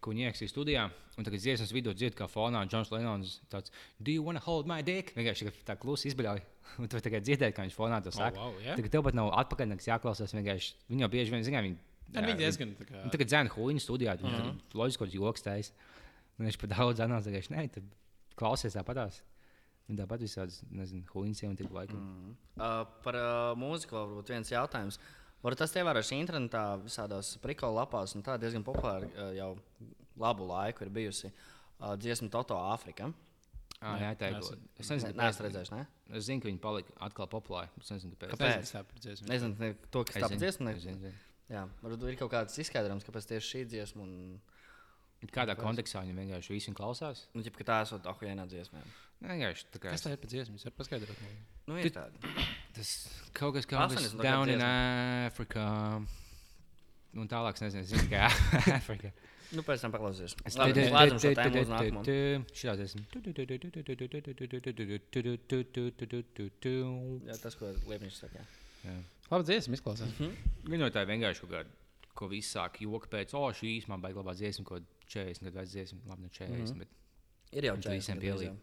ko 0.03 0.13
viņi 0.13 0.27
ierakstīja 0.27 0.51
studijā. 0.51 0.85
Un 1.15 1.27
tagad 1.27 1.41
dziesmas 1.41 1.73
vidū 1.73 1.93
dzird, 1.95 2.17
kā 2.17 2.27
fonā 2.29 2.61
Džons 2.67 2.91
Lenons 2.93 3.39
tāds- 3.49 3.73
Do 4.03 4.11
you 4.11 4.23
wanna 4.25 4.43
hold 4.43 4.67
my 4.69 4.81
dick? 4.85 5.13
Vienkārši 5.15 5.51
tā, 5.65 5.77
klusi 5.79 6.11
izbļauj. 6.11 6.43
Un 6.81 6.91
tu 6.91 6.99
tagad 6.99 7.23
dzirdēji, 7.25 7.55
kā 7.55 7.65
viņš 7.65 7.77
fonā 7.77 8.01
to 8.03 8.11
saka. 8.11 8.37
wow, 8.37 8.55
jā? 8.61 8.75
Tagad 8.75 8.91
tev 8.91 9.03
pat 9.07 9.17
nav 9.17 9.31
atpakaļ 9.41 9.71
nekas 9.73 9.87
jāklausās. 9.87 10.35
Vienkārši 10.35 10.73
viņi 10.91 11.05
jau 11.05 11.11
bieži 11.13 11.31
vien 11.31 11.45
zina, 11.47 11.61
viņi. 11.65 11.77
Viņi 12.15 12.37
diezgan 12.37 12.75
tā 12.77 12.85
kā- 12.89 13.03
Tagad 13.11 13.31
dzēna 13.31 13.49
huīņu 13.55 13.81
studijā, 13.81 14.17
viņi 14.19 14.33
uh 14.33 14.41
-huh. 14.45 14.55
loģiski 14.73 14.99
kaut 14.99 15.09
kāds 15.09 15.15
joks 15.15 15.41
taisa. 15.41 15.71
Viņš 16.39 16.57
pat 16.59 16.69
daudz 16.75 16.99
analizēja, 16.99 17.47
nē, 17.49 17.69
tad 17.71 17.83
klausies 18.39 18.75
tāpatās. 18.77 19.21
Viņa 19.85 20.01
tāpat 20.01 20.23
visādas, 20.25 20.61
nezinu, 20.73 21.05
huīņas 21.13 21.43
jau 21.43 21.51
tik 21.59 21.73
laikam. 21.73 21.99
Mm. 22.01 22.31
Uh, 22.57 22.79
par 23.05 23.17
uh, 23.19 23.51
mūziku 23.59 23.93
vēl 23.97 24.07
varbūt 24.09 24.31
viens 24.33 24.49
jautājums. 24.49 24.97
Varat 25.45 25.61
tas 25.61 25.75
ievērojuši 25.77 26.17
internetā, 26.23 26.63
visādās 26.81 27.35
prikola 27.43 27.83
lapās, 27.83 28.15
un 28.17 28.23
tā 28.25 28.39
diezgan 28.41 28.65
populāra 28.65 29.05
uh, 29.11 29.29
jau 29.37 29.51
labu 30.17 30.47
laiku 30.49 30.87
ir 30.87 30.89
bijusi 30.95 31.29
uh, 31.29 31.93
dziesma 32.01 32.31
Toto 32.33 32.57
Āfrika. 32.57 33.11
Ah, 33.85 33.99
jā, 34.01 34.09
tā 34.17 34.31
ir. 34.31 34.39
neesmu- 34.39 34.57
Es 34.79 34.89
nezinu, 34.89 35.13
Nē, 35.19 35.27
es 35.29 35.39
redzēju, 35.43 35.75
ne? 35.75 35.85
Es 36.17 36.25
zinu, 36.25 36.41
ka 36.41 36.49
viņi 36.49 36.61
palika 36.63 36.93
atkal 37.05 37.27
populāri. 37.29 37.69
Es 37.77 37.91
nezinu, 37.93 38.15
kāpēc. 38.15 38.33
Kāpēc? 38.39 38.71
Ir 38.95 39.03
dziesma. 39.05 39.27
Nezinu, 39.29 39.57
ne, 39.59 39.69
to, 39.91 40.03
kas 40.07 40.15
Es 40.15 40.29
zinu, 40.31 40.39
dziesma. 40.41 40.71
es 40.73 40.85
Ne... 41.03 41.11
Jā, 41.51 41.67
varbūt 41.83 42.07
ir 42.09 42.17
kaut 42.17 42.31
kāds 42.33 42.57
izskaidrojums, 42.57 43.05
kāpēc 43.05 43.27
tieši 43.29 43.51
šī 43.51 43.59
dziesma 43.69 44.01
un, 44.01 44.39
Kādā 45.33 45.55
kontekstā 45.57 46.01
viņi 46.05 46.15
vienkārši 46.19 46.53
visu 46.53 46.73
klausās? 46.73 47.25
nu, 47.33 47.41
ģip, 47.45 47.55
ka 47.57 47.63
tā 47.63 47.81
esot 47.85 48.05
ahujēnā 48.11 48.45
dziesmā. 48.51 48.81
Nu, 49.21 49.27
Vienkārši 49.31 49.65
tā 49.71 49.79
kā 49.79 49.91
Kas 49.95 50.03
tā 50.03 50.11
ir 50.11 50.17
par 50.21 50.29
dziesmu? 50.29 50.55
Jūs 50.57 50.65
varat 50.67 50.77
paskaidrot. 50.77 51.21
Nu, 51.67 51.77
ir 51.79 51.89
tāda. 51.95 52.33
tas 52.75 52.89
kaut 53.33 53.53
kas 53.55 53.65
tāds 53.65 53.95
80- 53.95 54.21
Down 54.27 54.49
in. 54.49 54.61
Africa. 54.61 56.01
Un 57.15 57.27
tālāk, 57.31 57.61
nezinu, 57.63 57.83
zinu, 57.87 58.09
kā 58.11 58.27
Afrika. 58.75 59.11
Nu, 59.55 59.61
pēc 59.63 59.79
tam 59.85 59.93
paklausīsies. 59.93 60.35
Es 60.43 60.57
nākamo. 60.57 60.73
te- 61.21 61.31
te- 62.03 62.57
Šitā 62.59 62.73
dziesma. 62.75 63.03
Jā, 67.29 67.37
tas, 67.41 67.55
ko 67.55 67.69
Liepiņš 67.87 68.19
saka. 68.19 68.43
Labi, 69.31 69.45
dziesma 69.47 69.77
izklausās. 69.79 70.11
Viņa 70.67 70.81
no 70.83 70.89
tā 70.93 71.05
vienkārši 71.09 71.41
kaut 71.45 71.53
kāda, 71.55 71.69
ko 72.15 72.29
viss 72.31 72.55
sāk 72.55 72.79
joku 72.83 73.09
pēc, 73.11 73.33
o, 73.37 73.47
šī 73.55 73.75
īsumā 73.79 73.99
baigta 74.01 74.21
labā 74.21 74.35
dziesma, 74.37 74.65
ko 74.67 74.79
40 75.11 75.49
gadu 75.49 75.59
vecs 75.59 75.73
dziesma, 75.75 75.99
labi, 76.09 76.25
ne 76.25 76.31
40, 76.33 76.79
bet 76.81 76.89
Ir 77.55 77.69
jau 77.69 77.75
Un 77.77 77.83
tu 77.83 77.87
40 77.87 78.01
visiem 78.01 78.19
gandrīz, 78.19 78.41
pielīp. 78.41 78.55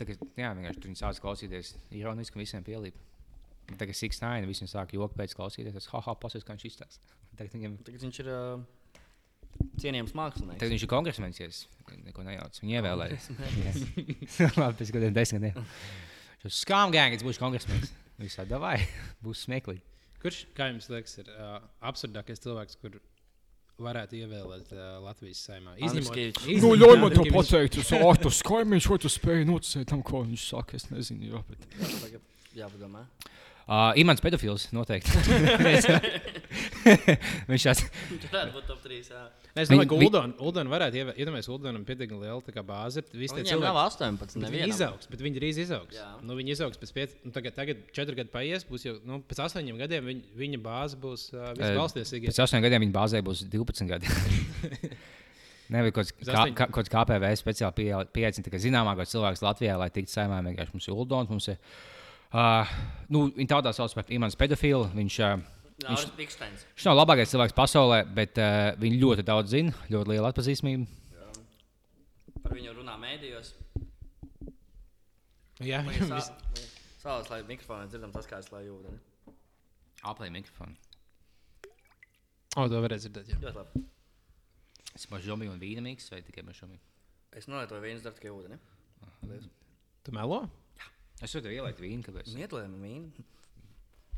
tā, 0.00 0.06
ka, 0.08 0.12
jā, 0.40 0.50
vienkārši 0.58 0.80
tur 0.80 0.90
viņi 0.90 1.00
sāk 1.00 1.22
klausīties 1.22 1.72
ironiski 2.00 2.38
un 2.38 2.42
visiem 2.44 2.66
pielīp. 2.66 2.98
Tagad 3.70 3.94
Six 3.94 4.18
Nine 4.24 4.48
visiem 4.50 4.66
sāk 4.70 4.96
joku 4.96 5.14
pēc 5.18 5.36
klausīties, 5.38 5.76
tas 5.76 5.86
haha, 5.92 6.16
pasies, 6.18 6.46
kā 6.46 6.56
viņš 6.56 6.66
izstāsta. 6.66 7.18
Tagad 7.38 7.54
viņam. 7.54 7.76
Tagad 7.86 8.06
viņš 8.06 8.20
ir 8.24 8.30
uh, 8.34 8.64
cienījams 9.78 10.16
mākslinieks. 10.18 10.58
tagad 10.58 10.74
viņš 10.74 10.86
ir 10.86 10.90
kongresmenis, 10.90 11.40
ja 11.42 11.48
neko 12.08 12.24
nejaucu. 12.26 12.64
Viņu 12.64 12.78
ievēlēju. 12.80 13.20
labi, 14.62 14.74
pēc 14.80 14.92
kādiem 14.96 15.14
desmit 15.14 15.46
gadiem. 15.46 15.70
Šis 16.42 16.62
skāmgāngs 16.64 17.22
būs 17.26 17.38
kongresmenis. 17.38 17.94
Visā 18.20 18.42
davai, 18.48 18.78
būs 19.24 19.46
smieklīgi. 19.46 19.84
Kurš, 20.20 20.42
kā 20.56 20.66
jums 20.70 20.88
liekas, 20.92 21.14
ir 21.22 21.30
uh, 21.32 21.60
absurdākais 21.90 22.42
cilvēks, 22.44 22.76
kur 22.82 22.98
varētu 23.80 24.18
ievēlēt 24.20 24.72
uh, 24.76 24.98
Latvijas 25.06 25.40
saimā? 25.48 25.72
Izņemot- 25.80 26.12
Nu, 26.60 26.74
ļauj 26.76 26.98
man 27.00 27.14
to 27.16 27.22
viņš- 27.24 27.36
pateikt. 27.38 27.78
Tas 27.80 27.92
ārpus 27.96 28.42
kaimiņš, 28.44 28.88
vai 28.92 28.98
tu 29.00 29.08
spēj 29.14 29.46
noticēt 29.48 29.88
tam, 29.94 30.02
ko 30.04 30.20
viņš 30.26 30.44
saka. 30.52 30.76
Es 30.76 30.90
nezinu, 30.92 31.30
jā, 31.32 31.40
bet. 31.48 31.64
Tagad 32.04 32.20
Jāpadomā. 32.58 33.06
Uh, 33.70 33.92
Imants 34.02 34.18
pedofils 34.18 34.64
noteikti. 34.74 35.12
viņš 37.50 37.64
tāds. 37.68 37.82
Viņš 38.10 38.24
varētu 38.32 38.54
būt 38.56 38.64
top 38.66 38.80
3. 38.82 38.96
Jā. 39.12 39.20
Es 39.62 39.68
domāju, 39.70 39.90
ka 39.92 39.98
Uldona, 39.98 40.32
Uldona 40.42 40.72
varētu 40.72 40.98
ievēlēt. 40.98 41.20
Iedomājieties, 41.22 41.50
Uldonam 41.54 41.84
pietiekami 41.86 42.18
liela 42.24 42.40
tā 42.42 42.50
kā 42.56 42.64
bāze. 42.66 42.98
ir. 43.04 43.12
Visi 43.20 43.36
tie 43.36 43.44
Viņam 43.44 43.62
nav 43.62 43.76
cilvēki. 43.78 43.94
18. 43.94 44.18
Bet 44.18 44.34
Viņi 44.34 44.42
Nevienam. 44.48 44.72
izaugs, 44.74 45.06
bet 45.12 45.22
viņi 45.22 45.38
drīz 45.38 45.60
izaugs. 45.62 45.94
Jā. 46.00 46.08
Nu, 46.26 46.34
viņi 46.40 46.50
izaugs 46.56 46.80
pēc 46.82 46.90
pieciem, 46.96 47.20
nu, 47.28 47.34
tagad, 47.36 47.54
tagad 47.60 47.84
četri 47.94 48.18
gadi 48.18 48.32
paies. 48.34 48.66
Būs 48.66 48.82
jau 48.88 48.96
nu, 49.06 49.20
pēc 49.30 49.38
astoņiem 49.46 49.78
gadiem 49.84 50.02
viņa, 50.10 50.24
viņa 50.42 50.58
bāze 50.66 50.98
būs 51.06 51.28
uh, 51.36 51.52
visvalstiesīgākā. 51.60 52.32
Pēc 52.34 52.42
astoņiem 52.46 52.66
gadiem 52.66 52.82
viņa 52.88 52.96
bāzē 52.98 53.22
būs 53.26 53.44
12 53.54 53.86
gadi. 53.90 54.06
Nevis 55.70 55.94
kaut 55.94 56.10
kāds 56.10 56.34
kā, 56.58 56.66
kā, 56.74 56.82
KPV 56.90 57.24
speciāli 57.38 57.74
pie- 57.78 58.02
pieaicina 58.18 58.42
tikai 58.48 58.58
zināmākais 58.66 59.14
cilvēks 59.14 59.46
Latvijā, 59.46 59.78
lai 59.78 59.86
tiktu 59.94 60.10
saimā. 60.10 60.42
Vienkārši 60.50 60.74
mums 60.74 60.90
ir 60.90 60.98
Uldons, 60.98 61.30
mums 61.30 61.46
ir. 61.54 61.62
Uh, 62.30 62.74
nu, 63.10 63.24
viņa 63.34 63.50
tādā 63.56 63.72
sauc 63.74 63.94
par 63.96 64.10
Imants 64.14 64.38
pedofils. 64.38 64.92
Viņš, 64.94 65.16
uh, 65.26 66.12
Biksteins. 66.18 66.62
viņš 66.76 66.86
nav 66.86 67.00
labākais 67.00 67.32
cilvēks 67.32 67.56
pasaulē, 67.56 68.04
bet 68.14 68.38
uh, 68.38 68.70
viņš 68.78 69.00
ļoti 69.02 69.26
daudz 69.26 69.56
zina, 69.56 69.74
ļoti 69.90 70.12
liela 70.12 70.30
atpazīstamība. 70.30 70.86
Par 72.44 72.54
viņu 72.56 72.76
runā 72.78 72.94
mēdījos. 73.00 73.54
Jā, 75.66 75.82
Sāls, 77.00 77.30
lai 77.32 77.40
mikrofonā 77.48 77.88
dzirdam 77.88 78.12
tas, 78.12 78.26
kā 78.28 78.38
es 78.42 78.50
lai 78.52 78.66
jūtu. 78.66 78.92
ne? 78.92 79.34
Aplēja 80.04 80.32
mikrofonu. 80.34 80.76
o, 82.56 82.66
to 82.68 82.80
varēs 82.84 83.06
dzirdēt. 83.06 83.32
Jā. 83.32 83.38
Ļoti 83.40 83.56
labi. 83.56 83.82
Es 84.94 85.06
esmu 85.06 85.20
žomīgi 85.24 85.52
un 85.52 85.60
vīna 85.62 85.84
miks 85.84 86.10
vai 86.12 86.20
tikai 86.24 86.44
mašomīgi? 86.44 86.82
Es 87.40 87.48
nolietoju 87.48 87.84
vienu 87.84 88.02
darbu 88.04 88.20
tikai 88.20 88.32
ūdeni. 88.34 88.58
Tu 90.04 90.12
melo? 90.16 90.42
Es 91.20 91.34
varu 91.36 91.52
ielikt 91.52 91.82
vīnu, 91.82 92.04
kāpēc. 92.06 92.32
Mietlējam 92.38 92.78
vīnu. 92.80 93.26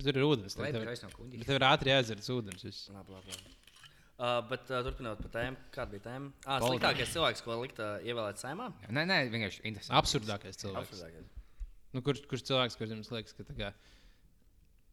Tur 0.03 0.19
ir 0.19 0.25
ūdens. 0.27 0.57
Lai 0.59 0.71
Tev, 0.75 0.85
tā 0.87 0.95
ir 0.95 1.03
no 1.05 1.11
kuģa. 1.15 1.39
bet 1.41 1.49
tev 1.51 1.59
ir 1.59 1.67
ātri 1.69 1.93
jāizdzer 1.93 2.19
tas 2.23 2.31
ūdens. 2.33 2.65
Labi, 2.95 3.15
labi. 3.15 3.35
labi. 3.35 3.59
Uh, 4.23 4.39
bet 4.47 4.69
uh, 4.71 4.83
turpinot 4.87 5.21
par 5.25 5.31
tēmu, 5.35 5.59
kāda 5.75 5.95
bija 5.97 6.05
tēma? 6.05 6.29
Ah, 6.47 6.63
sliktākais 6.63 7.11
cilvēks, 7.11 7.43
ko 7.43 7.57
likt 7.59 7.81
uh, 7.83 7.97
ievēlēt 8.07 8.39
saimā? 8.39 8.69
Nē, 8.87 9.03
nē, 9.09 9.17
vienkārši 9.33 9.65
interesanti. 9.67 9.97
Absurdākais 9.99 10.61
cilvēks. 10.61 10.93
Absolūtākais. 10.93 11.31
Nu, 11.93 12.03
kurš, 12.07 12.23
kurš 12.31 12.45
cilvēks, 12.51 12.77
kurš 12.79 12.95
jums 12.95 13.11
liekas, 13.11 13.35
ka 13.35 13.47
kā, 13.59 13.71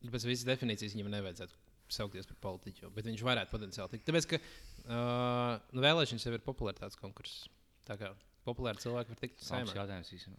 nu, 0.01 0.09
pēc 0.15 0.25
visas 0.31 0.47
definīcijas 0.49 0.97
viņam 0.97 1.11
nevajadzētu 1.13 1.59
saukties 1.93 2.29
par 2.31 2.39
politiķu, 2.47 2.89
bet 2.95 3.05
viņš 3.09 3.25
varētu 3.25 3.53
potenciāli 3.53 3.93
tikt. 3.93 4.07
Tāpēc, 4.09 4.29
ka 4.33 4.41
uh, 4.41 5.61
nu, 5.75 5.83
vēlēšanas 5.85 6.25
jau 6.25 6.33
ir 6.33 6.45
popularitātes 6.45 6.97
konkurss. 7.01 7.45
Tā 7.85 7.99
kā 8.01 8.13
populāri 8.47 8.81
cilvēki 8.81 9.13
var 9.13 9.21
tikt 9.21 9.45
saimā. 9.45 9.77
jautājums 9.77 10.13
visam. 10.15 10.37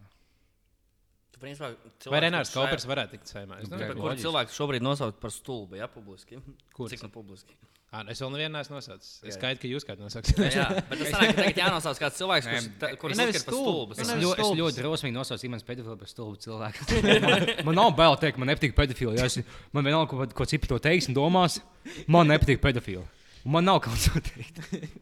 Tu, 1.32 1.38
principā, 1.40 1.72
Vai 2.10 2.20
Renārs 2.26 2.50
Kaupers 2.54 2.84
šai- 2.84 2.90
varētu 2.92 3.10
tikt 3.16 3.26
saimā? 3.30 3.60
Es 3.62 3.68
Nu, 3.70 3.76
Loģiski. 3.78 4.00
kuru 4.00 4.14
cilvēku 4.24 4.50
šobrīd 4.56 4.82
nosaukt 4.82 5.20
par 5.20 5.30
stulbu, 5.30 5.76
ja 5.78 5.86
publiski? 5.88 6.40
Kurš? 6.74 6.90
Cik 6.96 7.02
no 7.02 7.08
publiski? 7.14 7.54
Ā, 7.90 8.04
nu, 8.04 8.10
es 8.12 8.20
vēl 8.22 8.30
nevienu 8.30 8.54
neesmu 8.54 8.76
nosaucis. 8.78 9.16
Es 9.26 9.34
Jā. 9.34 9.38
skaitu, 9.40 9.60
ka 9.62 9.66
jūs 9.66 9.82
kādu 9.86 10.04
nosauksiet. 10.04 10.38
Jā, 10.54 10.66
bet 10.88 10.98
tas 11.00 11.10
ka 11.10 11.32
tagad 11.34 11.56
jānosauc 11.58 11.98
kāds 11.98 12.18
cilvēks, 12.20 12.46
kurš, 12.46 12.68
ta- 12.78 12.90
kurš 12.94 13.16
nevis 13.18 13.34
uzskata 13.40 13.50
par 13.50 13.54
stulbu. 13.56 13.94
stulbu. 13.94 13.98
Es, 13.98 14.08
ļo, 14.22 14.30
es 14.30 14.44
stulbs. 14.46 14.60
ļoti 14.60 14.84
drosmīgi 14.84 15.12
nosaucu 15.16 15.44
Imants 15.48 15.64
pedofilu 15.66 15.96
par 15.98 16.06
stulbu 16.12 16.36
cilvēku. 16.38 16.86
man, 17.26 17.48
man 17.66 17.74
nav 17.74 17.96
bail 17.98 18.14
teikt, 18.16 18.38
man 18.38 18.46
nepatīk 18.52 18.76
pedofili. 18.78 19.16
Ja 19.18 19.24
es, 19.26 19.40
man 19.72 19.82
vienalga, 19.84 20.06
ko, 20.10 20.26
ko 20.26 20.44
cipi 20.46 20.68
to 20.70 20.78
teiks 20.78 21.08
un 21.10 21.14
domās, 21.18 21.58
man 22.06 22.28
nepatīk 22.30 22.60
pedofili. 22.62 23.02
Un 23.44 23.52
Man 23.52 23.64
nav 23.64 23.80
kaut 23.80 23.98
ko 24.12 24.20
teikt. 24.20 24.60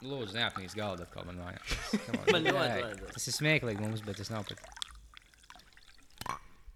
Lūdzu, 0.00 0.32
neapnīc 0.32 0.72
galdu 0.78 1.04
atkal 1.04 1.26
man 1.28 1.40
mājās. 1.42 1.72
Man 2.08 2.30
ļoti 2.30 2.44
Nē, 2.46 2.52
vajadzētu. 2.56 3.10
Tas 3.16 3.26
ir 3.28 3.34
smieklīgi 3.36 3.82
mums, 3.84 4.00
bet 4.06 4.16
tas 4.22 4.30
nav 4.32 4.46
pat. 4.48 4.62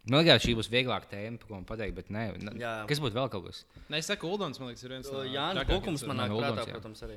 Man 0.04 0.20
liekas, 0.20 0.42
šī 0.44 0.52
būs 0.58 0.68
vieglāka 0.68 1.08
tēma, 1.14 1.38
par 1.40 1.48
ko 1.48 1.54
man 1.56 1.64
pateikt, 1.68 1.94
bet 1.96 2.10
nē. 2.12 2.24
nē. 2.44 2.52
Jā. 2.60 2.72
Kas 2.90 3.00
būtu 3.00 3.16
vēl 3.16 3.30
kaut 3.32 3.46
kas? 3.46 3.62
Nē, 3.88 4.02
es 4.02 4.10
saku, 4.10 4.28
Uldons, 4.28 4.60
man 4.60 4.68
liekas, 4.68 4.84
ir 4.84 4.92
viens 4.92 5.08
no 5.08 5.22
Jānis 5.24 5.62
trakākajiem 5.62 5.80
Bukums 5.80 6.04
man 6.04 6.20
cilvēkiem. 6.20 6.20
nāk 6.20 6.28
Man 6.34 6.44
prātā, 6.44 6.66
jā. 6.68 6.74
protams, 6.76 7.00
arī. 7.06 7.16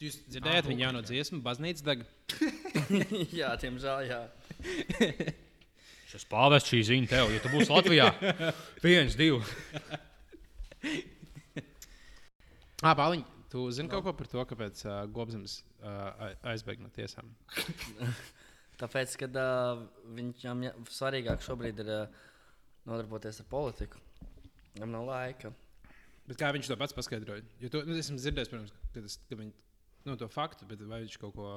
Jūs 0.00 0.16
dzirdējāt 0.32 0.66
viņa 0.70 0.82
jauno 0.86 1.02
dziesmu, 1.04 1.42
baznīcas 1.44 1.84
deg. 1.90 2.06
jā, 3.36 3.52
tiemžēl, 3.60 4.08
jā. 4.08 4.22
Šis 6.14 6.24
pāvests 6.32 6.72
šī 6.72 6.80
ziņa 6.88 7.12
tev, 7.12 7.32
ja 7.36 7.44
tu 7.44 7.52
būsi 7.52 7.68
Latvijā. 7.72 8.08
Viens, 8.84 9.16
divi. 9.20 9.42
Ah, 12.84 12.92
Pāliņ, 12.96 13.24
tu 13.52 13.64
zini 13.74 13.90
kaut 13.92 14.04
ko 14.06 14.12
par 14.16 14.28
to, 14.30 14.44
kāpēc 14.52 14.82
uh, 14.86 14.96
Gobsams 15.12 15.60
uh, 15.80 16.32
aizbēga 16.52 16.84
no 16.86 16.90
tiesām? 16.94 17.30
Tāpēc, 18.80 19.14
ka 19.22 19.28
uh, 19.32 19.84
viņam 20.16 20.64
jā- 20.66 20.74
svarīgāk 20.92 21.44
šobrīd 21.44 21.78
ir 21.84 21.92
uh, 21.94 22.24
nodarboties 22.88 23.40
ar 23.40 23.48
politiku. 23.50 24.00
Viņam 24.76 24.92
nav 24.92 25.06
laika. 25.08 25.52
Bet 26.26 26.40
kā 26.40 26.50
viņš 26.52 26.68
to 26.72 26.76
pats 26.80 26.96
paskaidroja? 26.96 27.44
Jo 27.62 27.70
to, 27.72 27.84
nu, 27.86 27.96
esmu 27.96 28.18
dzirdējis, 28.20 28.50
protams, 28.52 28.74
ka, 28.92 29.00
tas, 29.00 29.18
ka 29.30 29.38
viņi 29.38 29.52
nu, 30.10 30.16
to 30.20 30.28
faktu, 30.30 30.66
bet 30.68 30.82
vai 30.84 31.00
viņš 31.04 31.18
kaut 31.22 31.36
ko. 31.38 31.52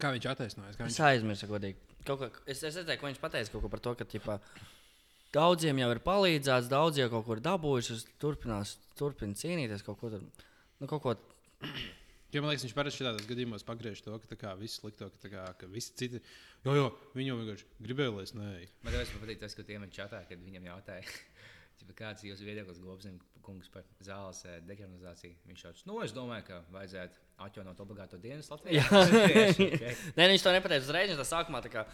Kā 0.00 0.12
viņš 0.14 0.28
attaisnojas? 0.30 0.76
Kā 0.78 0.86
Es 0.86 0.94
viņš... 0.94 1.00
aizmirsu, 1.08 1.48
godīgi. 1.50 1.80
Kaut 2.06 2.20
Ko, 2.22 2.28
es, 2.46 2.60
es 2.62 2.76
redzēju, 2.78 3.00
ka 3.00 3.08
viņš 3.08 3.18
pateica 3.20 3.52
kaut 3.52 3.64
ko 3.64 3.72
par 3.72 3.82
to, 3.84 3.94
ka 3.98 4.06
ķipā, 4.08 4.36
daudziem 5.34 5.80
jau 5.82 5.88
ir 5.92 6.00
palīdzēts, 6.04 6.70
daudz 6.70 7.00
jau 7.00 7.08
kaut 7.12 7.26
ko 7.26 7.36
ir 7.36 7.42
dabūjuši, 7.44 7.96
es 7.98 8.06
turpinās, 8.22 8.76
turpina 9.00 9.36
cīnīties 9.36 9.84
kaut 9.86 9.98
ko 10.00 10.12
tādu. 10.14 10.30
Nu, 10.80 10.88
kaut 10.88 11.04
ko 11.04 11.16
Jo, 12.30 12.44
man 12.44 12.52
liekas, 12.52 12.62
viņš 12.62 12.74
parasti 12.76 13.02
šādos 13.02 13.24
gadījumos 13.26 13.64
pagriež 13.66 14.04
to, 14.06 14.14
ka 14.30 14.36
kā 14.38 14.50
viss 14.58 14.78
slikto, 14.78 15.08
ka, 15.18 15.30
kā, 15.32 15.46
ka 15.58 15.68
visi 15.70 15.96
citi. 15.98 16.20
Jo, 16.62 16.76
jo, 16.76 16.84
viņi 17.16 17.32
jau 17.32 17.38
vienkārši 17.40 17.66
gribēja, 17.82 18.12
lai 18.14 18.22
es 18.22 18.32
neeju. 18.36 18.68
Man 18.86 18.94
liekas, 18.94 19.10
man 19.16 19.24
patīk 19.24 19.40
tas, 19.40 19.56
ka 19.58 19.64
tiem 19.66 19.82
ir 19.82 19.90
čatā, 19.96 20.20
kad 20.28 20.44
viņam 20.44 20.68
jautāja, 20.68 21.16
kāds 21.98 22.22
ir 22.22 22.30
jūsu 22.30 22.46
viedoklis 22.46 22.78
Gobsam 22.84 23.18
kungs 23.42 23.72
par 23.74 23.82
zāles 24.06 24.44
eh, 24.46 24.60
dekriminalizāciju. 24.68 25.40
Viņš 25.50 25.66
šāds, 25.66 25.82
nu, 25.90 25.98
es 26.06 26.14
domāju, 26.14 26.46
ka 26.52 26.60
vajadzētu 26.70 27.26
atjaunot 27.48 27.82
obligāto 27.82 28.22
dienas 28.22 28.52
Latvijā. 28.52 28.78
Jā, 28.78 29.04
Nē, 30.20 30.30
viņš 30.30 30.46
to 30.46 30.54
nepateica 30.54 30.86
uzreiz. 30.86 31.10
Viņš 31.10 31.22
tā 31.24 31.28
sākumā 31.32 31.64
tā 31.66 31.74
kā. 31.74 31.86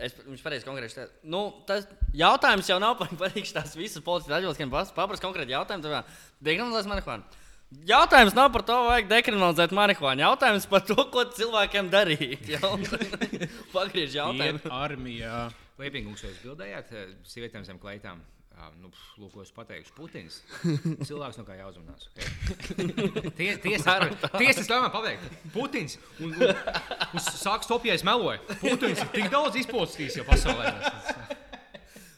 Es, 0.00 0.16
viņš 0.24 0.40
pateica 0.42 0.70
konkrēti, 0.70 0.96
ka 0.96 1.28
nu, 1.28 1.44
tas 1.68 1.84
jautājums 2.16 2.72
jau 2.72 2.80
nav 2.80 2.96
par 2.98 3.12
to, 3.12 3.28
tās 3.28 3.76
visas 3.76 4.02
politiskās 4.02 4.40
atbildības, 4.40 4.64
kad 4.64 4.96
paprasti 4.96 5.28
konkrēti 5.28 5.54
jautājumu. 5.54 5.84
Tad 5.84 6.14
dekriminalizēs 6.40 6.88
marihuānu. 6.90 7.43
Jautājums 7.88 8.36
nav 8.36 8.50
par 8.54 8.62
to, 8.64 8.76
vai 8.84 8.94
vajag 8.94 9.08
dekriminalizēt 9.10 9.74
marihuānu. 9.76 10.24
Jautājums 10.24 10.66
par 10.70 10.84
to, 10.88 10.96
ko 11.12 11.24
cilvēkiem 11.36 11.90
darīt. 11.92 12.46
Pagriež 13.74 14.16
jautājumu. 14.16 14.62
Iet 14.62 14.70
armijā. 14.72 15.40
Liepīgums 15.80 16.22
jūs 16.22 16.38
bildējāt 16.44 16.94
eh, 16.94 17.10
sievietēm 17.26 17.66
zem 17.66 17.80
kleitām. 17.82 18.22
Ā, 18.54 18.68
Nu, 18.78 18.86
pf, 18.92 19.06
lūk, 19.18 19.32
ko 19.34 19.42
es 19.42 19.50
pateikšu. 19.54 19.94
Putins. 19.96 20.38
Cilvēks 21.08 21.40
no 21.40 21.44
kā 21.48 21.56
jāuzmanās. 21.58 22.06
Okay? 22.12 23.32
Tiesas 23.64 24.14
tiesas 24.38 24.70
tā 24.70 24.78
man 24.84 24.92
pateikt. 24.94 25.26
Putins. 25.54 25.98
Un, 26.22 26.36
un, 26.38 26.54
un 27.10 27.24
sāk 27.26 27.66
stopties, 27.66 28.06
meloja. 28.06 28.38
Putins 28.62 29.02
tik 29.16 29.32
daudz 29.34 29.58
izpostījis 29.64 30.20
jau 30.20 30.28
pasaulē. 30.30 30.70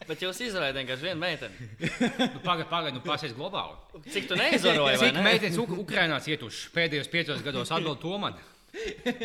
Bet 0.07 0.23
jūs 0.23 0.41
izdarījāt 0.47 0.77
vienkārši 0.79 1.07
vienu 1.09 1.21
meiteni. 1.21 1.69
Nu, 1.77 2.43
Pagaidiet, 2.45 2.69
pagaidiet, 2.71 2.99
nu 2.99 3.03
pasies 3.05 3.33
globāli. 3.37 4.03
Cik 4.13 4.29
tu 4.31 4.39
neizvaroji? 4.39 4.99
vai 5.01 5.09
Cik 5.09 5.17
ne? 5.17 5.25
meitenes 5.27 5.59
Uk 5.63 5.73
Ukrainā 5.83 6.21
cietušas 6.23 6.69
pēdējos 6.75 7.11
piecos 7.13 7.43
gados 7.47 7.73
atbild 7.75 7.99
to 8.03 8.19
man? 8.23 8.39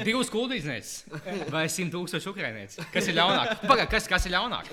Divas 0.05 0.29
kuldīznieces 0.31 1.51
vai 1.51 1.65
simt 1.71 1.91
tūkstoši 1.93 2.29
ukrānieši. 2.31 2.85
Kas 2.93 3.09
ir 3.11 3.17
ļaunāk? 3.17 3.65
Pagaidiet, 3.65 3.91
kas, 3.91 4.07
kas 4.09 4.27
ir 4.29 4.35
ļaunāk? 4.35 4.71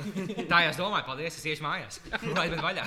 Tā 0.49 0.63
jau 0.65 0.73
es 0.73 0.81
domāju, 0.81 1.07
paldies, 1.09 1.39
es 1.41 1.49
iešu 1.51 1.67
mājās. 1.67 2.01
Lai 2.37 2.47
man 2.53 2.63
vaļā. 2.63 2.87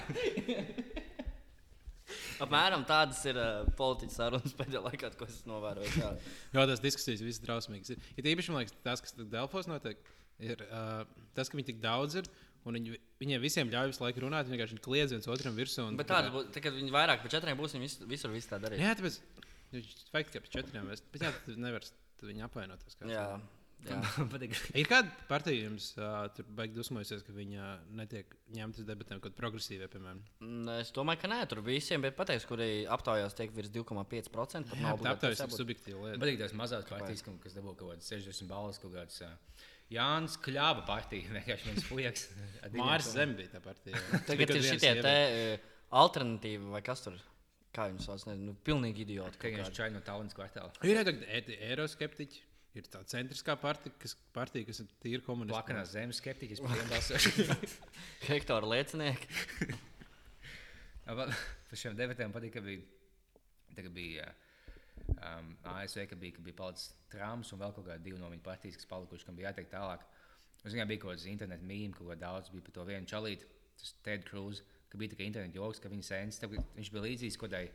Apmēram 2.42 2.86
tādas 2.90 3.20
ir 3.30 3.38
uh, 3.38 3.68
politiķa 3.78 4.16
sarunas 4.16 4.56
pēdējā 4.58 4.82
laikā, 4.88 5.12
ko 5.20 5.28
es 5.30 5.44
novēroju. 5.50 5.92
Jā. 6.00 6.10
Jā, 6.56 6.64
tās 6.72 6.82
diskusijas 6.82 7.22
visas 7.22 7.44
drausmīgas. 7.44 7.94
Ir 7.94 8.26
ja 8.26 8.34
īpaši, 8.34 8.54
man 8.54 8.64
liekas, 8.64 8.78
tas, 8.86 9.04
kas 9.06 9.14
Delfos 9.20 9.70
notiek, 9.70 10.00
ir 10.42 10.64
uh, 10.66 11.04
tas, 11.38 11.52
ka 11.52 11.60
viņi 11.60 11.70
tik 11.70 11.84
daudz 11.84 12.18
ir. 12.24 12.32
Un 12.66 12.78
viņi, 12.78 12.98
viņiem 13.22 13.42
visiem 13.46 13.70
ļauj 13.72 13.92
visu 13.94 14.04
laiku 14.04 14.26
runāt, 14.26 14.50
viņi 14.50 14.58
vienkārši 14.58 14.82
kliedz 14.82 15.14
viens 15.16 15.28
otram 15.30 15.56
virsū. 15.56 15.86
un- 15.88 15.98
Bet 16.02 16.08
tāda 16.10 16.34
būs, 16.34 16.52
tad, 16.52 16.64
kad 16.66 16.74
viņi 16.74 16.92
vairāk 16.92 17.22
par 17.22 17.30
četriem 17.38 17.58
būs, 17.58 17.78
viņi 17.78 17.88
vis, 17.88 17.98
visur 18.18 18.32
viss 18.34 18.50
tā 18.50 18.60
darīs. 18.60 18.82
Jā, 18.82 18.96
tāpēc 18.98 19.22
vajag 20.14 20.30
tikai 20.32 20.42
pēc 20.46 20.54
četriem. 20.60 20.86
mēs- 20.90 21.02
Bet 21.14 21.22
jā, 21.22 21.34
tu 21.46 21.56
nevari 21.56 21.86
viņu 22.22 22.44
apvainoties. 22.50 22.98
jā. 23.06 23.08
jā. 23.16 23.42
Ir 24.78 24.86
kāda 24.86 25.10
partija 25.28 25.64
jums 25.66 25.88
uh, 25.98 26.28
tur 26.36 26.46
beigas 26.54 26.76
dusmojusies, 26.78 27.24
ka 27.26 27.34
viņa 27.34 27.70
netiek 27.98 28.36
ņemta 28.54 28.78
uz 28.78 28.86
debatēm, 28.86 29.18
kaut 29.24 29.32
kāda 29.34 29.40
progresīva, 29.40 29.88
piemēram? 29.90 30.20
Mm, 30.40 30.70
Es 30.84 30.92
domāju, 30.94 31.22
ka 31.24 31.28
nē, 31.32 31.40
tur 31.50 31.64
visiem 31.66 32.06
ir 32.06 32.12
pateikts, 32.14 32.46
kuri 32.46 32.86
aptaujās 32.86 33.34
tiek 33.34 33.50
virs 33.56 33.72
2,5%. 33.74 34.30
pat 34.70 34.78
Jā, 34.78 34.82
nav 34.86 35.00
bet 35.00 35.02
obligāti 35.02 35.16
aptaujas 35.18 35.42
ir 35.42 35.58
subjektīva 35.58 36.04
lieta. 36.06 36.22
Patīk 36.22 36.38
tās 36.44 36.54
mazās 36.54 36.86
partijas, 36.88 37.24
kam- 37.26 37.40
kas 37.42 37.54
dabū 37.58 37.74
kaut 37.76 37.96
kādas 37.96 38.06
60 38.14 38.48
balvas, 38.54 38.78
kaut 38.78 38.94
kādas. 38.94 39.18
Uh, 39.26 39.34
Jānis 39.92 40.38
Kļāba 40.42 40.86
partija, 40.88 41.32
vienkārši 41.38 41.68
viens 41.72 41.88
diviem 41.92 42.80
Māris. 42.80 43.12
Zem 43.16 43.36
bija 43.40 43.56
tā 43.56 43.64
partija. 43.64 44.00
Tagad 44.30 44.56
ir 44.56 44.64
šitie 44.66 44.94
te 45.04 45.18
uh, 45.26 45.74
alternatīvi, 46.02 46.72
vai 46.74 46.84
kas 46.86 47.04
tur 47.06 47.18
kā 47.76 47.88
viņus 47.88 48.08
sauc, 48.08 48.24
nezinu, 48.28 48.52
nu, 48.52 48.56
pilnīgi 48.68 49.06
idioti. 49.06 49.40
Kaut 49.40 49.54
viņš 49.56 49.76
čai 49.76 49.92
no 49.94 50.02
Tallinas 50.04 50.36
kvartāla. 50.36 50.74
Ir 50.84 51.00
arī 51.00 51.14
tādi 51.22 51.60
eiroskeptiķi. 51.70 52.48
Ir 52.80 52.86
tā 52.88 53.02
centriskā 53.12 53.58
partija, 53.60 53.92
kas, 54.00 54.14
partija, 54.32 54.64
kas 54.70 54.78
ir 54.80 54.92
tīra 55.04 55.24
komunistiska. 55.26 55.58
Plakanās 55.58 55.90
zemes 55.92 56.22
skeptiķis, 56.22 56.62
balsošu. 56.88 57.48
Hektāra 58.30 58.70
liecinieki. 58.72 59.28
Par 61.04 61.34
šiem 61.76 61.98
debatēm 62.00 62.32
patīk, 62.32 62.54
ka 62.56 62.64
bija, 62.64 62.86
tagad 63.76 63.92
bija 63.98 64.30
um, 65.18 65.54
ASV, 65.76 66.06
ka 66.10 66.16
bija, 66.16 66.36
ka 66.38 66.42
bija 66.46 66.58
palicis 66.58 66.92
Trumps 67.12 67.54
un 67.54 67.62
vēl 67.62 67.74
kaut 67.76 67.88
kādi 67.88 68.04
divi 68.08 68.20
no 68.22 68.30
viņa 68.32 68.46
partijas, 68.46 68.78
kas 68.80 68.90
palikuši, 68.92 69.28
kam 69.28 69.40
bija 69.40 69.52
jāteikt 69.52 69.74
tālāk. 69.74 70.06
Es 70.62 70.76
viņam 70.76 70.92
bija 70.92 71.02
kaut 71.02 71.16
kāds 71.16 71.26
internetu 71.32 71.66
mīmīms, 71.66 71.98
kā 71.98 72.18
daudz 72.22 72.52
bija 72.54 72.68
par 72.68 72.78
to 72.78 72.86
vienu 72.86 73.10
čalīti, 73.10 73.50
tas 73.82 73.96
Ted 74.06 74.28
Cruz, 74.30 74.62
ka 74.90 75.00
bija 75.02 75.14
tikai 75.14 75.28
internetu 75.32 75.62
joks, 75.62 75.82
ka 75.82 75.90
viņa 75.90 76.08
sēnes, 76.10 76.42
viņš 76.78 76.94
bija 76.94 77.06
līdzīgs 77.08 77.40
kaut 77.42 77.50
kādai 77.50 77.72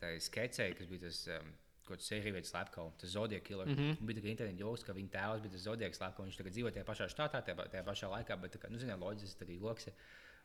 tai 0.00 0.14
skecei, 0.20 0.72
kas 0.76 0.88
bija 0.90 1.08
tas. 1.08 1.26
Um, 1.38 1.58
Kaut 1.90 1.98
kāds 1.98 2.06
sērijveids 2.06 2.50
slepkavs, 2.52 2.98
tas 3.00 3.10
Zodiac 3.10 3.42
killer. 3.42 3.66
Mm 3.66 3.74
-hmm. 3.74 4.06
Bija 4.06 4.16
tikai 4.20 4.30
internetu 4.30 4.62
joks, 4.62 4.84
ka 4.86 4.92
viņa 4.94 5.08
tēvs 5.10 5.40
bija 5.42 5.52
tas 5.52 5.62
Zodiac 5.64 5.96
slepkavs. 5.96 6.28
Viņš 6.28 6.36
tagad 6.38 6.52
dzīvo 6.52 6.70
tajā 6.70 6.84
pašā 6.86 7.08
štatā, 7.10 7.40
tajā, 7.42 7.64
tajā 7.72 7.82
pašā 7.88 8.10
laikā, 8.12 8.36
bet, 8.40 8.58
kā, 8.62 8.70
nu, 8.70 8.78
zinām, 8.78 9.00
loģiski 9.02 9.38
tas 9.38 9.48
arī 9.48 9.56
joks. 9.58 9.86
ir. 9.86 9.94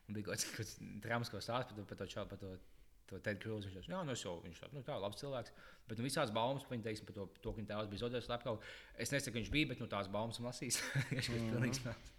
Un 0.08 0.16
bija 0.16 0.26
kaut 0.26 0.46
kāds- 0.58 0.80
drāmas, 1.06 1.30
ko 1.30 1.38
stāsta 1.38 1.76
par 1.76 1.86
to, 1.86 1.96
par 1.96 2.08
to, 2.08 2.26
par 2.26 2.38
to, 2.40 2.58
to 3.10 3.20
Ted 3.26 3.39
Cruz. 3.44 3.65
Viņš 3.68 3.76
teica, 3.80 3.91
jā, 3.94 4.02
nu, 4.08 4.15
es 4.15 4.24
jau, 4.26 4.36
viņš 4.44 4.60
tāds, 4.63 4.74
nu, 4.78 4.82
tā, 4.88 4.96
labs 5.02 5.20
cilvēks. 5.22 5.54
Bet 5.88 6.00
nu, 6.02 6.06
visās 6.08 6.32
baumas, 6.34 6.63
par, 6.65 6.74
viņu, 6.76 6.86
teiksim, 6.88 7.06
par 7.10 7.15
to, 7.20 7.26
to, 7.44 7.52
ka 7.54 7.60
viņa 7.62 7.70
tēvs 7.72 7.89
bija 7.91 8.02
Zodiac 8.06 8.26
slepkavs. 8.26 8.74
Es 9.06 9.12
nesaku, 9.13 9.36
ka 9.36 9.39
viņš 9.41 9.52
bija, 9.54 9.70
bet 9.74 9.82
nu, 9.84 9.88
tās 9.91 10.10
baumas 10.13 10.39
esmu 10.39 10.50
lasījis. 10.50 10.80
Viņš 11.13 11.30
bija 11.36 11.50
pilnīgs 11.54 11.84
mēls. 11.86 12.12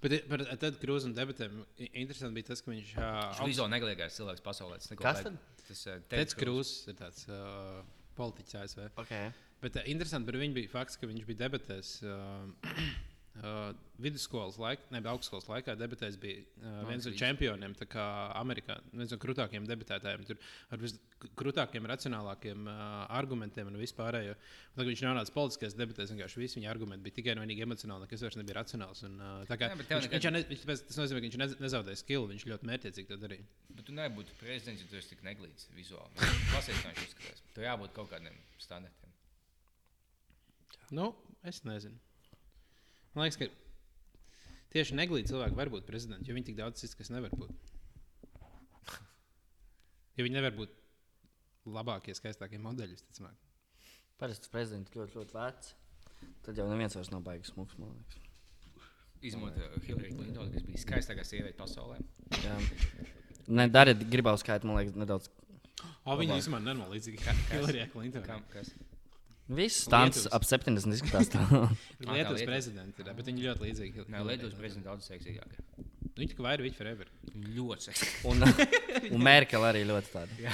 Bet 0.00 0.14
par 0.30 0.42
Ted 0.60 0.76
Cruz 0.80 1.04
un 1.08 1.14
debatēm 1.16 1.60
i- 1.82 1.90
interesanti 2.02 2.36
bija 2.38 2.50
tas, 2.52 2.60
ka 2.62 2.70
viņš. 2.70 2.90
Viņš 2.94 3.00
Uh, 3.00 3.44
bija 3.44 3.54
izolēgākais 3.56 4.16
cilvēks 4.20 4.44
pasaulē. 4.44 4.76
Tas 4.80 4.90
neko 4.92 5.02
Kas 5.06 5.22
tad? 5.26 5.38
Tas 5.66 5.80
uh, 5.88 6.00
Teds 6.12 6.36
Cruz 6.38 6.72
ir 6.92 6.98
tāds 7.00 7.24
uh, 7.32 7.80
politiķis 8.18 8.58
ASV. 8.62 8.82
Okay. 9.02 9.30
Bet 9.64 9.76
uh, 9.80 9.84
interesanti 9.90 10.30
par 10.30 10.38
viņu 10.40 10.56
bija 10.60 10.70
fakts, 10.72 10.96
ka 11.00 11.08
viņš 11.10 11.26
bija 11.28 11.42
debatēs. 11.48 11.94
Uh, 12.04 12.70
Uh, 13.30 13.70
vidusskolas 14.02 14.56
laikā, 14.58 14.88
ne 14.90 14.98
augstskolas 15.06 15.44
laikā 15.46 15.76
debatēs 15.78 16.16
bija 16.20 16.40
uh, 16.66 16.80
viens 16.88 17.04
no 17.06 17.12
čempioniem, 17.14 17.76
kā 17.88 18.02
Amerikā, 18.36 18.74
viens 18.90 19.12
no 19.14 19.18
krūtākajiem 19.22 19.68
debatētājiem, 19.68 20.24
tur 20.26 20.40
ar 20.74 20.80
viskrūtākajiem, 20.82 21.86
racionālākiem 21.92 22.66
uh, 22.66 22.80
argumentiem 23.16 23.70
un 23.70 23.78
vispārējo. 23.78 24.34
Un 24.34 24.74
Tad, 24.74 24.82
kad 24.82 24.90
viņš 24.90 25.04
nonāca 25.06 25.34
politiskajās 25.36 25.78
debatēs, 25.78 26.10
vienkārši 26.10 26.42
visi 26.42 26.58
viņa 26.58 26.72
argumenti 26.74 27.06
bija 27.06 27.18
tikai 27.20 27.36
un 27.38 27.44
vienīgi 27.44 27.64
emocionāli, 27.68 28.10
kas 28.10 28.26
vairs 28.26 28.40
nebija 28.42 28.58
racionāls. 28.58 29.04
Un, 29.06 29.16
uh, 29.22 29.46
kā 29.46 29.60
Jā, 29.62 29.70
viņš, 29.78 29.86
nekad- 29.94 30.18
viņš, 30.18 30.28
ne, 30.34 30.42
viņš, 30.50 30.66
tas 30.90 31.00
nozīmē, 31.04 31.22
ka 31.22 31.28
viņš 31.30 31.40
nez, 31.44 31.56
nezaudēja 31.62 32.02
skilu, 32.02 32.28
viņš 32.34 32.48
ļoti 32.50 32.70
mērķiecīgi 32.74 33.12
to 33.14 33.20
darīja. 33.28 33.46
Bet 33.78 33.86
tu 33.86 33.94
nebūtu 33.94 34.36
prezidents, 34.42 34.82
ja 34.82 34.90
tu 34.90 34.98
esi 34.98 35.14
tik 35.14 35.22
neglīts 35.30 35.70
vizuāli. 35.78 36.18
Pasies, 36.50 36.82
kā 36.82 36.90
viņš 36.92 37.06
izskatās. 37.06 37.46
Tur 37.54 37.70
jābūt 37.70 37.94
kaut 37.94 38.10
kādiem 38.10 38.34
standartiem. 38.58 39.14
Nu, 40.90 41.12
es 41.46 41.62
nezinu. 41.62 41.94
Man 43.14 43.26
liekas, 43.26 43.40
ka 43.40 43.48
tieši 44.74 44.96
neglīti 44.98 45.32
cilvēki 45.32 45.58
var 45.58 45.70
būt 45.72 45.86
prezidenti, 45.88 46.30
jo 46.30 46.36
viņi 46.36 46.50
tik 46.50 46.58
daudz 46.60 46.82
cits, 46.82 46.96
kas 46.98 47.10
nevar 47.10 47.34
būt. 47.34 47.52
Jo 50.18 50.26
viņi 50.26 50.36
nevar 50.36 50.54
būt 50.54 50.74
labākie, 51.70 52.14
skaistākie 52.16 52.60
modeļi, 52.62 52.98
visticamāk. 52.98 53.36
Parasti 54.20 54.50
prezidents 54.52 54.92
ļoti, 54.94 55.16
ļoti 55.16 55.36
vecs. 55.36 55.74
Tad 56.44 56.58
jau 56.60 56.66
neviens 56.68 56.96
vairs 56.96 57.10
nav 57.12 57.24
baigs 57.24 57.52
smūgs, 57.54 57.78
man 57.80 57.94
liekas. 57.96 58.26
Uh, 59.20 59.50
Hillary 59.84 60.14
Clinton, 60.14 60.52
kas 60.52 60.64
bija 60.64 60.80
skaistākā 60.80 61.24
sieviete 61.28 61.56
pasaulē. 61.58 61.98
Jā. 62.40 62.54
Ne, 63.52 63.66
dariet, 63.72 64.00
gribētu 64.12 64.40
skaitīt, 64.44 64.68
man 64.68 64.78
liekas, 64.80 64.96
nedaudz. 64.96 65.28
O, 66.04 66.14
viņi 66.16 66.38
vismaz 66.38 66.62
nenormāli 66.64 66.96
līdzīgi 66.98 67.20
kā 67.24 67.34
Hillary 67.50 67.84
Clinton. 67.92 68.24
Kam, 68.24 68.44
kas? 68.52 68.72
Viss 69.50 69.82
stāsts 69.86 70.28
ap 70.30 70.44
70 70.46 70.94
izskatās 70.94 71.30
tā. 71.32 71.42
Lietuvas 72.12 72.44
prezidents 72.46 73.00
ir, 73.02 73.10
bet 73.18 73.30
viņi 73.30 73.46
ļoti 73.48 73.66
līdzīgi. 73.66 74.04
Nē, 74.12 74.22
Lietuvas 74.28 74.54
prezidents 74.58 74.86
daudz 74.86 75.08
seksīgāk. 75.10 75.56
Viņi 76.20 76.30
tikai 76.32 76.44
vairāk, 76.46 76.66
viņi 76.68 76.76
forever. 76.76 77.10
Ļoti 77.56 77.88
seksīgi. 77.88 78.20
un, 78.30 78.46
un 79.16 79.24
Merkel 79.26 79.66
arī 79.66 79.82
ļoti 79.88 80.12
tāda. 80.14 80.52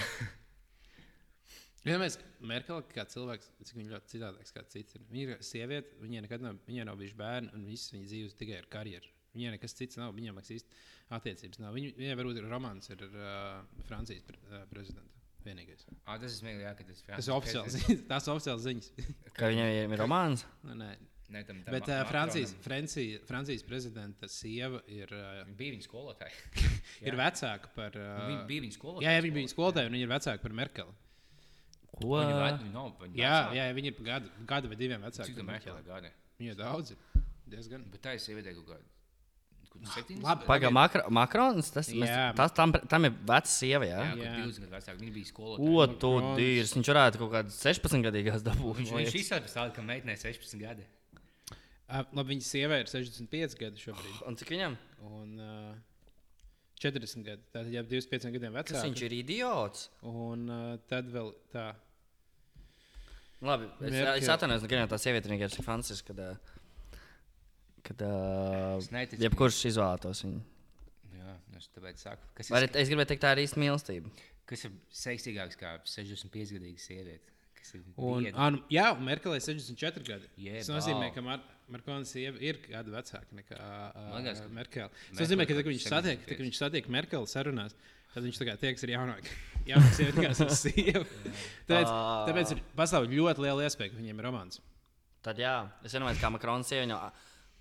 Ja 1.87 2.01
mēs 2.03 2.17
Merkele 2.47 2.83
kā 2.91 3.05
cilvēks, 3.07 3.51
cik 3.69 3.77
viņa 3.79 3.93
ļoti 3.93 4.11
citādāks 4.15 4.55
kā 4.55 4.65
cits. 4.73 4.97
Ir. 4.97 5.05
Viņa 5.13 5.37
ir 5.37 5.45
sieviete, 5.47 5.99
viņai 6.03 6.25
nekad 6.25 6.43
nav, 6.43 6.57
viņai 6.67 6.87
nav 6.89 6.99
bijuši 6.99 7.19
bērni, 7.21 7.53
un 7.55 7.69
viss 7.69 7.93
viņa 7.93 8.11
dzīves 8.11 8.39
tikai 8.41 8.59
ar 8.63 8.67
karjeru. 8.73 9.13
Viņai 9.37 9.53
nekas 9.55 9.77
cits 9.77 10.01
nav, 10.01 10.15
viņai 10.17 10.33
liekas 10.33 10.55
īsti 10.57 10.81
attiecības 11.19 11.61
nav. 11.63 11.77
Viņa, 11.77 11.93
viņai 12.01 12.17
varbūt 12.19 12.41
ir 12.41 12.49
romāns 12.51 12.91
ar 12.95 13.05
uh, 13.07 13.85
Francijas 13.87 14.25
pre, 14.27 14.41
uh, 14.49 14.65
prezidentu. 14.73 15.26
Vienīgais. 15.47 15.85
Ah, 16.05 16.17
tas 16.19 16.33
ir 16.33 16.39
smieklīgi, 16.41 16.65
jā, 16.67 16.73
ka 16.79 16.85
tas 16.89 17.03
Tas 17.07 17.29
ir 17.31 17.35
oficiāls, 17.37 17.77
tās 18.11 18.27
ir 18.27 18.33
oficiāls 18.35 18.65
ziņas. 18.67 18.89
Ka 19.39 19.51
viņai 19.53 19.69
ir 19.85 19.95
romāns. 20.01 20.43
Nu, 20.67 20.75
nē. 20.81 20.95
Nē, 21.27 21.41
tam 21.43 21.59
tam 21.67 21.75
Bet 21.75 21.89
uh, 21.91 22.05
Francijas, 22.07 22.53
Macronam- 22.53 22.63
Francija, 22.67 23.21
Francijas 23.27 23.63
prezidenta 23.67 24.29
sieva 24.31 24.79
ir, 24.87 25.11
uh, 25.11 25.41
Viņa 25.49 25.57
bija 25.59 25.73
viņa 25.75 25.87
skolotāja. 25.89 26.37
ir 27.11 27.17
vecāka 27.19 27.73
par. 27.75 27.97
Viņa 27.99 28.37
Uh, 28.43 28.47
bija 28.47 28.63
viņa 28.67 28.77
skolotāja. 28.77 29.09
jā, 29.09 29.15
jā, 29.17 29.25
viņa 29.27 29.35
bija 29.41 29.51
skolotāja, 29.51 29.91
un 29.91 29.97
viņa 29.99 30.07
ir 30.07 30.13
vecāka 30.13 30.43
par 30.45 30.55
Merkeli. 30.61 30.95
Ko? 31.97 32.13
Viņa 32.21 32.37
ve- 32.37 32.53
viņa 32.61 32.73
nav. 32.77 32.93
viņa 33.03 33.19
Jā, 33.19 33.33
vecāka. 33.35 33.57
jā, 33.59 33.67
viņa 33.81 33.91
ir 33.91 33.97
pa 33.99 34.07
gadu, 34.13 34.31
gadu 34.53 34.71
vai 34.71 34.79
diviem 34.85 35.03
vecāka. 35.09 35.27
Cik 35.31 35.41
tam 35.41 35.51
Merkele 35.51 35.83
gadi? 35.87 36.13
Viņa 36.39 36.55
ir 36.55 36.61
daudz. 36.63 36.95
Diezgan. 37.47 37.85
Bet 37.91 38.03
tā 38.07 38.15
ir 38.15 38.23
sieviete 38.23 38.55
kaut 38.61 38.71
kāda. 38.75 38.87
Kur 39.81 39.93
70? 39.95 40.23
Labi. 40.25 40.47
Pagaidām, 40.49 40.75
Makro, 40.77 41.03
Makrons. 41.19 41.71
Tas, 41.75 41.89
mēs, 41.93 42.11
Jā. 42.11 42.27
tas 42.39 42.55
tam, 42.57 42.73
tam 42.73 43.09
ir 43.09 43.15
vecs 43.29 43.57
sieva. 43.61 43.87
Jā? 43.89 44.01
Jā, 44.03 44.13
jā. 44.17 44.25
Jā. 44.25 44.35
kur 44.35 44.51
20 44.51 44.65
gadu 44.65 44.75
vecāka. 44.77 44.99
Viņa 45.03 45.15
bija 45.17 45.31
Ko 45.31 45.33
skolotāja. 45.57 45.99
tu 46.05 46.13
Makrons. 46.17 46.39
dīrs? 46.41 46.75
Viņš 46.79 46.91
varētu 46.93 47.23
kaut 47.23 47.33
kādas 47.37 47.59
16 47.63 48.07
gadīgās 48.09 48.47
dabūt. 48.47 48.81
Viņš, 48.83 48.95
viņš 49.01 49.19
izsaka 49.23 49.53
tādu, 49.53 49.75
ka 49.77 49.87
meitenei 49.87 50.17
16 50.21 50.63
gadi. 50.63 50.87
Uh, 51.87 52.03
labi, 52.19 52.35
viņa 52.35 52.43
sieva 52.43 52.81
ir 52.83 52.89
65 52.91 53.59
gadi 53.61 53.79
šobrīd. 53.85 54.23
Un 54.27 54.37
cik 54.41 54.49
viņam? 54.51 54.77
Un 55.07 55.37
uh, 55.39 55.75
40 56.83 57.23
gadi. 57.25 57.43
Tātad 57.55 57.73
jau 57.73 57.85
25 57.87 58.33
gadiem 58.35 58.57
Kas 58.59 58.73
vecāka. 58.73 58.87
viņš 58.89 59.03
ir 59.07 59.15
idiots? 59.23 59.89
Un 60.03 60.49
uh, 60.51 60.65
tad 60.91 61.07
vēl 61.15 61.31
tā. 61.55 61.71
Labi, 63.45 63.69
es, 63.85 63.93
Merkel. 63.93 64.19
es 64.19 64.29
atvainojos, 64.33 64.65
ka 64.65 64.87
tā 64.91 64.99
sieviete 65.01 65.29
ir 65.29 65.65
fantastiska. 65.65 66.15
Kad, 66.15 66.21
ā, 66.25 66.56
kad 67.87 68.05
uh, 68.07 69.17
jebkurš 69.23 69.63
izvēlētos 69.73 70.25
viņu. 70.27 70.43
Jā, 71.17 71.37
es 71.59 71.71
tāpēc 71.75 72.03
saku. 72.09 72.33
Kas 72.39 72.51
ir, 72.51 72.69
es 72.83 72.91
gribēju 72.93 73.13
teikt, 73.13 73.25
tā 73.25 73.33
ir 73.37 73.45
īsta 73.47 73.63
mīlestība. 73.63 74.13
kas 74.51 74.67
ir 74.69 74.77
seksīgāks 75.05 75.59
kā 75.61 75.77
65 75.87 76.57
gadīga 76.59 76.83
sieviete? 76.83 77.35
Kas 77.59 77.75
ir 77.79 77.85
Un, 77.97 78.29
nu, 78.55 78.63
jā, 78.71 78.91
un 78.95 79.05
Merkelē 79.07 79.39
64 79.43 80.07
gadi. 80.07 80.31
Jebā. 80.39 80.63
Tas 80.63 80.73
nozīmē, 80.75 81.11
ka 81.15 81.25
Mar 81.25 81.45
Markonas 81.73 82.13
sieva 82.15 82.39
ir 82.43 82.61
gadu 82.63 82.93
vecāka 82.95 83.35
nekā 83.35 83.57
uh, 83.59 84.27
Merkele. 84.55 84.87
Tas 85.11 85.25
nozīmē, 85.25 85.49
ka, 85.49 85.57
kad 85.59 85.67
viņš 85.67 85.87
satiek, 85.89 86.21
tad, 86.21 86.29
75. 86.29 86.37
kad 86.37 86.45
viņš 86.47 86.61
satiek 86.61 86.91
Merkeli 86.95 87.31
sarunās, 87.31 87.75
tad 88.13 88.27
viņš 88.27 88.39
tieks 88.63 88.87
ar 88.87 88.93
jaunāku. 88.93 89.33
Jaunāku 89.67 89.97
sievieti 89.99 90.23
kā 90.23 90.31
savas 90.39 90.63
sievas. 90.65 91.17
Tāpēc, 91.67 91.91
tāpēc 92.31 92.55
ir 92.55 92.63
pastāv 92.79 93.09
ļoti 93.11 93.47
liela 93.49 93.67
iespēja, 93.67 93.93
ka 93.93 93.99
viņiem 93.99 94.23
ir 94.23 94.29
romāns. 94.29 94.63
Tad 95.27 95.43
jā, 95.43 95.57
es 95.83 95.97
vienmēr 95.97 96.21
kā 96.23 96.31
Makrons 96.31 96.71
sieviete 96.71 97.11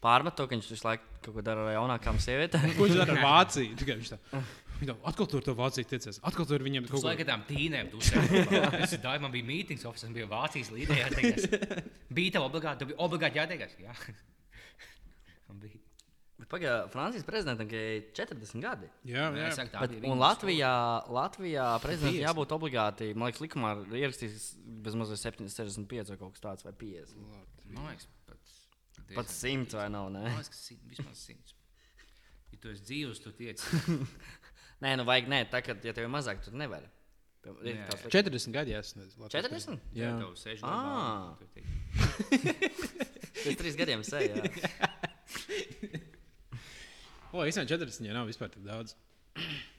pārmet 0.05 0.37
to, 0.37 0.45
ka 0.45 0.55
viņš 0.55 0.69
visu 0.75 0.85
laiku 0.87 1.09
kaut 1.25 1.33
ko 1.39 1.43
dara 1.45 1.65
ar 1.65 1.75
jaunākām 1.79 2.21
sievietēm. 2.21 2.69
Ko 2.77 2.85
viņš 2.87 3.01
dara 3.01 3.17
ar 3.17 3.25
Vāciju? 3.29 3.77
Tikai 3.81 3.97
viņš 4.01 4.13
tā. 4.13 4.41
Viņa 4.75 4.91
tā, 4.91 4.95
atkal 5.09 5.29
tur 5.31 5.43
to 5.45 5.55
Vāciju 5.55 5.87
tiecies. 5.87 6.19
Atkal 6.27 6.47
tur 6.49 6.63
viņiem 6.65 6.87
kaut 6.89 6.99
ko. 6.99 7.07
laikam 7.07 7.29
tām 7.29 7.45
tīnēm 7.47 7.89
tu 7.93 8.01
uzsēdi. 8.01 8.43
Es 8.85 8.95
domāju, 8.99 9.23
man 9.23 9.33
bija 9.33 9.47
mītings, 9.47 9.85
oficiāls 9.87 10.15
bija 10.17 10.27
Vācijas 10.31 10.71
līderija. 10.75 11.83
Bija 12.13 12.35
tev 12.35 12.47
obligāti, 12.49 12.83
tev 12.83 12.91
bija 12.91 13.01
obligāti 13.07 13.41
jāteikas. 13.41 13.77
Jā. 13.81 13.95
Bija. 15.61 15.79
Pagaidām, 16.51 16.89
Francijas 16.91 17.23
prezidentam 17.25 17.69
ir 17.71 18.09
40 18.17 18.59
gadi. 18.61 18.89
Jā, 19.07 19.29
jā. 19.33 19.47
saku, 19.55 19.71
tā 19.71 19.85
Bet, 19.85 19.93
bija 20.01 20.11
un 20.11 20.19
Latvijā, 20.19 20.71
Latvijā 21.15 21.67
prezidentam 21.81 22.17
50. 22.17 22.25
jābūt 22.25 22.55
obligāti, 22.57 23.07
man 23.15 23.31
liekas, 23.31 23.41
likumā 23.45 23.71
ir 23.79 23.95
ierakstīts 24.01 24.49
bezmaz 24.83 25.13
7, 25.15 25.47
65 25.47 26.11
vai 26.11 26.19
kaut 26.19 26.35
kas 26.35 26.43
tāds, 26.43 26.67
vai 26.67 26.75
50. 26.83 27.15
stāsts. 27.15 27.71
Man 27.71 27.87
liekas, 27.87 28.09
pats. 29.07 29.15
Pat 29.19 29.27
100 29.35 29.77
vai 29.79 29.87
nav, 29.93 30.09
nē. 30.15 30.23
ka 30.35 30.57
simt- 30.57 30.85
vismaz 30.91 31.17
simts. 31.27 31.53
Ja 32.51 32.57
tu 32.61 32.71
esi 32.73 32.83
dzīvs, 32.89 33.21
tu 33.23 33.31
tiec. 33.35 33.63
Nē, 34.83 34.97
nu 34.99 35.05
vajag, 35.07 35.29
nē, 35.31 35.39
tā 35.49 35.61
kā, 35.63 35.71
ja 35.87 35.93
tev 35.95 36.03
ir 36.05 36.11
mazāk, 36.11 36.41
tad 36.43 36.53
nevari. 36.59 36.87
Ir 37.45 37.75
Nē. 37.77 37.85
tāds 37.87 38.01
likums. 38.03 38.15
40 38.15 38.51
gadi 38.55 38.73
jāsasniedz. 38.73 39.15
40? 39.31 39.79
Jā. 39.95 40.11
Normāli, 40.17 41.35
tu 41.39 41.45
tiec. 41.53 41.65
Pēc 43.45 43.57
trīs 43.61 43.75
gadiem 43.79 44.01
sēž. 44.03 44.29
O, 47.35 47.43
īstenībā 47.43 47.67
40 47.67 48.05
jau 48.07 48.13
nav 48.15 48.29
vispār 48.29 48.47
tik 48.53 48.63
daudz. 48.63 48.93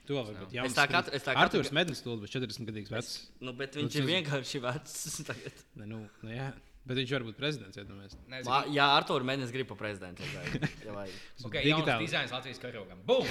Tu 0.05 0.13
vēl 0.13 0.27
vari 0.27 0.37
būt 0.43 0.51
jauns. 0.53 0.69
Es 0.69 0.75
tā 0.77 0.83
tā 0.85 0.91
katru 0.93 1.31
Artūrs 1.41 1.71
Mednis 1.73 2.01
stulbi, 2.03 2.27
bet 2.27 2.33
40 2.35 2.67
gadīgs 2.69 2.91
vecs. 2.93 3.15
Nu, 3.41 3.53
bet 3.57 3.73
viņš 3.79 3.87
Nu, 3.87 3.89
ir 3.89 4.03
tas- 4.03 4.11
vienkārši 4.11 4.61
vecs. 4.61 4.93
tagad. 5.25 5.63
Ne, 5.81 5.87
nu, 5.89 6.03
nu, 6.21 6.29
jā. 6.35 6.51
Bet 6.87 6.95
viņš 7.01 7.11
var 7.17 7.23
būt 7.27 7.37
prezidents, 7.39 7.77
iedomājies. 7.81 8.15
Nē, 8.31 8.41
Lā- 8.47 8.65
Jā, 8.71 8.85
Artur 8.95 9.25
Mēnesis 9.27 9.51
grib 9.51 9.67
pa 9.67 9.75
prezidentu. 9.79 10.23
ja 10.23 10.39
vajag, 10.39 10.67
ja 10.87 10.93
vajag. 10.95 11.15
Okay, 11.49 11.63
Digitāli. 11.65 11.87
jauns 11.91 12.05
dizains 12.05 12.31
Latvijas 12.35 12.61
karogam. 12.63 13.01
Bum! 13.07 13.25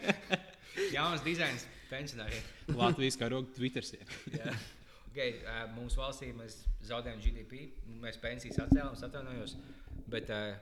jauns 0.96 1.22
dizains 1.24 1.64
pensionāriem. 1.90 2.44
Latvijas 2.76 3.16
karoga 3.20 3.48
Twitter. 3.56 3.86
Jā. 4.36 4.52
Okay, 5.10 5.40
uh, 5.42 5.64
mums 5.74 5.96
valstī 5.98 6.28
mēs 6.36 6.60
zaudējām 6.86 7.18
GDP, 7.24 7.64
mēs 8.04 8.20
pensijas 8.22 8.60
atcēlām, 8.62 8.94
atvainojos. 8.94 9.56
Bet 10.12 10.28
uh, 10.30 10.52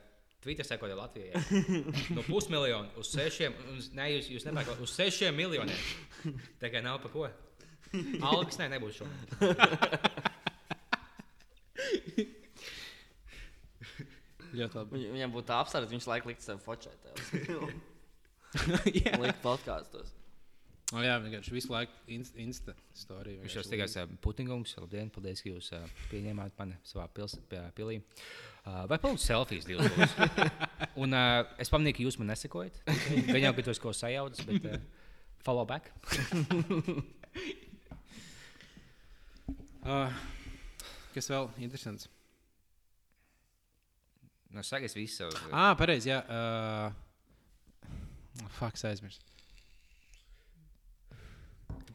Twitter 0.45 0.65
sekoja 0.65 0.97
Latvijai. 0.97 1.43
No 2.17 2.23
pusmiljona 2.25 2.89
uz 3.01 3.11
sešiem, 3.13 3.53
uz, 3.75 3.91
ne, 3.99 4.07
jūs, 4.15 4.31
jūs 4.33 4.47
nepērkat, 4.49 4.81
uz 4.87 4.95
sešiem 4.97 5.37
miljoniem. 5.37 5.85
Tā 6.63 6.71
kā 6.73 6.81
nav 6.85 7.03
pa 7.05 7.11
ko. 7.13 7.27
Algas 8.25 8.57
ne, 8.61 8.71
nebūs 8.73 9.03
šodien. 9.03 10.28
Ļoti 14.59 14.75
labi. 14.79 14.91
Viņ- 14.97 15.11
Viņam 15.17 15.31
būtu 15.35 15.53
apsvērts, 15.59 15.93
viņš 15.93 16.07
laikam 16.09 16.29
likt 16.33 16.41
sev 16.45 16.57
fočēt. 16.65 17.01
jā. 19.05 19.13
Likt 19.21 19.41
podkāstos. 19.45 20.09
O, 20.97 21.03
jā, 21.05 21.19
vienkārši 21.21 21.53
visu 21.53 21.69
laiku 21.69 21.93
insta, 22.17 22.39
insta 22.41 22.73
storija. 22.97 23.43
Viņš 23.43 23.55
jau 23.59 23.65
stīgās 23.67 23.93
uh, 24.01 24.07
Putingums. 24.25 24.71
Labdien, 24.81 25.11
paldies, 25.13 25.43
ka 25.45 25.51
jūs 25.51 25.67
uh, 25.77 25.83
pieņēmāt 26.09 26.55
mani 26.57 26.79
savā 26.89 27.05
pils, 27.13 27.35
pie, 27.51 27.61
pilī. 27.77 27.99
Uh, 28.65 28.87
vai 28.89 28.97
palūdzu 28.97 29.21
selfijas 29.27 29.69
divas? 29.69 29.93
Un 31.03 31.13
uh, 31.13 31.45
es 31.61 31.69
pamanīju, 31.69 31.99
ka 31.99 32.07
jūs 32.07 32.17
man 32.23 32.33
nesakojat. 32.33 32.81
Gan 33.29 33.43
jau, 33.45 33.53
ka 33.59 33.67
esi 33.69 33.85
ko 33.85 33.93
sajaucis, 33.93 34.49
bet 34.49 34.65
uh, 34.65 34.81
follow 35.45 35.69
back. 35.69 35.93
Uh, 39.85 40.09
kas 41.19 41.31
vēl 41.33 41.51
interesants? 41.67 42.09
Nu, 44.49 44.63
saka, 44.65 44.89
es 44.89 44.97
visu 44.97 45.25
savu. 45.25 45.33
Ah, 45.53 45.75
pareizi. 45.77 46.09
Jā, 46.09 46.23
uh, 46.25 46.93
fuck, 48.57 48.79
aizmirsu. 48.89 49.21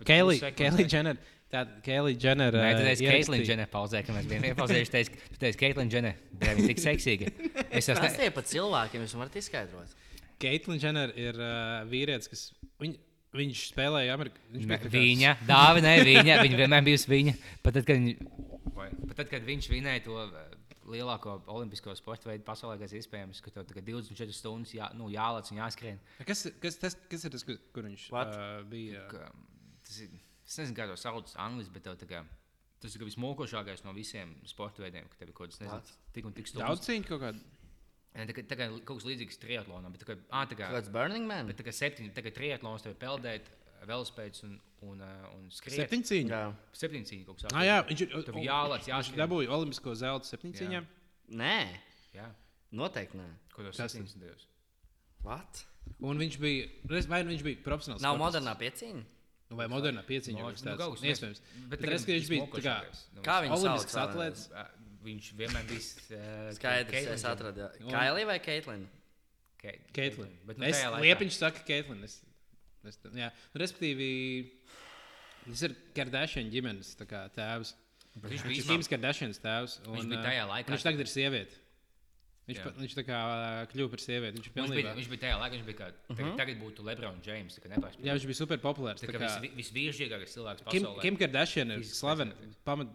Keilija 0.05 0.51
Džener. 0.87 1.17
Tāda 1.53 1.81
Keilija 1.85 2.17
Džener. 2.17 2.55
Nē, 2.57 2.69
tu 2.77 2.85
teici, 2.87 3.07
Keitlina 3.07 3.45
Džener 3.45 3.69
pauzē, 3.71 4.01
ka 4.05 4.15
mēs 4.15 4.25
bijām 4.29 4.43
teici, 4.69 5.17
tu 5.29 5.39
teici, 5.41 5.59
Keitlina 5.59 5.89
Džener, 5.91 6.19
bija 6.41 6.55
viņa 6.57 6.69
tik 6.71 6.81
seksīga. 6.81 7.31
Es 7.77 7.89
jau 7.89 7.95
Tas 7.97 8.17
ir 8.21 8.33
pat 8.33 8.49
cilvēkiem, 8.49 9.05
jūs 9.05 9.15
varat 9.17 9.37
izskaidrot. 9.41 9.97
Keitlina 10.41 10.81
Džener 10.81 11.13
ir 11.17 11.37
uh, 11.39 11.49
vīrietis, 11.89 12.29
kas. 12.31 12.47
Viņ, 12.81 12.97
viņš 13.37 13.61
spēlēja 13.71 14.13
Amerikā. 14.17 14.41
Ne, 14.53 14.77
viņa, 14.93 15.35
dāvana, 15.47 15.93
viņa, 16.05 16.39
viņa 16.41 16.59
vienmēr 16.59 16.85
bijusi 16.85 17.09
viņa. 17.09 17.33
Pat 17.65 17.77
tad, 17.77 17.87
kad, 17.87 18.01
viņa, 18.01 18.32
pat 19.13 19.29
tad, 19.29 19.31
kad 19.33 19.47
viņš 19.47 19.69
vinēja 19.71 20.03
to 20.05 20.17
eh, 20.25 20.53
lielāko 20.93 21.37
olimpisko 21.53 21.95
sporta 21.95 22.29
veidu 22.29 22.45
pasaulē, 22.47 22.77
kas 22.81 22.93
iespējams, 22.99 23.41
ka 23.43 23.53
tev 23.55 23.65
tagad 23.69 23.87
24 23.87 24.35
stundas 24.35 24.73
jā, 24.75 24.89
nu, 24.99 25.09
jālec 25.13 25.49
un 25.53 25.61
jāskrien. 25.61 25.99
Kas, 26.27 26.45
kas, 26.63 26.77
tas, 26.81 26.97
kas 27.11 27.25
ir 27.27 27.33
tas, 27.35 27.45
kur, 27.47 27.59
kur 27.75 27.87
viņš 27.87 28.07
What? 28.13 28.35
uh, 28.35 28.61
bija? 28.69 29.05
Ka, 29.11 29.29
tas 29.87 29.99
ir, 30.05 30.13
es 30.45 30.59
nezinu, 30.59 30.77
kā 30.77 30.87
to 30.91 30.99
sauc 30.99 31.33
angliski, 31.39 31.73
bet 31.77 31.87
tev 31.87 31.99
tā 32.03 32.09
kā. 32.09 32.23
Tas 32.83 32.97
ir 32.97 33.05
vismokošākais 33.07 33.85
no 33.85 33.93
visiem 33.95 34.33
sporta 34.49 34.83
veidiem, 34.83 35.07
ka 35.07 35.21
tev 35.21 35.31
ir 35.31 35.37
kaut 35.37 35.53
kas 35.53 35.61
tāds- 35.61 35.93
tik 36.15 36.25
un 36.27 36.33
tik 36.35 36.49
stundas. 36.51 36.67
Daudz 36.67 36.87
cīņu 36.89 37.07
kaut 37.07 37.21
kādu. 37.23 37.43
Ne, 38.13 38.27
Tā 38.29 38.33
kā, 38.35 38.43
tā 38.45 38.55
kā 38.59 38.67
kaut 38.85 38.99
kas 38.99 39.07
līdzīgs 39.07 39.39
triatlonam, 39.41 39.93
bet 39.95 40.03
tā 40.03 40.11
kā, 40.11 40.15
ā, 40.29 40.43
tā 40.45 40.57
kā, 40.59 40.67
Kāds 40.69 40.91
Burning 40.93 41.25
Man? 41.25 41.47
bet 41.49 41.57
tā 41.57 41.63
kā 41.65 41.71
septiņi, 41.73 42.11
tā 42.13 42.21
kā 42.21 42.29
triatlons 42.35 42.83
tev 42.83 42.93
ir 42.93 42.99
peldēt, 43.01 43.47
velospēds 43.89 44.43
un, 44.45 44.59
un, 44.83 45.01
uh, 45.01 45.25
un. 45.37 45.47
Jā. 45.49 46.43
Septiņi 46.75 47.07
cīņi 47.09 47.25
kaut 47.27 47.39
kas 47.41 47.51
Ah, 47.55 47.63
jā, 47.67 47.77
viņš 47.89 48.03
ir. 48.05 48.13
Tev 48.27 48.39
jālec, 48.43 48.83
Viņš 48.83 48.91
jāskrien. 48.93 49.21
dabūja 49.23 49.53
olimpisko 49.57 49.95
zelta 49.99 50.29
septiņu 50.29 50.53
Jā. 50.53 50.59
cīņām. 50.61 50.87
Nē, 51.39 51.57
Jā, 52.13 52.27
noteikti 52.75 53.17
nē. 53.19 53.27
ko 53.55 53.63
tas 53.67 53.77
Kas 53.79 53.95
septiņas 53.95 54.15
nedēļas. 54.19 54.47
What? 55.23 55.63
Un 56.03 56.17
viņš 56.19 56.37
bija. 56.39 56.67
Vai 57.07 57.23
nu 57.23 57.31
viņš 57.33 57.43
bija 57.47 57.61
profesionāls? 57.65 58.01
Nav 58.03 58.15
sportists? 58.17 58.23
modernā 58.25 58.53
pieciņa. 58.59 59.03
Nu, 59.49 59.57
Vai 59.59 59.67
modernā 59.69 60.01
pieciņa? 60.07 60.39
Nu, 60.39 60.49
nu, 60.49 60.55
tāds? 60.55 60.77
kaut 60.79 60.95
kas 60.97 61.03
Iespējams. 61.11 61.41
Bet 61.43 61.69
Bet 61.69 61.79
tagad 61.83 61.93
redz, 61.93 62.05
ka 62.07 62.11
viņš 62.17 62.29
bija 62.31 62.45
tā 62.53 62.61
kā. 62.63 62.75
Nu, 63.13 63.21
Kā 63.25 63.35
viņš 63.43 63.55
Olimpisks 63.57 63.97
atlēts. 64.03 64.45
ā, 64.51 64.63
Viņš 65.03 65.25
vienmēr 65.35 65.65
bija 65.67 65.81
uh, 65.83 66.51
Skaidrs, 66.55 67.07
es 67.11 67.25
atradu. 67.27 67.65
Kailī 67.91 68.23
vai 68.25 68.37
Keitlina? 68.39 68.87
Keitlina. 69.59 70.31
Bet 70.47 70.57
nu, 70.57 70.65
Es 70.65 70.79
liepiņš 70.79 71.39
saka, 71.39 71.59
Keitlina. 71.67 72.07
Es, 72.89 72.99
jā, 73.15 73.29
nu, 73.53 73.59
respektīvi, 73.61 74.07
tas 75.47 75.61
ir 75.67 75.75
Kardashian 75.95 76.49
ģimenes 76.51 76.93
kā, 77.07 77.25
tēvs. 77.35 77.75
Viņš 78.23 78.43
ir 78.43 78.49
bija 78.51 78.65
Kims 78.69 78.89
Kardashians 78.91 79.39
tēvs. 79.41 79.79
Un, 79.87 79.95
Viņš 79.97 80.09
bija 80.11 80.23
tajā 80.27 80.47
laikā. 80.49 80.73
Viņš 80.75 80.83
tagad 80.85 81.03
ir 81.05 81.09
sieviete. 81.09 81.59
Viņš, 82.43 82.57
pa, 82.59 82.71
viņš 82.75 82.93
tā 82.97 83.03
kā 83.07 83.19
kļuva 83.71 83.89
par 83.93 84.01
sievieti. 84.03 84.35
Viņš 84.35 84.47
ir 84.49 84.51
Viņš 84.51 84.67
bija, 84.67 84.75
pilnībā. 84.75 84.93
viņš 84.99 85.09
bija 85.13 85.21
tajā 85.23 85.35
laikā, 85.39 85.53
viņš 85.55 85.67
bija 85.69 85.77
kā, 85.79 85.87
tagad, 86.09 86.33
tagad 86.41 86.57
būtu 86.59 86.83
Lebron 86.83 87.21
James, 87.23 87.55
tā 87.55 87.63
kā 87.63 87.71
nepārspēj. 87.71 88.03
Jā, 88.03 88.15
viņš 88.17 88.27
bija 88.27 88.39
super 88.41 88.59
populārs. 88.65 88.99
Tā 88.99 89.07
kā 89.07 89.21
kā- 89.23 89.39
vis, 89.47 89.53
visvīrīgākais 89.71 90.35
cilvēks 90.35 90.65
Kim, 90.67 90.83
pasaulē. 90.83 91.01
Kim 91.07 91.17
Kardashian 91.23 91.71
ir 91.71 91.85
slavena. 91.87 92.35
Pamat, 92.67 92.91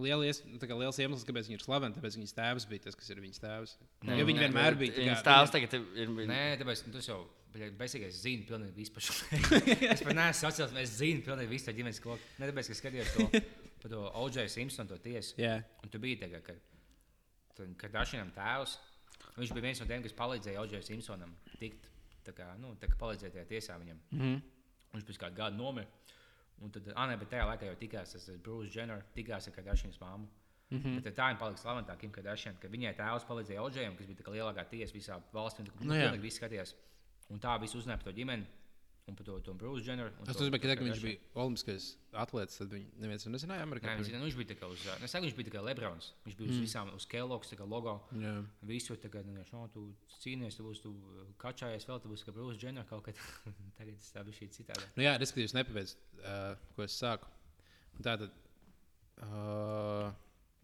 nu, 0.00 0.58
kā 0.64 0.74
liels 0.80 0.98
iemesls, 0.98 1.26
kāpēc 1.28 1.50
viņa 1.52 1.60
ir 1.60 1.64
slavena, 1.66 1.94
tāpēc 1.94 2.16
viņas 2.18 2.34
tēvs 2.40 2.66
bija 2.72 2.86
tas, 2.88 2.96
kas 2.98 3.10
ir 3.12 3.20
viņas 3.20 3.42
tēvs. 3.44 3.76
Nē, 4.08 4.16
Jo 4.18 4.24
viņa 4.32 4.40
nē, 4.40 4.46
vienmēr 4.48 4.78
bija. 4.80 4.96
Viņas 4.96 5.22
tēvs 5.28 5.52
tagad 5.54 5.76
ir. 5.76 5.84
ir 6.00 6.08
Nē, 6.32 6.42
tāpēc 6.64 6.86
nu, 6.88 6.92
tas 6.96 7.06
jau 7.12 7.20
beigās 7.54 8.20
zina 8.22 8.46
pilnīgi 8.48 8.74
visu 8.76 8.92
par 8.94 9.04
šo. 9.06 9.14
es 9.92 10.02
pat 10.02 10.16
neesmu 10.16 10.40
sociāls, 10.48 10.74
es 10.80 10.96
zinu 10.98 11.22
pilnīgi 11.26 11.50
visu 11.50 11.68
to 11.68 11.74
ģimenes 11.76 12.00
koku. 12.02 12.20
Ne 12.38 12.48
tāpēc, 12.50 12.70
ka 12.70 12.78
skatījos 12.78 13.12
to, 13.14 13.26
par 13.82 13.90
to 13.92 14.02
O.J. 14.22 14.48
Simpsonu 14.48 14.88
to 14.88 14.98
tiesu. 14.98 15.36
Jā, 15.40 15.62
Un 15.84 15.92
tu 15.92 15.98
biji 16.02 16.20
tagad, 16.24 16.42
kad, 16.46 17.66
kad 17.80 17.92
Dažinam 17.94 18.32
tēvs, 18.34 18.78
viņš 19.36 19.52
bija 19.54 19.66
viens 19.68 19.80
no 19.82 19.86
tiem, 19.90 20.02
kas 20.02 20.16
palīdzēja 20.18 20.62
O.J. 20.64 20.82
Simpsonam 20.86 21.34
tikt, 21.60 21.90
tā 22.26 22.32
kā, 22.36 22.50
nu, 22.60 22.74
tā 22.80 22.90
kā 22.90 22.98
palīdzēja 23.00 23.36
tajā 23.38 23.46
tiesā 23.50 23.78
viņam. 23.82 24.00
mm 24.10 24.20
-hmm. 24.20 24.40
Viņš 24.94 25.04
pēc 25.04 25.18
kāda 25.18 25.34
gada 25.34 25.56
nomira. 25.56 25.86
Un 26.62 26.70
tad, 26.70 26.88
ah, 26.94 27.08
nē, 27.10 27.18
bet 27.18 27.30
tajā 27.30 27.46
laikā 27.48 27.66
jau 27.66 27.76
tikās 27.76 28.12
tas 28.12 28.30
Bruce 28.42 28.70
Jenner, 28.78 29.02
tikās 29.14 29.48
ar 29.48 29.54
Kardashians 29.54 29.98
māmu. 30.00 30.28
Mm 30.70 30.78
-hmm. 30.80 31.02
Bet 31.02 31.16
tā 31.18 31.28
viņa 31.28 31.38
palika 31.38 31.60
slavenāka, 31.60 31.98
Kim 31.98 32.10
Kardashian, 32.10 32.56
ka 32.60 32.68
viņai 32.68 32.94
tēvs 32.96 33.26
palīdzēja 33.28 33.62
Oģējam, 33.62 33.96
kas 33.96 34.06
bija 34.06 34.32
lielākā 34.36 34.64
tiesa 34.70 34.94
visā 34.94 35.20
valstī. 35.32 35.64
kā, 35.64 35.84
Nu 35.84 35.94
Nu, 35.94 35.94
pilnīgi 35.94 36.20
viss 36.20 36.38
skatījās. 36.40 36.74
Un 37.34 37.42
tā 37.42 37.56
viss 37.62 37.74
uzzināja 37.74 38.00
par 38.00 38.12
to 38.12 38.14
ģimeni 38.16 38.46
un 39.06 39.14
par 39.14 39.26
to, 39.26 39.38
to 39.40 39.54
Bruce 39.54 39.84
Jenner. 39.84 40.12
un 40.20 40.28
Es 40.30 40.38
domāju, 40.38 40.62
ka, 40.62 40.76
ka 40.78 40.84
viņš 40.86 41.00
bija 41.04 41.18
olimpiskais 41.42 41.88
atlētājs, 42.22 42.60
tad 42.62 42.70
viņš 42.72 42.94
neviens 43.02 43.26
nezināja 43.28 43.66
Amerikā. 43.66 43.90
Nē, 43.90 44.00
viņš, 44.00 44.12
nu, 44.14 44.28
viņš 44.30 44.38
bija 44.38 44.56
kā 44.62 44.70
uz, 44.72 44.84
es 44.96 45.12
saku, 45.12 45.26
viņš 45.26 45.36
bija 45.36 45.52
kā 45.52 45.64
Lebrons. 45.66 46.08
Viņš 46.24 46.38
bija 46.38 46.54
uz 46.54 46.62
visām, 46.62 46.92
uz 46.96 47.04
Kellogg's 47.10 47.52
tā 47.52 47.58
kā 47.60 47.66
logo. 47.68 47.98
Jā. 48.22 48.32
Visur 48.70 49.00
tagad, 49.02 49.28
nu, 49.28 49.44
no, 49.52 49.66
tu 49.74 49.84
cīnies, 50.22 50.56
tu 50.56 50.64
būsi, 50.64 50.86
tu 50.86 50.94
kačājies 51.42 51.84
vēl, 51.90 52.00
tu 52.00 52.14
būsi 52.14 52.28
kā 52.30 52.36
Bruce 52.36 52.56
Jenner 52.62 52.88
kaut 52.88 53.04
kad. 53.10 53.20
Tagad 53.78 54.00
tas 54.00 54.16
tā 54.16 54.24
bija 54.24 54.40
šī 54.40 54.50
citādi. 54.56 54.88
Nu, 54.96 55.04
jā, 55.04 55.14
respektīvi, 55.20 55.50
es 55.50 55.56
nepabeidzu, 55.58 56.00
uh, 56.22 56.66
ko 56.72 56.88
es 56.88 56.96
sāku. 56.96 57.28
Un 57.98 58.08
Tā 58.08 58.16
tad 58.18 58.32
uh, 59.22 60.08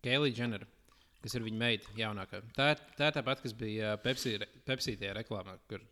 Keilija 0.02 0.34
Dženera, 0.34 0.66
kas 1.20 1.36
ir 1.36 1.44
viņa 1.44 1.60
meita, 1.60 1.92
jaunākā. 1.98 2.40
Tā, 2.56 2.72
tā 2.96 3.12
ir 3.12 3.20
tā 3.20 3.22
pati, 3.26 3.44
kas 3.44 3.54
bija 3.54 3.94
Pepsi, 4.00 4.38
Pepsi 4.64 4.96
tajā 4.96 5.12
reklāmā. 5.20 5.60
Kur... 5.68 5.84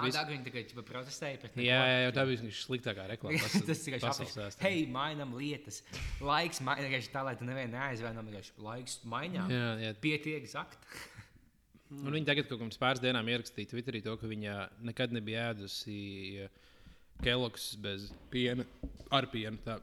Ah, 0.00 0.06
visu. 0.06 0.16
tā 0.16 0.22
viņi 0.30 0.44
tikai 0.46 0.62
ķipa 0.70 0.82
protestēja 0.88 1.40
pret 1.42 1.56
Jā, 1.60 1.80
jā, 1.84 1.96
jā, 2.06 2.12
tā 2.16 2.22
bija 2.28 2.40
viņa 2.40 2.54
sliktākā 2.56 3.04
reklāma. 3.10 3.40
pas- 3.44 3.66
tas 3.68 3.82
tikai 3.84 3.98
vēsturē. 4.00 4.46
Hei, 4.64 4.86
mainām 4.88 5.34
lietas. 5.36 5.82
Laiks 6.24 6.62
mainām, 6.64 6.94
tā 7.12 7.24
lai 7.26 7.34
tu 7.36 7.44
nevienu 7.48 7.74
neaizvaino. 7.76 8.24
vienkārši 8.30 8.54
Laiks 8.64 8.98
mainām. 9.04 9.52
Jā, 9.52 9.66
jā. 9.84 9.90
Pietiek 10.00 10.48
zakt. 10.48 10.80
Un 11.92 12.12
viņa 12.12 12.30
tagad 12.30 12.48
kaut 12.48 12.60
kādā 12.64 12.80
pāris 12.80 13.00
dienām 13.04 13.28
ierakstīja 13.32 13.70
Twitterī 13.74 14.00
to, 14.04 14.16
ka 14.20 14.28
viņa 14.28 14.56
nekad 14.88 15.12
nebija 15.16 15.50
ēdusi 15.54 16.48
Kellogg's 17.24 17.70
bez 17.80 18.10
piena, 18.32 18.64
ar 19.12 19.28
pienu. 19.32 19.56
Tā. 19.64 19.78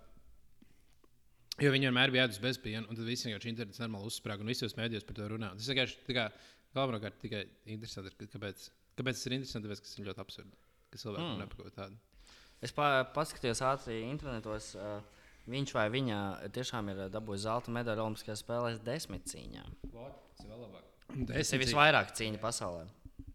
Jo 1.61 1.71
viņi 1.71 1.87
vienmēr 1.87 2.11
bija 2.13 2.25
ēdus 2.27 2.41
bez 2.43 2.57
piena, 2.61 2.83
un 2.89 2.97
tad 2.97 3.05
viss 3.07 3.25
vienkārši 3.25 3.49
internets 3.53 3.79
normāli 3.81 4.09
uzsprāga, 4.09 4.43
un 4.43 4.49
visos 4.51 4.73
mēdījos 4.77 5.05
par 5.07 5.17
to 5.17 5.29
runā. 5.31 5.53
Tas 5.55 5.69
vienkārši 5.71 6.01
tā 6.09 6.15
kā 6.17 6.25
galvenokārt 6.75 7.21
tikai 7.21 7.45
interesanti, 7.73 8.11
ir, 8.11 8.17
ka- 8.19 8.31
kāpēc, 8.97 9.17
tas 9.19 9.25
ir 9.29 9.35
interesanti, 9.37 9.67
tāpēc, 9.69 9.83
tas 9.85 9.97
ir 9.99 10.07
ļoti 10.09 10.23
absurdi. 10.25 10.57
Ka 10.91 11.01
cilvēki 11.01 11.23
Mm. 11.25 11.33
mm. 11.35 11.43
nepako 11.43 11.69
tādu. 11.75 11.97
Es 12.63 12.71
pa, 12.71 12.89
paskatījos 13.15 13.61
ātri 13.67 14.01
internetos. 14.09 14.73
Uh, 14.79 15.01
viņš 15.51 15.73
vai 15.75 15.83
viņa 15.93 16.19
tiešām 16.55 16.87
ir 16.89 17.01
dabūjis 17.13 17.43
zelta 17.45 17.69
medaļu 17.75 18.01
Olimpiskajās 18.01 18.41
spēlēs 18.41 18.79
desmit 18.81 19.27
cīņām. 19.29 19.75
Tas 19.91 20.45
ir 20.45 20.49
vēl 20.49 20.61
labāk. 20.63 20.87
Tas 21.29 21.51
ir 21.53 21.61
visvairāk 21.61 22.15
cīņu 22.17 22.39
pasaulē. 22.41 22.87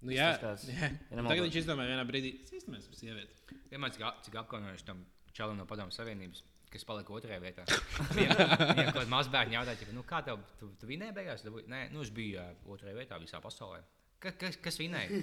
Nu, 0.02 0.10
jā, 0.10 0.32
Tas 0.40 0.64
kāds- 0.64 0.70
jā. 0.74 0.88
ja 0.90 1.22
Tagad 1.22 1.44
viņš 1.44 1.58
izdomāja 1.60 1.92
vienā 1.92 2.06
brīdī, 2.08 2.32
tas 2.48 2.64
ir 2.66 2.96
sieviete. 2.98 3.36
Vienmēr 3.70 3.92
cik, 3.94 4.02
ap- 4.08 4.24
cik 4.26 4.34
apkaunojuši 4.42 4.84
tam 4.88 5.04
čalam 5.36 5.60
no 5.60 5.66
Padomu 5.70 5.92
Savienības, 5.94 6.42
kas 6.72 6.82
palika 6.88 7.12
otrajā 7.14 7.38
vietā. 7.44 7.62
Viņam 8.16 8.34
kaut 8.40 8.96
kāda 8.96 9.10
mazbērna 9.12 9.58
jautāja, 9.60 9.92
nu, 9.94 10.02
kā 10.08 10.22
tev, 10.26 10.40
tu, 10.58 10.72
tu 10.80 10.88
vinēji 10.90 11.14
beigās? 11.14 11.44
Dabūji? 11.46 11.68
Nē, 11.70 11.84
nu, 11.94 12.02
es 12.02 12.10
biju 12.10 12.42
otrajā 12.66 12.96
vietā 12.96 13.20
visā 13.22 13.38
pasaulē. 13.44 13.84
Ka, 14.20 14.34
kas, 14.36 14.58
kas 14.60 14.76
vinēja? 14.80 15.22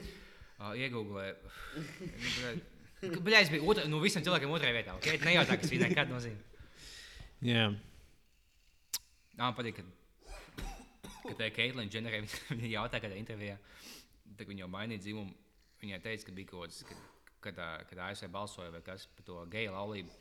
Uh, 0.58 0.72
Iegūlē. 0.74 1.28
Nu, 3.04 3.20
Bļā, 3.22 3.44
es 3.44 3.52
biju 3.54 3.68
otrā, 3.70 3.84
nu, 3.90 4.00
visiem 4.02 4.24
cilvēkiem 4.26 4.54
otrajā 4.56 4.74
vietā. 4.74 4.96
Okay? 4.98 5.20
Nejautā, 5.22 5.60
kas 5.62 5.70
vinēja, 5.70 6.00
kāda 6.00 6.16
nozīme. 6.16 6.42
Jā, 7.46 7.68
Nā, 9.38 9.52
man 9.52 9.54
patīk, 9.54 9.78
ka, 9.78 10.64
ka 11.22 11.34
tā 11.38 11.48
ir 11.52 11.54
Keitlina 11.54 11.92
Dženere. 11.94 12.24
Viņa 12.50 12.70
jautāja, 12.72 13.04
kādā 13.04 13.18
intervijā, 13.20 13.58
tad 14.34 14.48
viņa 14.50 14.64
jau 14.64 14.70
mainīja 14.74 15.04
dzimumu. 15.04 15.36
Viņai 15.78 16.00
teica, 16.02 16.26
ka 16.26 16.34
bija 16.34 16.50
kaut 16.50 16.74
kas, 16.74 16.80
kad, 17.46 17.60
kad, 17.92 18.02
ASV 18.08 18.32
balsoja 18.34 18.72
vai 18.74 18.82
kas 18.86 19.06
par 19.14 19.28
to 19.28 19.44
geju 19.54 19.76
laulību. 19.76 20.16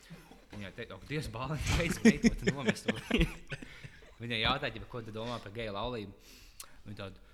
Viņai 0.53 0.73
teica, 0.77 0.99
ka 1.01 1.09
Dievs 1.09 1.31
balvas 1.33 1.71
veids, 1.81 2.03
beidzot 2.05 2.45
nomest. 2.51 2.91
to." 2.91 3.57
Viņai 4.21 4.43
jautāja, 4.43 4.77
ja, 4.77 4.91
ko 4.93 5.01
tu 5.05 5.17
domā 5.17 5.41
par 5.41 5.57
geju 5.57 5.73
laulību. 5.77 6.37
Viņa 6.85 6.99
tāda, 7.01 7.26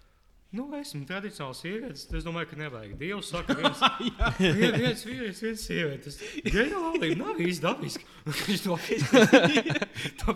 Nu, 0.52 0.66
esmu 0.76 1.06
tradicionāls 1.08 1.62
sievietes. 1.64 2.02
Es 2.12 2.26
domāju, 2.26 2.50
ka 2.50 2.58
nevajag. 2.60 2.90
Dievs 3.00 3.30
saka, 3.32 3.54
viens, 3.56 3.80
vien, 4.58 4.74
viens 4.76 5.04
vīrietis, 5.08 5.40
viens 5.46 5.62
sievietes. 5.64 6.18
Geju 6.44 6.82
laulība 6.82 7.16
nav 7.22 7.40
īsti 7.40 7.64
dabiski. 7.64 8.04
Viņš 8.50 8.64
to 8.66 8.76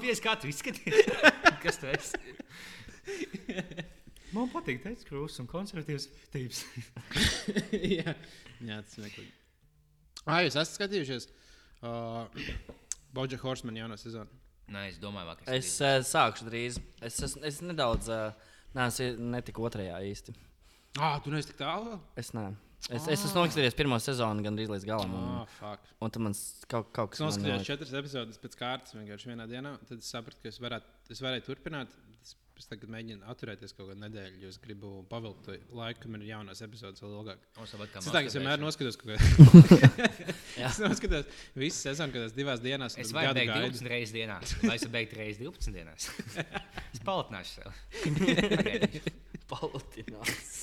pieskatās, 0.00 0.22
kā 0.24 0.36
tu 0.40 0.48
izskaties. 0.48 1.12
Kas 1.60 1.80
tu 1.82 1.90
esi? 1.92 2.16
Man 4.32 4.48
patīk 4.54 4.80
teikt, 4.86 5.04
krūtis 5.08 5.36
un 5.44 5.50
konservatīvs 5.52 6.08
tīps. 6.32 6.64
jā. 7.98 8.16
jā 8.64 8.80
tas 8.80 8.96
ir 8.96 9.06
neklīgi. 9.10 9.30
Ah, 10.24 10.40
jūs 10.42 10.56
esat 10.56 10.72
skatījušies 10.78 11.28
uh, 11.84 12.24
Boģa 13.14 13.38
Horseman 13.44 13.76
jauno 13.84 14.00
sezonu? 14.00 14.32
Nē, 14.72 14.88
es 14.90 14.96
domāju, 14.98 15.36
ka 15.44 15.52
Es 15.54 15.76
uh, 15.84 16.00
sākšu 16.02 16.48
drīz. 16.48 16.80
Es, 17.04 17.20
es, 17.22 17.36
es 17.52 17.60
nedaudz 17.62 18.08
uh, 18.10 18.32
neesmu 18.76 19.30
netiku 19.34 19.64
otrajā 19.68 19.98
īsti. 20.12 20.34
Ah, 21.00 21.18
tu 21.24 21.32
neesi 21.34 21.50
tik 21.52 21.58
tālu? 21.60 21.98
Es, 22.16 22.30
ne. 22.36 22.46
es, 22.88 23.04
es 23.04 23.24
esmu 23.26 23.42
noskatījies 23.42 23.74
pirmo 23.76 23.98
sezonu 24.00 24.44
gandrīz 24.46 24.70
līdz 24.72 24.86
galam. 24.88 25.12
Un, 25.18 25.26
Ah, 25.42 25.50
fuck. 25.58 25.90
un 26.00 26.12
tad 26.14 26.22
man 26.24 26.36
kaut, 26.70 26.88
kaut 26.96 27.12
Es 27.12 27.18
kas 27.18 27.24
noskatījos 27.26 27.58
tāds 27.60 27.68
četras 27.72 27.92
epizodes 28.00 28.40
pēc 28.40 28.56
kārtas 28.60 28.96
vienkārši 28.96 29.32
vienā 29.32 29.48
dienā. 29.50 29.74
Tad 29.88 29.98
es 30.00 30.08
sapratu, 30.12 30.40
ka 30.42 30.48
es, 30.52 30.60
varētu, 30.62 30.86
es 31.12 31.20
varēju 31.24 31.44
turpināt. 31.50 31.92
Es, 32.56 32.64
tagad 32.70 32.88
mēģinu 32.88 33.26
atturēties 33.28 33.74
kaut 33.76 33.90
kādu 33.90 34.00
nedēļu, 34.00 34.38
jo 34.40 34.48
es 34.48 34.56
gribu 34.62 34.90
pavilkt 35.10 35.42
to 35.44 35.56
laiku, 35.76 36.00
kamēr 36.06 36.22
ir 36.24 36.30
jaunās 36.30 36.62
epizodes 36.64 37.02
vēl 37.04 37.12
ilgāk. 37.18 37.42
Es 37.60 37.74
tā 38.08 38.22
kā 38.24 38.30
es 38.30 38.36
vienmēr 38.38 38.62
noskatos. 38.62 38.96
Jā. 40.60 40.70
es 40.70 40.78
noskatos 40.80 41.28
visu 41.52 41.76
sezonu, 41.82 42.14
kad 42.14 42.24
es 42.30 42.32
divās 42.36 42.62
dienās 42.64 42.96
Es 42.96 43.12
varu 43.12 43.34
beigt 43.36 43.52
gaidu. 43.52 43.74
12 43.76 43.92
reizes 43.92 44.14
dienā, 44.16 44.38
vai 44.62 44.78
es 44.78 44.86
beigtu 44.94 45.20
reizes 45.20 45.42
12 45.44 45.76
dienās. 45.76 46.08
es 46.96 47.04
paliktināšu 47.04 47.50
sev. 47.58 47.68
Palatinās. 49.52 50.56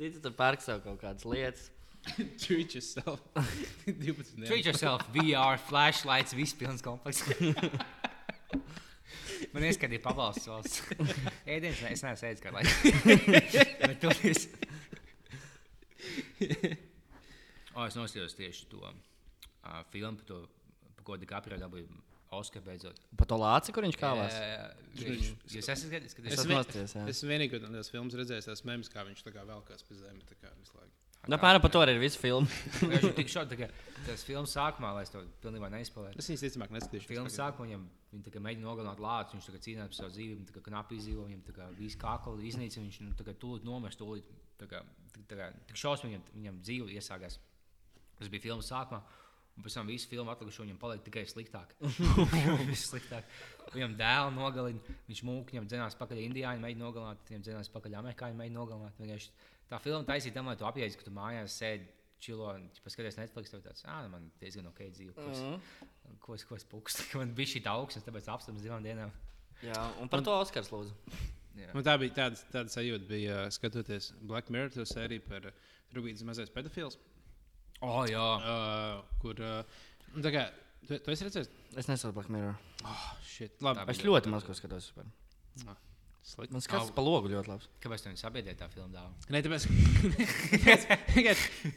Citi 0.00 0.24
tur 0.24 0.32
pērk 0.40 0.64
sev 0.64 0.80
kaut 0.86 0.96
kādas 1.04 1.28
lietas. 1.28 1.68
Treat 2.40 2.72
yourself. 2.72 3.20
12 3.84 4.00
dienās. 4.00 4.48
Treat 4.48 4.64
yourself, 4.72 5.04
VR, 5.12 5.60
flashlights, 5.68 6.32
viss 6.40 6.56
pilns 6.56 6.80
komplekss. 6.84 7.28
Man 9.52 9.66
ieskatīja 9.68 10.02
pabalsts 10.04 10.48
valsts. 10.50 10.82
Ēdienas, 11.54 11.82
ne, 11.84 11.92
es 11.96 12.04
neesmu 12.06 12.30
ēdis 12.30 12.44
kādu 12.44 12.58
laiku. 12.58 12.72
Bet 13.88 14.00
toties. 14.02 14.46
O, 17.74 17.84
es 17.84 17.96
noskatījos 17.98 18.36
tieši 18.38 18.68
to 18.70 18.82
uh, 18.84 19.80
filmu, 19.92 20.18
par 20.20 20.28
to, 20.28 20.40
par 20.96 21.08
ko 21.08 21.18
DiCaprio 21.20 21.60
dabūja 21.60 22.02
Oskaru 22.34 22.64
beidzot. 22.66 22.98
Pa 23.18 23.26
to 23.30 23.36
lāci, 23.38 23.70
kur 23.74 23.84
viņš 23.86 23.98
kāvās. 24.00 24.34
Jā, 24.34 24.46
jā, 24.48 24.62
jā. 24.98 25.30
Jūs 25.54 25.68
esat 25.68 25.84
skatījis? 25.86 26.16
Es 26.18 26.32
Es 26.32 26.40
esmu 26.42 26.56
jā. 26.58 27.04
Es 27.12 27.22
vienīgi, 27.22 27.52
kad 27.52 27.66
tās 27.76 27.92
filmas 27.92 28.16
redzēju, 28.18 28.46
tās 28.48 28.64
memes, 28.66 28.90
kā 28.90 29.04
viņš 29.06 29.22
tā 29.26 29.34
kā 29.34 29.44
vēl 29.46 29.62
kāds 29.68 29.86
pie 29.86 29.98
zemes, 30.00 30.26
tā 30.26 30.38
kā 30.40 30.50
visu 30.58 30.74
laiku. 30.80 31.03
Nu, 31.24 31.36
Apmēram 31.38 31.62
par 31.64 31.72
to 31.72 31.80
arī 31.80 31.94
ir 31.96 32.02
visa 32.02 32.20
filma. 32.20 32.48
Viņš 32.92 33.14
tik 33.16 33.30
šādi, 33.32 33.68
tas 34.04 34.24
filmas 34.26 34.52
sākumā, 34.52 34.90
lai 34.96 35.04
es 35.06 35.12
to 35.12 35.22
pilnībā 35.44 35.70
neizspēlētu. 35.72 36.20
Es 36.20 36.28
viņas 36.28 36.44
ticamāk 36.44 36.74
neskatīšu. 36.76 37.08
Filmas 37.08 37.38
sākumā 37.38 37.68
viņam 37.70 37.86
kā 38.34 38.42
mēģina 38.44 38.68
nogalināt 38.68 39.00
lācis, 39.02 39.48
viņš 39.48 39.64
cīnās 39.64 39.90
par 39.92 39.98
savu 39.98 40.14
dzīvību, 40.14 40.44
viņa 40.44 40.64
knapi 40.68 40.98
izdzīvo, 41.00 41.26
viņam 41.30 41.74
visu 41.78 42.00
kākoli 42.02 42.48
iznīcina, 42.50 42.84
viņš 42.84 43.00
nu, 43.06 43.34
tūlīt 43.46 43.66
nomest, 43.66 44.00
tūlīt 44.02 44.28
tā 44.60 44.68
kā, 44.70 44.84
tā, 45.16 45.38
kā 45.38 45.50
tik 45.70 45.80
šausmīgi 45.80 46.14
viņam, 46.14 46.30
viņam 46.36 46.62
dzīve 46.68 46.96
iesākās. 47.00 47.40
Tas 48.20 48.30
bija 48.30 48.50
filmas 48.50 48.70
sākumā. 48.70 49.02
Un 49.54 49.62
pēc 49.62 49.76
tam 49.76 49.86
visu 49.86 50.08
filmu 50.10 50.32
atlikušo 50.32 50.64
viņam 50.64 50.78
paliek 50.82 51.02
tikai 51.06 51.22
sliktāk. 51.30 51.76
Sliktāk. 52.80 53.28
Viņam 53.70 53.94
dēlu 54.00 54.32
nogalina, 54.34 54.96
viņš 55.06 55.20
mūka, 55.26 55.54
viņam 55.54 55.68
dzinās 55.70 55.96
pakaļ 55.98 56.24
indiāņu, 56.24 56.62
mēģina 56.62 56.82
nogalināt, 56.82 57.22
viņam 57.30 57.44
dzinās 57.46 57.70
pakaļ 57.70 57.94
amerikāņu, 58.00 58.38
mēģina 58.40 58.58
nogalināt. 58.58 58.98
Vienkārši 58.98 59.30
tā 59.70 59.80
filma 59.82 60.06
taisīja 60.08 60.36
tam, 60.38 60.50
lai 60.50 60.56
tu 60.60 60.66
apjēdzi, 60.68 60.98
ka 61.00 61.06
tu 61.06 61.12
mājās 61.14 61.58
sēdi 61.60 61.90
čilo 62.24 62.48
un 62.54 62.66
ja 62.72 62.84
paskaties 62.84 63.18
Netflix, 63.20 63.52
tev 63.52 63.62
tāds, 63.64 63.84
ah, 63.90 64.04
man 64.10 64.30
diezgan 64.40 64.68
ok 64.70 64.82
dzīve. 64.94 65.14
Ko 65.16 65.28
es, 65.30 65.42
ko 66.24 66.36
es, 66.38 66.44
ko 66.48 66.58
es 66.58 66.66
pukstu, 66.68 67.04
ka 67.10 67.20
man 67.20 67.34
bija 67.36 67.54
šī 67.54 67.64
augsts, 67.74 68.04
tāpēc 68.06 68.30
apstāties 68.32 68.64
divām 68.64 68.84
dienām. 68.84 69.12
Jā, 69.64 69.80
un 70.02 70.10
par 70.12 70.24
to 70.24 70.34
Oskars 70.34 70.72
lūdzu. 70.72 70.94
Man 71.76 71.86
tā 71.86 71.94
bija 72.00 72.16
tāda, 72.16 72.40
tāda 72.50 72.72
sajūta, 72.72 73.06
bija 73.06 73.44
skatoties 73.54 74.10
Black 74.26 74.50
Mirror 74.50 74.72
to 74.74 74.86
sēriju 74.88 75.22
par 75.28 75.52
Rubītas 75.94 76.24
mazais 76.26 76.50
pedofils. 76.50 76.98
Oh, 77.84 78.02
jā. 78.08 78.24
Uh, 78.40 79.16
kur, 79.22 79.38
uh, 79.38 79.84
nu, 80.16 80.24
tā 80.24 80.32
kā, 80.34 80.44
tu, 80.88 80.98
tu 80.98 81.14
esi 81.14 81.28
redzējis? 81.28 81.52
Es 81.78 81.90
nesaku 81.90 82.16
Black 82.16 82.32
Mirror. 82.34 82.58
Oh, 82.82 83.08
shit. 83.28 83.54
Labi, 83.62 83.86
Es 83.94 84.02
ļoti 84.02 84.32
maz 84.34 84.46
ko 84.46 84.56
skatos. 84.58 84.90
Vispār. 85.54 85.78
Slikti. 86.24 86.52
Man 86.56 86.62
skats 86.64 86.90
pa 86.96 87.04
logu 87.04 87.28
ļoti 87.32 87.50
labs. 87.52 87.68
Kāpēc 87.84 88.04
tev 88.06 88.14
sabiedrēja 88.20 88.58
tā 88.64 88.68
filma 88.72 88.90
dāvā? 88.94 89.12
Nē, 89.34 89.42
tāpēc, 89.44 89.66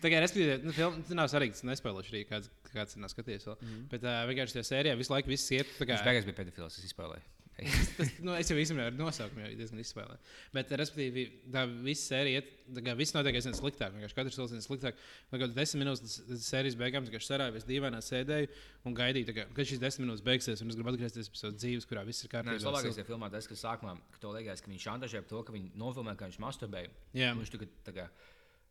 tā 0.03 0.11
kā 0.11 0.21
respektīvi, 0.23 0.57
nu, 0.65 0.73
film, 0.75 0.99
tas 1.07 1.17
nav 1.19 1.29
svarīgi, 1.31 1.57
tas 1.57 1.65
nespēlēšu 1.71 2.13
arī 2.15 2.21
kāds, 2.29 2.51
kāds 2.73 2.97
nav 3.01 3.11
skatījies 3.13 3.47
vēl. 3.49 3.57
Mm. 3.63 3.81
Bet 3.93 4.05
uh, 4.07 4.21
vienkārši 4.31 4.57
tajā 4.59 4.69
sērijā 4.71 4.97
visu 4.99 5.13
laiku 5.13 5.33
viss 5.33 5.51
iet. 5.55 5.67
tā 5.79 5.87
kā- 5.87 5.95
Viņš 5.97 6.07
beigās 6.07 6.27
bija 6.29 6.39
pedofils, 6.41 6.79
es 6.79 6.87
izspēlēju. 6.89 7.25
Tas, 7.97 8.11
nu, 8.21 8.35
es 8.37 8.51
jau 8.51 8.57
īstenībā 8.59 8.91
ar 8.91 8.97
nosaukumu 8.97 9.41
jau 9.41 9.55
diezgan 9.57 9.81
izspēlēju. 9.81 10.19
Bet, 10.53 10.73
respektīvi, 10.77 11.23
tā 11.53 11.63
visa 11.65 12.13
sērija 12.13 12.43
tā 12.75 12.93
viss 12.99 13.15
notiek 13.15 13.37
aizvien 13.39 13.55
sliktāk. 13.57 13.95
Vienkārši 13.95 14.17
katrs 14.17 14.37
solis 14.37 14.53
ir 14.53 14.61
sliktāk. 14.65 14.99
Kaut 15.31 15.41
kādā 15.41 15.55
desmit 15.55 15.81
minūtes 15.81 16.17
sērijas 16.45 16.77
beigām, 16.77 17.07
kad 17.09 17.25
sarāvies 17.25 17.65
dīvainā 17.67 18.01
sēdēju 18.03 18.51
un 18.85 18.97
gaidīju, 18.97 19.33
kā, 19.33 19.47
kad 19.57 19.71
šīs 19.71 19.81
desmit 19.81 20.05
minūtes 20.05 20.25
beigsies, 20.27 20.61
un 20.61 20.73
es 20.73 20.77
gribu 20.77 20.93
atgriezties 20.93 21.31
pie 21.33 21.41
savas 21.41 21.57
dzīves, 21.57 21.87
kurā 21.89 22.03
viss 22.07 22.25
ir 22.27 22.33
kārtībā. 22.33 22.57
tas 22.59 22.67
labākais 22.69 22.99
tajā 22.99 23.07
filmā 23.07 23.31
tas, 23.33 23.49
ka 23.49 23.57
sākumā 23.57 23.95
ka 24.13 24.21
to 24.21 24.35
liekas, 24.35 24.61
ka 24.61 24.73
viņš 24.73 24.87
šantažē 24.89 25.23
par 25.23 25.31
to, 25.33 25.43
ka 25.47 25.55
viņi 25.55 25.73
nofilmē, 25.79 26.17
ka 26.19 26.29
viņš. 26.29 26.39
Un 26.43 27.41
Viņš 27.41 27.53
tagad 27.87 28.23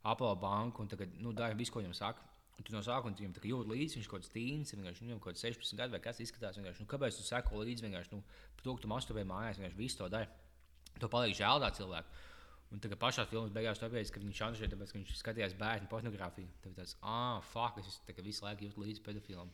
apela 0.07 0.35
banku 0.39 0.85
un 0.85 0.91
tagad, 0.91 1.11
nu, 1.19 1.33
dara 1.35 1.57
visu, 1.57 1.73
ko 1.73 1.83
viņam 1.83 1.97
saka. 1.97 2.23
Un 2.57 2.65
tu 2.65 2.73
no 2.73 2.81
sākuma 2.81 3.13
viņam 3.13 3.35
tā 3.35 3.41
kā 3.43 3.51
jūt 3.51 3.67
līdzi, 3.69 3.99
viņš 3.99 4.07
kaut 4.09 4.23
kāds 4.23 4.31
tīns, 4.33 4.73
vienkārši 4.73 5.05
nu, 5.05 5.19
kaut 5.21 5.35
kāds 5.35 5.43
16 5.45 5.77
gadu 5.77 5.93
vai 5.93 5.99
kas 6.01 6.21
izskatās. 6.23 6.57
Nu, 6.57 6.87
kāpēc 6.89 7.19
tu 7.19 7.25
seko 7.25 7.61
līdzi 7.61 7.85
vienkārši 7.85 8.15
nu, 8.15 8.23
to, 8.63 8.73
ka 8.73 8.81
tu 8.81 8.89
masturbē 8.89 9.25
mājās, 9.29 9.59
vienkārši 9.61 9.77
visu 9.77 9.99
to 9.99 10.07
dara. 10.09 10.31
To 10.97 11.09
paliek 11.13 11.37
žēl 11.37 11.61
tā 11.61 11.69
cilvēku. 11.77 12.23
Un 12.73 12.81
tagad 12.83 12.99
pašā 12.99 13.27
filmā 13.29 13.53
beigās 13.53 13.79
tāpēc, 13.79 14.09
ka 14.11 14.19
viņš 14.23 14.41
šantažē, 14.41 14.71
tāpēc, 14.73 14.89
ka 14.91 14.99
viņš 14.99 15.13
skatījās 15.21 15.53
bērnu 15.59 15.87
pornogrāfiju. 15.91 16.49
Tad 16.65 16.73
tāds, 16.81 16.97
ah, 17.05 17.37
fuck, 17.53 17.77
es 17.79 18.01
tā 18.07 18.17
kā 18.17 18.25
visu 18.25 18.43
laiku 18.43 18.65
jūtu 18.65 18.83
līdzi 18.83 19.03
pedofilam. 19.05 19.53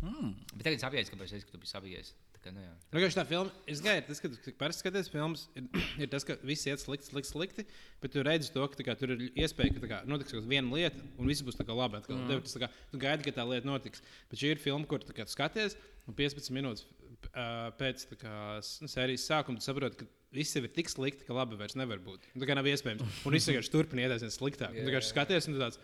Mm. 0.00 0.34
Bet 0.50 0.66
tagad 0.66 0.76
es 0.76 0.84
saprotu, 0.84 1.14
kāpēc 1.14 1.32
es, 1.38 1.46
ka 1.46 1.54
tu 1.54 1.62
biji 1.62 1.72
sabijies. 1.72 2.12
Tā 2.40 2.48
kā, 2.48 2.52
nu, 2.56 2.62
jā. 2.64 2.70
Nu, 2.88 3.08
tā 3.12 3.24
filma, 3.28 3.50
es 3.68 3.82
gaidu, 3.84 4.06
tas, 4.08 4.20
ka 4.22 4.30
tu 4.32 4.52
parasti 4.56 4.80
skaties 4.80 5.10
filmas, 5.12 5.42
ir, 5.58 5.66
ir 6.06 6.08
tas, 6.12 6.24
ka 6.24 6.38
viss 6.40 6.64
iet 6.70 6.80
slikti, 6.80 7.10
slikti, 7.10 7.28
slikti, 7.28 7.64
bet 8.00 8.14
tu 8.14 8.24
redzi 8.24 8.48
to, 8.54 8.64
ka 8.64 8.78
tā 8.78 8.86
kā, 8.86 8.94
tur 8.96 9.12
ir 9.12 9.26
iespēja, 9.28 9.74
ka 9.76 9.82
tā 9.84 9.90
kā, 9.90 9.98
notiks 10.08 10.32
kaut 10.32 10.40
kāda 10.40 10.52
viena 10.54 10.72
lieta, 10.72 11.04
un 11.20 11.28
viss 11.28 11.44
būs 11.44 11.60
tā 11.60 11.66
kā 11.68 11.76
labi. 11.76 12.00
Atkal. 12.00 12.16
Mm. 12.16 12.32
Tev 12.32 12.40
tas, 12.46 12.56
tā 12.56 12.62
kā, 12.64 12.70
tu 12.94 13.02
gaidi, 13.02 13.26
ka 13.28 13.36
tā 13.36 13.44
lieta 13.50 13.68
notiks. 13.68 14.00
Bet 14.32 14.40
šī 14.40 14.54
ir 14.54 14.62
filma, 14.62 14.88
kur 14.88 15.04
tu, 15.04 15.12
kā, 15.16 15.28
tu 15.28 15.36
skaties, 15.36 15.76
un 16.08 16.16
15 16.16 16.56
minūtes 16.56 16.88
uh, 17.28 17.68
pēc 17.78 18.06
tā 18.14 18.18
kā, 18.20 18.34
nu, 18.80 18.90
sērijas 18.90 19.26
sākuma 19.28 19.60
tu 19.60 19.66
saproti, 19.66 20.00
ka 20.00 20.08
viss 20.34 20.56
ir 20.56 20.68
tik 20.74 20.90
slikti, 20.90 21.26
ka 21.26 21.36
labi 21.36 21.58
vairs 21.60 21.76
nevar 21.78 22.00
būt. 22.02 22.24
Nu, 22.34 22.42
Tā 22.42 22.50
kā 22.50 22.56
nav 22.56 22.68
iespējams. 22.70 23.24
Un 23.26 23.36
viss 23.36 23.50
vienkārši 23.50 23.72
turpina 23.74 24.06
iet 24.06 24.14
aizvien 24.16 24.32
sliktāk. 24.34 24.74
Tu 24.76 24.86
vienkārši 24.86 25.12
skaties, 25.12 25.48
un 25.50 25.56
tu 25.56 25.62
tāds. 25.62 25.80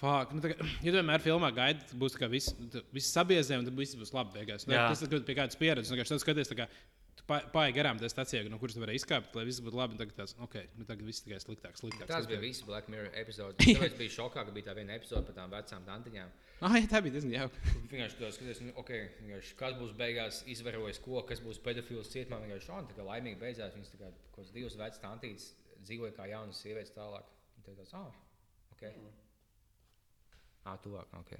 Fuck, 0.00 0.32
nu, 0.32 0.40
tā 0.40 0.54
kā, 0.54 0.68
ja 0.84 0.88
tu 0.88 0.96
vienmēr 0.96 1.24
filmā 1.24 1.50
gaidi, 1.52 1.84
tad 1.90 1.98
būs 2.00 2.16
tā 2.16 2.22
kā 2.22 2.30
viss, 2.32 2.54
viss 2.94 3.12
sabiezē, 3.12 3.60
un 3.60 3.68
tad 3.68 3.76
viss 3.76 3.98
būs 4.00 4.14
labi 4.16 4.38
beigās. 4.38 4.64
Nu. 4.68 4.78
Tas 4.78 5.04
ir 5.04 5.12
pie 5.28 5.36
kādas 5.36 5.60
pieredzes. 5.60 5.92
Un, 5.92 6.00
tad 6.00 6.22
skaties, 6.22 6.48
tā 6.52 6.62
kā 6.62 6.70
paej 7.30 7.74
garām 7.76 7.98
tajā 8.00 8.10
stācijā, 8.10 8.40
no 8.50 8.58
kuras 8.58 8.74
tu 8.74 8.82
vari 8.82 8.96
izkāpt, 8.98 9.34
lai 9.36 9.44
viss 9.46 9.62
būtu 9.62 9.78
labi. 9.78 9.98
Tagad 10.00 10.16
tas, 10.22 10.34
ok, 10.42 10.56
nu 10.78 10.86
tagad 10.88 11.06
viss 11.06 11.24
tikai 11.24 11.38
sliktāk, 11.42 11.76
sliktāk. 11.78 12.08
Tas 12.10 12.28
bija 12.30 12.40
viss 12.42 12.64
Black 12.66 12.90
Mirror 12.90 13.12
epizodes. 13.20 13.60
Tāpēc 13.76 13.98
bija 14.00 14.14
šokā, 14.16 14.44
ka 14.46 14.54
bija 14.56 14.70
tā 14.70 14.76
viena 14.78 14.96
epizode 14.96 15.22
par 15.28 15.36
tām 15.36 15.52
vecām 15.52 15.86
tantiņām. 15.86 16.34
Ah, 16.60 16.76
jā, 16.76 16.88
tā 16.90 17.00
bija 17.04 17.16
diezgan 17.18 17.36
jauka. 17.36 17.62
Vienkārši 17.92 18.18
tur 18.18 18.34
skaties, 18.36 18.64
nu, 18.66 18.74
okay, 18.80 19.06
kas 19.60 19.78
būs 19.78 19.94
beigās 20.00 20.42
izvarojis 20.50 21.00
ko, 21.04 21.22
kas 21.28 21.44
būs 21.44 21.62
pedofils 21.64 22.12
cietumā. 22.12 22.40
Vienkārši 22.44 22.70
šādi 22.72 22.92
tā 22.92 22.98
kā 22.98 23.08
laimīgi 23.12 23.40
beidzās. 23.40 23.76
Viņas 23.78 23.94
tā 23.94 24.02
kā 24.02 24.10
kaut 24.10 24.36
kādas 24.40 24.54
divas 24.56 24.78
vecas 24.80 25.04
tantītes 25.04 25.50
dzīvoja 25.86 26.16
kā 26.18 26.28
jaunas 26.32 26.60
sievietes 26.60 26.96
tālāk. 26.96 27.32
Un 27.56 27.68
tad 27.68 27.80
tāds, 27.80 27.96
ah, 28.00 28.22
ok. 28.74 28.86
Ah, 30.64 30.76
tuvāk, 30.80 31.08
ok. 31.16 31.32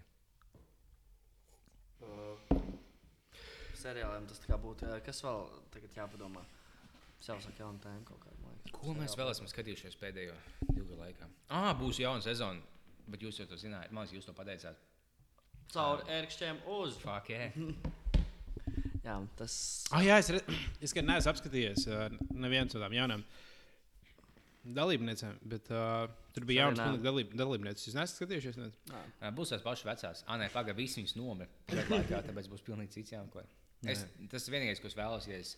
Seriāliem 3.81 4.27
tas 4.29 4.41
būtu. 4.63 4.89
Kas 5.05 5.23
vēl 5.25 5.47
tagad 5.73 6.01
jāpadomā? 6.03 6.43
Saku, 7.21 7.53
jaunu 7.59 7.81
tēmu 7.85 8.05
kaut 8.09 8.23
man 8.41 8.55
liekas. 8.57 8.73
Ko 8.79 8.95
mēs 8.97 9.17
vēl 9.21 9.31
esam 9.35 9.49
skatījušies 9.51 9.99
pēdējo 10.01 10.37
divu 10.71 10.87
gadu 10.87 11.01
laikā? 11.03 11.29
Ah, 11.53 11.75
būs 11.77 12.01
jauna 12.01 12.25
sezona, 12.25 12.63
bet 13.13 13.21
jūs 13.25 13.43
jau 13.43 13.49
to 13.51 13.61
zinājāt. 13.61 13.93
Man 13.93 14.07
liekas, 14.07 14.17
jūs 14.17 14.31
to 14.31 14.37
pateicāt. 14.37 14.81
Caur 15.75 16.01
ērkšķiem 16.09 16.63
uz. 16.79 16.97
Fuck, 17.05 17.29
yeah. 17.35 17.53
Jā, 19.05 19.17
tas. 19.37 19.55
Ah, 19.97 20.03
jā, 20.05 20.19
es, 20.21 20.29
re... 20.35 20.41
es 20.85 20.93
gan 20.97 21.07
neesmu 21.09 21.33
apskatījies 21.33 21.87
uh, 21.89 22.09
nevienu 22.31 22.69
no 22.69 22.73
tādām 22.75 22.97
jaunām 22.97 23.25
dalībniecēm, 24.65 25.39
bet 25.49 25.71
uh, 25.73 26.05
tur 26.37 26.45
bija 26.49 26.67
jaunas 26.67 26.81
nē. 26.81 26.87
pilnīgi 26.87 27.07
dalīb, 27.07 27.33
dalībnieces. 27.41 27.87
Jūs 27.89 27.97
neesat 27.97 28.19
skatījušies? 28.19 28.59
Ne? 28.61 28.69
Ā, 28.93 29.31
Būs 29.37 29.55
tās 29.55 29.65
pašas 29.65 29.87
vecās. 29.89 30.23
Ah, 30.27 30.37
nē, 30.41 30.51
pagaidi, 30.53 30.77
visi 30.83 31.01
viņas 31.01 31.17
nomira. 31.17 31.49
Tāpēc 31.71 32.51
būs 32.53 32.65
pilnīgi 32.67 32.99
cits 32.99 33.15
jāmeklē. 33.17 33.47
Es, 33.89 34.05
tas 34.29 34.47
ir 34.47 34.57
vienīgais, 34.57 34.83
ko 34.83 34.91
es 34.91 34.97
vēlos. 34.99 35.29
Ja 35.31 35.39
es, 35.41 35.55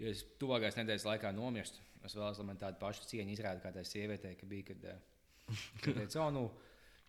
ja 0.00 0.12
es 0.14 0.24
tuvākās 0.40 0.78
nedēļas 0.80 1.04
laikā 1.10 1.34
nomirstu, 1.36 1.84
es 2.00 2.16
vēlos, 2.16 2.40
lai 2.40 2.48
man 2.48 2.62
tādu 2.62 2.80
pašu 2.80 3.04
cieņu 3.10 3.34
izrāda 3.34 3.60
kā 3.64 3.74
tai 3.74 3.84
sievietei, 3.88 4.32
ka 4.40 4.48
bija, 4.48 4.70
kad, 4.70 4.88
kad 5.84 6.00
teica, 6.00 6.22
oh, 6.24 6.32
nu, 6.32 6.46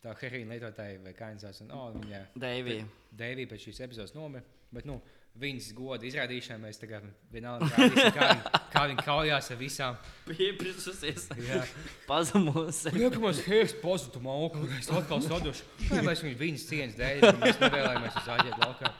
tā 0.03 0.15
heroīna 0.19 0.57
lietotāja 0.57 0.99
vai 1.05 1.15
un, 1.15 1.71
oh, 1.75 1.87
viņa 1.95 2.25
Deivija. 2.35 2.87
Deivija 3.23 3.53
pēc 3.53 3.69
šīs 3.69 3.81
epizodes 3.87 4.15
nomira. 4.17 4.43
Bet, 4.75 4.85
nu, 4.89 4.99
viņas 5.39 5.69
goda 5.77 6.07
izrādīšanai 6.07 6.63
mēs 6.63 6.79
tagad 6.81 7.05
vienalga 7.31 7.69
rādīsim, 7.73 8.09
kā 8.15 8.27
viņi, 8.31 8.61
kā 8.73 8.83
viņi 8.89 9.05
kaujās 9.05 9.49
ar 9.53 9.59
visām. 9.59 9.99
Pieprisusies. 10.27 11.29
Jā. 11.45 11.61
Pazemos. 12.09 12.81
Nākamais 12.95 13.41
hērs 13.45 13.75
pazuda 13.83 14.21
mauku, 14.23 14.65
es 14.79 14.91
atkal 14.91 15.23
sadošu. 15.25 15.67
Nē, 15.93 16.03
mēs 16.09 16.25
viņu 16.25 16.39
viņas 16.43 16.67
cieņas 16.71 16.99
dēļ, 16.99 17.25
mēs 17.43 17.63
nevēlamies 17.63 18.19
uz 18.23 18.29
āģēt 18.35 18.61
laukā. 18.65 18.93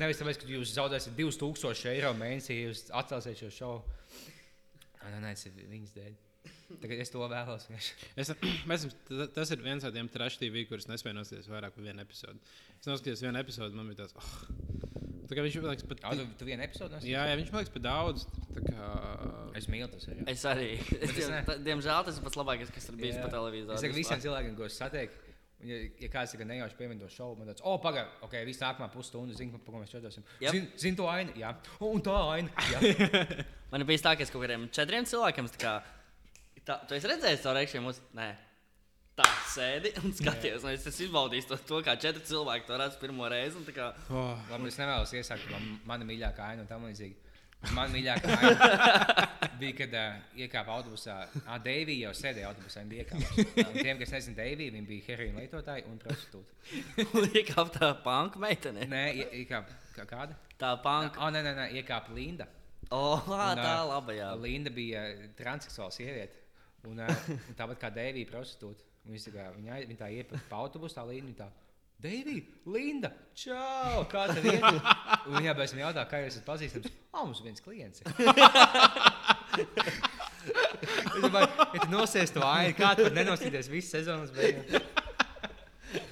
Nevis 0.00 0.18
tāpēc, 0.18 0.40
ka 0.42 0.50
jūs 0.50 0.74
zaudēsiet 0.74 1.14
2000 1.18 1.92
eiro 1.92 2.10
mēnesī, 2.18 2.58
ja 2.58 2.70
jūs 2.70 2.86
atcelsiet 2.98 3.44
šo 3.44 3.50
šovu. 3.60 3.98
Nē, 5.04 5.12
nē, 5.12 5.18
nē, 5.28 5.34
tas 5.36 5.50
ir 5.50 5.66
viņas 5.70 5.94
dēļ. 5.94 6.14
Tagad 6.80 7.00
es 7.04 7.12
to 7.12 7.22
vēlos. 7.30 7.68
Es, 8.18 8.32
mēs, 8.68 8.86
tas 9.36 9.52
ir 9.54 9.62
viens 9.62 9.84
no 9.84 9.92
tiem 9.94 10.08
trash 10.10 10.40
TV, 10.40 10.64
kurus 10.68 10.88
nespēju 10.90 11.20
noskatīties 11.20 11.50
vairāk 11.52 11.76
par 11.76 11.86
vienu 11.86 12.02
episodu. 12.02 12.40
Es 12.80 12.88
noskatījos 12.90 13.22
vienu 13.24 13.40
episodu, 13.40 13.76
man 13.78 13.92
bija 13.92 14.02
tāds, 14.02 14.16
oh. 14.18 15.03
Tā 15.34 15.38
kā 15.40 15.44
viņš 15.48 15.58
man 15.60 15.72
liekas, 15.74 15.86
pat, 15.90 16.04
Ah, 16.06 16.14
tu, 16.14 16.26
tu 16.38 16.46
vienu 16.46 16.62
episodu 16.64 16.94
noskaties? 16.94 17.10
jā, 17.10 17.24
jā, 17.28 17.34
viņš 17.42 17.50
man 17.50 17.60
liekas, 17.64 17.74
pat 17.74 17.84
daudz. 17.90 18.24
tā 18.54 18.62
Kā, 18.70 18.86
Es 19.58 19.66
mīlu 19.70 19.90
tas. 19.90 20.06
Jā. 20.06 20.14
Es 20.30 20.44
arī. 20.46 20.70
es 21.02 21.28
ne. 21.30 21.42
ta- 21.46 21.58
diemžēl 21.58 22.06
tas 22.06 22.16
ir 22.18 22.24
pats 22.24 22.38
labākais, 22.38 22.70
kas 22.74 22.88
ir 22.90 22.96
bijis 23.02 23.18
Jā. 23.18 23.26
pa 23.26 23.34
televīzijai. 23.34 23.74
Es 23.76 23.84
saku 23.84 23.98
visiem 23.98 24.22
cilvēkiem, 24.24 24.56
ko 24.58 24.64
es 24.70 24.78
satieku. 24.78 25.20
un 25.60 25.68
Ja, 25.70 25.76
ja 26.02 26.08
kāds 26.12 26.34
ir 26.36 26.42
nejauši 26.44 26.76
piemin 26.76 26.98
to 27.00 27.06
šovu, 27.08 27.38
man 27.38 27.48
tāds, 27.48 27.62
oh, 27.64 27.78
pagaidi, 27.80 28.10
ok, 28.26 28.34
viss 28.44 28.60
nākamā 28.60 28.90
pusstundu, 28.92 29.32
zinu, 29.32 29.56
par 29.64 29.72
ko 29.72 29.80
mēs 29.80 29.92
čatosim. 29.94 30.22
Jep. 30.42 30.52
Zinu 30.52 30.66
zin 30.82 30.96
to 30.98 31.06
ainu, 31.08 31.32
jā, 31.40 31.54
un 31.80 32.02
tā 32.04 32.16
aina. 32.34 32.50
Jā. 32.68 32.82
Man 33.72 33.86
bijis 33.88 34.02
tā, 34.04 34.12
ka 34.14 34.22
es 34.26 34.30
kaut 34.30 34.44
kādiem 34.44 34.66
četriem 34.70 35.06
cilvēkiem 35.08 35.48
tā 35.54 35.58
kā. 35.62 35.72
Tā, 36.68 36.76
tu 36.86 36.94
esi 36.98 37.08
redzējis 37.08 37.42
to 37.46 37.54
reikšiem 37.56 37.86
uz. 37.88 37.98
Nē. 38.14 38.28
Tā 39.14 39.26
sēdi 39.46 39.92
un 40.02 40.10
skaties. 40.16 40.64
Un 40.66 40.72
es 40.74 40.86
esmu 40.90 41.04
izbaudījis 41.06 41.46
to, 41.46 41.56
to, 41.68 41.76
kā 41.86 41.94
četri 42.02 42.24
cilvēki 42.26 42.66
to 42.66 42.78
redz 42.80 42.96
pirmo 42.98 43.28
reizi. 43.30 43.54
un 43.60 43.66
tā 43.68 43.74
Kā, 43.76 43.92
oh, 44.10 44.32
Labi, 44.50 44.70
es 44.72 44.78
nevēlos 44.80 45.12
iesākt 45.14 45.46
man, 45.52 45.68
mana 45.86 46.08
mīļākā 46.08 46.48
aina 46.50 46.64
un 46.64 46.70
tam 46.70 46.86
līdzīgi. 46.88 47.14
Man 47.72 47.92
mīļākā 47.94 48.32
aina 48.40 49.28
bija, 49.60 49.76
kad 49.78 49.94
uh, 49.96 50.16
iekāpa 50.42 50.74
autobusā. 50.74 51.14
Ah, 51.46 51.60
Deivija 51.62 52.08
jau 52.10 52.16
sēdēja 52.18 52.50
autobusā. 52.50 52.82
Un 52.82 53.78
Tiem, 53.78 54.00
kas 54.02 54.12
nezina, 54.16 54.36
Deivija, 54.42 54.74
viņa 54.74 54.88
bija 54.90 55.06
heroīna 55.12 55.44
lietotāja 55.44 55.86
un 55.88 56.00
prostitūta. 56.02 56.58
Iekāpa 57.38 57.70
tā 57.78 57.90
panka 58.04 58.42
meitene. 58.42 58.84
Nē, 58.90 59.04
ie- 59.14 59.30
iekāpa 59.44 59.78
kā, 59.94 60.04
kāda? 60.10 60.36
Tā 60.60 60.74
panka. 60.84 61.22
Ah, 61.22 61.30
nē, 61.32 61.44
nē, 61.46 61.54
nē, 61.62 61.68
iekāpa 61.80 62.12
Linda. 62.18 62.48
Oh, 62.92 63.22
Un, 63.30 63.62
tā 63.62 63.76
laba, 63.88 64.12
jā. 64.12 64.32
Linda 64.42 64.74
bija 64.74 65.06
uh, 65.14 65.22
transseksuāla 65.38 65.94
sieviete. 65.94 66.42
Un, 66.90 66.98
uh, 67.00 67.30
un 67.32 67.56
tāpat 67.56 67.80
kā 67.86 67.88
Deivija 67.94 68.28
prostitūta. 68.34 68.90
Tā 69.04 69.30
kā- 69.34 69.50
viņa, 69.56 69.82
viņa 69.86 69.98
tā 70.00 70.08
iepaka 70.16 70.40
pa 70.48 70.56
autobusu, 70.64 70.96
tā 70.96 71.04
Linda. 71.08 71.32
viņa 71.32 71.38
Tā, 71.44 71.48
Deivija, 72.04 72.42
Linda, 72.66 73.10
čau! 73.38 74.02
Kā 74.10 74.26
tev 74.34 74.44
iet? 74.50 74.64
Viņa 75.30 75.52
beigās 75.56 75.72
man 75.76 75.82
jautā, 75.86 76.02
kā 76.10 76.18
jūs 76.24 76.34
esat 76.34 76.44
pazīstams. 76.48 76.90
Ah, 77.14 77.22
mums 77.24 77.40
viens 77.44 77.60
klients. 77.64 78.00
ir." 78.00 78.06
Es 81.14 81.22
domāju, 81.22 81.48
ja 81.74 81.80
tu 81.84 81.88
nosies 81.92 82.32
to 82.34 82.42
ainu, 82.44 82.74
kā 82.76 82.90
tu 82.98 83.06
vari 83.06 83.14
nenosīties 83.16 83.68
visu 83.72 83.88
sezonas 83.94 84.32
beigās. 84.34 84.82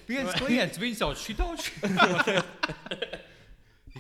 Viens 0.09 0.33
klients, 0.39 0.79
viņu 0.81 0.97
sauc 1.01 1.19
šitāši. 1.21 1.71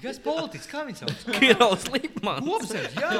Kas 0.02 0.18
politiķis, 0.22 0.68
kā 0.70 0.80
viņu 0.86 0.98
sauc? 1.02 1.26
Kirovs 1.38 1.84
Lipmans. 1.92 2.46
Kopsēž, 2.46 2.92
jā. 2.96 3.10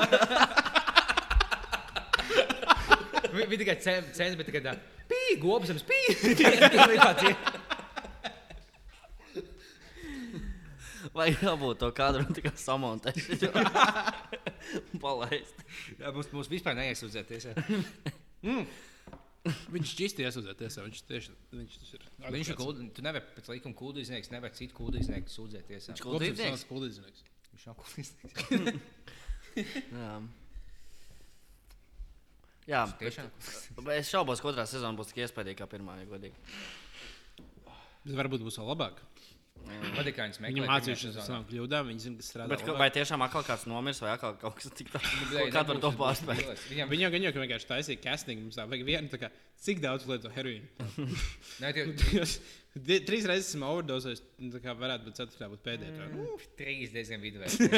Vi- 3.33 3.47
Viņa 3.49 3.61
tikai 3.63 3.77
cēlās, 3.85 4.35
bet 4.39 4.47
tikai 4.49 4.63
tā- 4.65 4.73
pīlāga, 5.37 5.43
gobsams, 5.43 5.83
pīlāga. 5.89 7.37
Vai 11.13 11.29
jābūt 11.35 11.81
to 11.83 11.91
kadru 11.93 12.25
tikai 12.33 12.55
samontēt? 12.57 13.19
Palaist. 15.03 15.59
Mums, 16.01 16.31
mums 16.33 16.49
vispār 16.53 16.77
neiesūdzēties. 16.79 17.51
viņš 19.75 19.93
šķisti 19.93 20.25
iesūdzēties. 20.25 20.79
Viņš 20.87 21.03
tieši 21.11 21.35
viņš 21.59 21.79
tas 21.83 21.91
ir. 21.99 22.07
Viņš 22.37 22.53
ir 22.55 22.59
kuldīgs. 22.61 22.95
Tu 22.97 23.05
nevari 23.05 23.37
pēc 23.37 23.51
likuma 23.53 23.79
kuldīgnieks, 23.83 24.33
nevar 24.33 24.55
citu 24.57 24.79
kuldīgnieku 24.79 25.35
sūdzēties. 25.35 25.91
Viņš 25.93 26.05
kuldīgs. 26.07 26.65
Kuldīgs. 26.71 27.03
Viņš 27.53 27.69
nav 27.69 27.77
kuldīgnieks. 27.83 28.41
Jā. 29.99 30.15
Jā, 32.71 32.85
Tiešām. 33.01 33.31
bet 33.83 33.97
es 33.99 34.11
šaubos, 34.13 34.39
ka 34.43 34.53
otrā 34.53 34.67
sezona 34.71 34.95
būs 34.99 35.09
tik 35.11 35.25
iespaidīga 35.25 35.65
kā 35.65 35.67
pirmā, 35.73 35.97
ja 35.99 36.07
godīgi. 36.07 36.35
Bet 38.05 38.15
varbūt 38.19 38.45
būs 38.47 38.59
vēl 38.61 38.69
labāk. 38.75 39.01
Patīk, 39.63 40.17
kā 40.17 40.25
viņas 40.27 40.41
Viņi 40.43 40.59
meklē. 40.59 40.67
mācījušies 40.73 41.15
no 41.15 41.23
savām 41.23 41.45
kļūdām. 41.47 41.87
Viņi 41.93 42.01
zina, 42.03 42.17
kas 42.19 42.31
strādā. 42.33 42.49
Bet 42.51 42.65
ka- 42.67 42.73
vai 42.75 42.89
tiešām 42.91 43.23
atkal 43.23 43.45
kāds 43.47 43.63
nomirs 43.71 44.01
vai 44.03 44.11
atkal 44.17 44.35
kaut 44.41 44.57
kas 44.59 44.73
tik 44.75 44.89
tāds? 44.91 45.07
Kā 45.55 45.63
var 45.69 45.79
to 45.79 45.91
pārspēt? 45.95 46.43
Viņam 46.71 46.91
Viņi 46.91 47.05
jau 47.05 47.11
gan 47.15 47.23
jau 47.23 47.33
ka 47.37 47.43
vienkārši 47.45 47.69
taisīja 47.71 48.01
casting. 48.03 48.41
Mums 48.43 48.57
tā 48.59 48.67
vajag 48.67 48.83
vienu, 48.89 49.07
tā 49.13 49.21
kā, 49.23 49.31
cik 49.63 49.79
daudz 49.85 50.07
lieto 50.11 50.33
heroīnu. 50.35 50.67
Trīs 53.07 53.27
reizes 53.29 53.53
esmu 53.53 53.67
overdozējis. 53.69 54.23
nu, 54.41 54.51
Tā 54.57 54.61
kā 54.65 54.75
varētu 54.75 55.05
būt 55.11 55.19
ceturtā, 55.21 55.47
būt 55.53 55.63
pēdējā. 55.63 56.07
Nu, 56.17 56.39
trīs 56.59 56.91
diezgan 56.95 57.21
viduvēji. 57.23 57.69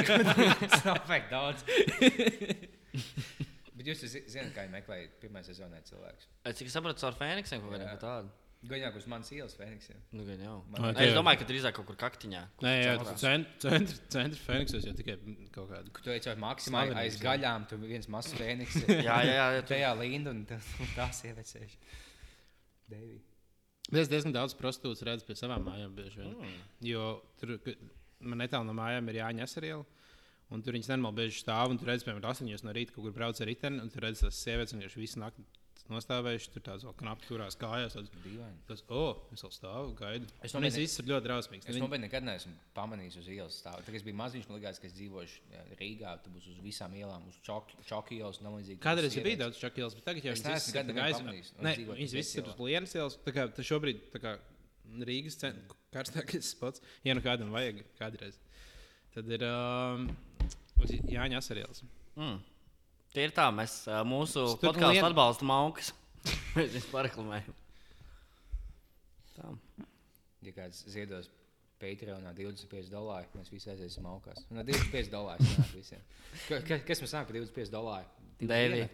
Tas 0.70 0.85
nav 0.89 1.05
vajag 1.11 1.26
daudz. 1.35 1.64
Bet 3.85 3.91
jūs 3.93 4.07
zi- 4.09 4.24
zināt, 4.32 4.55
kā 4.57 4.64
viņi 4.64 4.72
meklēja 4.78 5.09
pirmā 5.20 5.43
sezonā 5.45 5.82
cilvēkus. 5.85 6.26
Es 6.49 6.57
cik 6.57 6.70
sapratu, 6.72 7.01
caur 7.05 7.12
Fēniksiem 7.18 7.61
kaut 7.61 7.74
kādiem 7.74 7.85
Jā. 7.91 7.99
kā 7.99 8.01
tādu. 8.01 8.30
Gaļāk 8.64 8.95
uz 8.97 9.07
manas 9.12 9.28
ielas 9.37 9.55
Fēniksiem. 9.59 9.99
Nu, 10.16 10.24
gan 10.24 10.39
jau. 10.41 10.64
Man- 10.72 10.87
Ok. 10.95 11.01
Es 11.05 11.12
domāju, 11.12 11.39
ka 11.43 11.45
drīzāk 11.51 11.74
kaut 11.76 11.85
kur 11.91 11.97
kaktiņā. 12.01 12.41
Nē, 12.64 12.72
jā, 12.80 12.95
centra 13.20 13.78
centra 14.09 14.39
Fēniksos 14.47 14.87
jau 14.89 14.95
tikai 14.97 15.18
kaut 15.53 15.68
kādu. 15.68 15.93
Tu 15.93 16.01
teici, 16.07 16.30
vai 16.32 16.37
maksimāli 16.47 16.97
aiz 16.97 17.18
gaļām, 17.20 17.68
tu 17.68 17.76
viens 17.76 18.07
mazs 18.09 18.32
Fēniks. 18.41 18.87
Jā, 18.89 19.18
jā, 19.20 19.35
jā. 19.37 19.61
tu- 19.61 19.74
Tajā 19.74 19.93
linda 20.01 20.30
un 20.30 20.47
tā- 20.47 20.62
un 20.80 20.87
tā 20.97 21.11
sieviete 21.12 21.45
sēž. 21.45 21.76
Deivija. 22.89 23.20
Bet 23.91 24.01
Es 24.01 24.09
diezgan 24.09 24.32
daudz 24.32 24.55
prostitūtas 24.57 25.03
redzu 25.05 25.26
pie 25.28 25.35
savām 25.37 25.62
mājām. 25.68 25.93
bieži 25.95 26.16
vien. 26.22 26.35
Mm. 26.41 26.61
Jo 26.89 27.20
tur 27.39 27.59
man 28.20 28.39
netālu 28.41 28.64
no 28.64 28.72
mājām 28.72 29.09
ir 29.12 29.20
Jāņa 29.20 29.45
Eseriela. 29.45 29.85
Un 30.55 30.62
tur 30.62 30.76
viņas 30.76 30.92
nenormāli 30.92 31.24
bieži 31.24 31.42
stāv 31.42 31.72
un 31.74 31.80
tur 31.80 31.90
redzams, 31.90 32.07
piemēram, 32.07 32.30
8 32.30 32.64
no 32.68 32.74
rīta 32.76 32.94
kur 32.94 33.12
brauc 33.14 33.40
ar 33.42 33.50
riteni. 33.50 33.82
Un 33.82 33.90
tur 33.90 34.07
redzams, 34.07 34.28
tas 34.30 34.40
sievietes 34.44 34.76
vienkārši 34.76 35.02
visu 35.02 35.22
nakti 35.22 35.42
nostāvējuši, 35.92 36.50
tur 36.55 36.62
tāds 36.64 36.84
vēl 36.86 36.94
knapi 36.96 37.26
turās 37.28 37.57
kājās. 37.61 37.92
Tāds, 37.96 38.12
Dīvaini. 38.24 38.61
tas, 38.68 38.80
oh, 38.88 39.18
es 39.34 39.42
vēl 39.44 39.52
stāvu, 39.52 39.90
gaidu. 39.98 40.28
Es 40.40 40.55
domāju, 40.55 40.70
nopietni- 40.70 40.84
viss 40.84 41.00
ir 41.02 41.09
ļoti 41.11 41.26
drausmīgs. 41.26 41.66
Es 41.68 41.74
Viņi- 41.76 41.82
nopietni 41.84 42.07
nekad 42.07 42.24
neesmu 42.24 42.52
pamanījis 42.78 43.18
uz 43.20 43.28
ielas 43.28 43.59
stāvu. 43.61 43.82
Tad, 43.82 43.90
kad 43.90 43.98
es 44.00 44.07
biju 44.07 44.16
maziņš, 44.16 44.48
man 44.48 44.61
liekas, 44.61 44.80
ka 44.80 44.86
es 44.88 44.94
dzīvoju 44.96 45.28
Rīgā. 45.76 46.14
Tur 46.24 46.32
būs 46.32 46.48
uz 46.48 46.59
visām 46.64 46.96
ielām, 46.96 47.28
uz 47.28 47.36
Čoku 47.44 48.16
ielas 48.16 48.40
un 48.40 48.48
līdzīgi. 48.55 48.78
Kādreiz 48.80 49.18
bija 49.22 49.42
daudz 49.44 49.61
čakielas, 49.61 49.94
bet 49.94 50.05
tagad 50.09 50.24
jau 50.24 50.32
Es 50.32 50.42
neesmu 50.42 50.94
pamanījis. 50.96 51.52
Un 51.59 51.64
Nē, 51.68 51.76
viņas 52.00 52.16
visas 52.16 52.36
ir 52.36 52.44
uz 52.48 52.57
lienas 52.59 52.94
ielas. 52.94 53.18
Tā 53.20 53.34
kā 53.36 53.55
tas 53.55 53.66
šobrīd 53.66 54.09
tā 54.11 54.22
kā 54.24 54.38
Rīgas 55.05 55.36
karstākais 55.92 56.48
spots. 56.55 56.80
Ja 57.05 57.12
nu 57.12 57.20
kādam 57.20 57.52
vajag 57.52 57.84
kādreiz. 58.00 58.38
Tad 59.14 59.28
ir 59.30 59.44
um, 59.46 60.09
uz 60.87 60.95
Jāņa 61.11 61.41
Asarielas. 61.41 61.85
Mm. 62.16 62.41
Tie 63.14 63.28
ir 63.28 63.35
tā, 63.35 63.47
mēs 63.55 63.85
mūsu 64.09 64.47
podkāstu 64.62 64.97
lien- 64.97 65.07
atbalstam 65.11 65.53
augas. 65.55 65.93
Mēs 66.55 66.72
viņus 66.72 66.91
pareklamējam. 66.93 67.57
Tā. 69.35 69.51
Ja 70.45 70.53
kāds 70.55 70.85
ziedos 70.91 71.28
Patreonā 71.80 72.32
25 72.37 72.89
dolāri, 72.93 73.28
mēs 73.37 73.51
visi 73.53 73.70
aiziesim 73.72 74.07
augās. 74.09 74.45
No 74.55 74.62
25 74.64 75.11
dolāri 75.12 75.47
sanāk 75.51 75.72
visiem. 75.74 76.05
Ka, 76.47 76.61
ka, 76.68 76.78
kas 76.87 77.03
mums 77.03 77.14
nāk 77.16 77.28
par 77.28 77.37
25 77.37 77.72
dolāri? 77.74 78.09
Devi. 78.45 78.80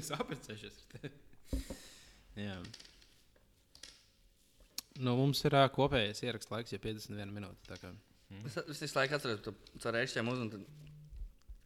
es 0.00 0.10
tevi. 0.94 1.12
Jā. 2.38 2.56
Nu, 5.02 5.16
mums 5.18 5.42
ir 5.46 5.56
ā, 5.58 5.64
kopējais 5.74 6.22
ieraksts 6.26 6.50
laiks, 6.52 6.74
ja 6.74 6.80
51 6.82 7.34
minūtes. 7.34 7.84
Kā. 8.34 8.50
Es, 8.50 8.58
es 8.76 8.82
visu 8.84 8.98
laiku 8.98 9.16
atceros, 9.18 9.42
ka 9.44 9.54
caur 9.84 9.96
rēšķiem 9.98 10.30
uzmanīgi. 10.32 10.66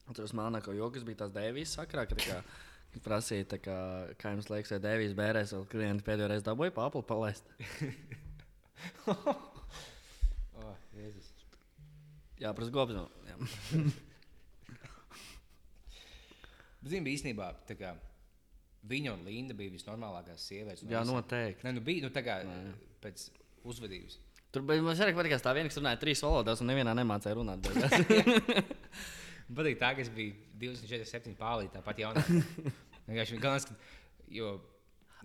Atceros, 0.09 0.35
mānāko 0.37 0.75
joku, 0.77 0.97
kas 0.97 1.07
bija 1.09 1.23
tās 1.25 1.35
Dēvijas 1.35 1.75
sakrā. 1.79 2.07
Kad, 2.09 2.23
tā 2.23 2.39
kā, 2.39 3.01
prasīja, 3.05 3.59
kā, 3.61 3.79
kā 4.21 4.33
jums 4.35 4.49
liekas, 4.53 4.73
vai 4.77 4.81
Dēvijas 4.87 5.17
bērēs 5.19 5.55
vēl 5.57 5.67
klienti 5.73 6.07
pēdējo 6.07 6.31
reizi 6.33 6.49
dabūja 6.49 6.77
paplu 6.79 7.05
palaist. 7.07 7.51
Oh, 9.09 10.75
Jēzus. 10.95 11.29
Jā, 12.39 12.51
prasa 12.55 12.71
gobs. 12.75 12.95
zini, 16.89 17.03
bija 17.07 17.17
īstenībā 17.19 17.49
tā 17.69 17.75
kā 17.79 17.93
viņa 18.89 19.15
un 19.17 19.25
Linda 19.27 19.57
bija 19.59 19.75
visnormālākās 19.75 20.47
sievietes. 20.49 20.85
no 20.85 20.93
Jā, 20.93 21.03
visām. 21.03 21.19
noteikti. 21.19 21.67
Nē, 21.67 21.75
nu 21.77 21.83
bija 21.85 22.07
nu, 22.07 22.11
tā 22.15 22.23
kā 22.27 22.39
pēc 23.03 23.17
uzvedības. 23.69 24.19
Tur 24.55 24.65
bija 24.69 24.95
arī 24.95 25.13
patīk, 25.17 25.35
ka 25.35 25.43
tā 25.45 25.55
viena, 25.57 25.69
kas 25.69 25.81
runāja 25.81 26.01
trīs 26.01 26.25
valodās, 26.25 26.63
un 26.65 26.71
nevienā 26.73 26.95
nemācīja 26.97 27.37
runāt. 27.37 27.69
patīk 29.59 29.79
tā, 29.81 29.93
ka 29.97 30.05
es 30.05 30.11
biju 30.13 30.35
27 30.61 31.37
pārlīdz, 31.39 31.75
tāpat 31.77 32.03
jaunā. 32.05 32.25
Vienkārši 33.09 33.41
galvenais, 33.41 33.69
ka, 33.69 33.77
jo 34.33 34.57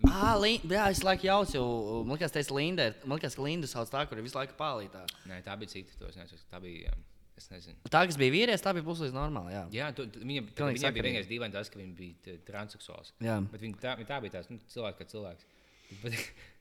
Ah. 0.02 0.34
Jā, 0.42 0.88
es 0.90 1.00
laiku 1.06 1.28
jaucu, 1.28 1.54
jo 1.54 1.64
man 2.02 2.16
liekas, 2.16 2.32
tas 2.34 2.48
ir 2.48 2.56
Linda. 2.56 2.88
Man 3.06 3.18
liekas, 3.18 3.36
ka 3.38 3.44
Linda 3.44 3.68
sauc 3.70 3.90
tā, 3.92 4.02
kur 4.10 4.18
ir 4.18 4.26
visu 4.26 4.36
laiku 4.36 4.56
pārlītā. 4.58 5.04
Nē, 5.30 5.38
tā 5.46 5.54
bija 5.60 5.70
cita. 5.70 5.94
To 6.00 6.08
es 6.10 6.18
nezinu. 6.18 6.40
Tā 6.50 6.60
bija. 6.62 6.94
Es 7.38 7.48
nezinu. 7.50 7.78
Tā, 7.90 8.04
kas 8.06 8.18
bija 8.18 8.30
vīrietis, 8.30 8.62
tā 8.62 8.70
bija 8.76 8.86
puslīdz 8.86 9.14
normāli. 9.14 9.54
Jā. 9.54 9.62
Jā, 9.74 9.86
tu, 9.94 10.06
tu, 10.10 10.22
viņa, 10.22 10.42
tā, 10.54 10.68
viņa 10.70 10.90
bija 10.94 11.06
vienkārši 11.08 11.30
dīvaini 11.30 11.54
tas, 11.54 11.70
ka 11.70 11.80
viņa 11.80 11.94
bija 11.98 12.36
transseksuāls. 12.46 13.10
Jā. 13.22 13.40
Bet 13.50 13.64
viņa 13.64 13.80
tā, 13.82 13.94
viņa 13.98 14.10
tā 14.10 14.18
bija 14.22 14.34
tāds 14.36 14.52
nu, 14.52 14.58
cilvēks, 14.70 14.98
kā 15.00 15.08
cilvēks. 15.10 15.48
Bet, 16.02 16.20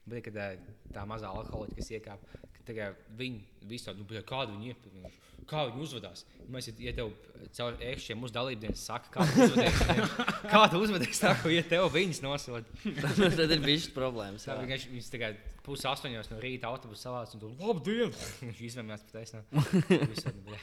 bet 0.09 0.25
kad 0.25 0.39
tā, 0.39 0.47
tā 0.95 1.05
mazā 1.09 1.29
alkoholiķa, 1.29 1.77
kas 1.77 1.91
iekāpa, 1.93 2.41
viņi 2.67 3.67
visu 3.67 3.89
tādu, 3.89 4.03
nu, 4.03 4.23
kādu 4.27 4.55
viņi 4.55 4.71
iepirka, 4.71 5.11
kā 5.47 5.63
viņi 5.67 5.83
uzvedās. 5.83 6.23
Mēs, 6.51 6.69
ja, 6.79 6.93
tev 6.95 7.11
caur 7.57 7.75
ēkšķiem 7.83 8.21
mūsu 8.21 8.35
dalībniekiem 8.35 8.77
saka, 8.79 9.11
kā 9.13 9.25
tu 9.27 9.47
uzvedies, 9.47 10.13
kā 10.53 10.61
tu 10.71 10.81
uzvedies 10.83 11.23
tā, 11.23 11.33
ko 11.41 11.51
ja 11.51 11.63
tev 11.67 11.89
viņas 11.93 12.21
nosod. 12.23 12.69
Tad 13.03 13.55
ir 13.57 13.63
bijis 13.63 13.89
problēmas. 13.95 14.47
Jā. 14.47 14.55
vienkārši 14.61 14.93
viņas 14.93 15.11
tā 15.13 15.21
kā 15.21 15.33
pus 15.65 15.83
astoņos 15.89 16.31
no 16.31 16.39
rīta 16.43 16.71
autobusu 16.71 17.07
savāc 17.07 17.35
un 17.35 17.43
tu 17.43 17.51
labdien! 17.59 18.15
Viņš 18.47 18.63
izvēmējās 18.69 19.05
pat 19.09 19.19
taisnā. 19.19 19.43
Visādi, 20.13 20.45
bļa. 20.47 20.61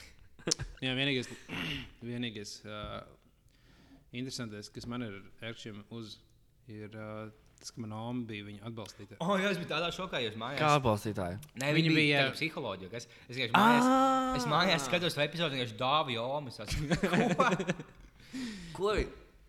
Jā, 0.80 0.96
vienīgais, 0.96 1.28
vienīgais 2.10 2.56
uh, 2.64 3.00
interesantais, 4.16 4.72
kas 4.72 4.88
man 4.90 5.04
ir 5.06 5.20
ērkšķiem 5.44 5.84
uz, 5.96 6.16
ir 6.72 6.96
uh, 6.96 7.28
tas, 7.60 7.70
ka 7.76 7.82
manā 7.84 7.98
omā 8.10 8.24
bija 8.30 8.46
viņa 8.48 8.62
atbalstītāja. 8.70 9.18
O, 9.20 9.36
jā, 9.40 9.50
es 9.52 9.60
biju 9.60 9.68
tādā 9.70 9.90
šokā, 9.94 10.20
jūs 10.24 10.36
mājās. 10.40 10.60
Kā 10.62 10.70
atbalstītāji? 10.80 11.36
Nē, 11.60 11.68
Viņa 11.76 11.78
viņa 11.78 11.94
bija 11.98 12.22
tāda 12.24 12.34
psiholoģija. 12.38 12.90
kas- 12.94 13.08
Es 13.28 13.36
vienkārši 13.36 13.60
mājās, 13.60 13.86
es 14.40 14.46
mājās 14.54 14.86
skatos 14.88 15.16
to 15.18 15.24
epizodi, 15.26 15.58
vienkārši 15.60 15.78
dāvu 15.80 16.16
jomas. 16.16 16.60
Ko? 18.76 18.92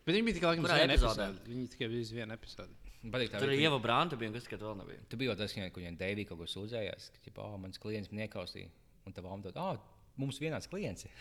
Bet 0.01 0.15
viņi 0.17 0.25
bija 0.25 0.35
tikai 0.39 0.49
laikam 0.51 0.65
uz 0.65 0.71
vienu 0.73 0.93
epizodē? 0.95 1.25
epizodi. 1.29 1.51
Viņi 1.53 1.65
tikai 1.75 1.87
bija 1.91 2.01
uz 2.07 2.11
vienu 2.17 2.33
epizodi. 2.35 2.73
Patīk, 3.01 3.29
tā 3.33 3.37
Tur 3.41 3.49
bija. 3.49 3.61
Ieva 3.67 3.77
Brānta, 3.81 4.17
bija 4.19 4.29
kas 4.35 4.45
tikai 4.45 4.59
vēl 4.61 4.75
nebija. 4.81 4.99
Tu 5.09 5.17
biji 5.17 5.33
tas, 5.37 5.53
ka 5.57 5.61
viņai 5.79 5.95
Deivija 5.97 6.27
kaut 6.29 6.39
ko 6.41 6.45
sūdzējās, 6.49 7.03
ka, 7.15 7.19
ģipa, 7.27 7.39
oh, 7.47 7.55
mans 7.61 7.77
klients 7.81 8.09
man 8.11 8.19
iekaustīja. 8.27 8.69
Un 9.09 9.15
tā 9.17 9.21
vāma 9.25 9.41
dod, 9.45 9.55
ah, 9.57 9.77
mums 10.21 10.37
vienāds 10.41 10.67
klients. 10.69 11.01
ir." 11.05 11.11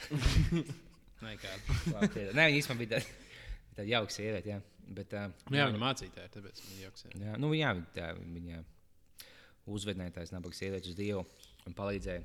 Nē, 1.21 1.31
tie- 2.13 2.33
Nē, 2.33 2.45
viņa 2.49 2.59
īstenībā 2.61 2.81
bija 2.83 2.91
tāda, 2.97 3.07
tāda 3.77 3.89
jauka 3.93 4.13
sieviete. 4.17 4.49
Bet, 4.91 5.13
uh, 5.15 5.29
Nu, 5.51 5.55
jā, 5.61 5.69
viņa 5.71 5.79
mācītāja, 5.79 6.31
tāpēc 6.35 6.61
viņa 6.67 6.81
joks. 6.83 7.05
jā. 7.07 7.11
Jā, 7.23 7.35
nu, 7.39 7.53
jā, 7.55 7.69
viņa, 7.79 7.91
tā, 7.95 8.09
viņa 8.19 8.63
uzvedināja 9.71 10.17
tās 10.17 10.33
nabaga 10.35 10.57
sievietes 10.59 10.91
uz 10.91 10.97
Dievu 10.99 11.23
un 11.69 11.77
palīdzēja. 11.79 12.25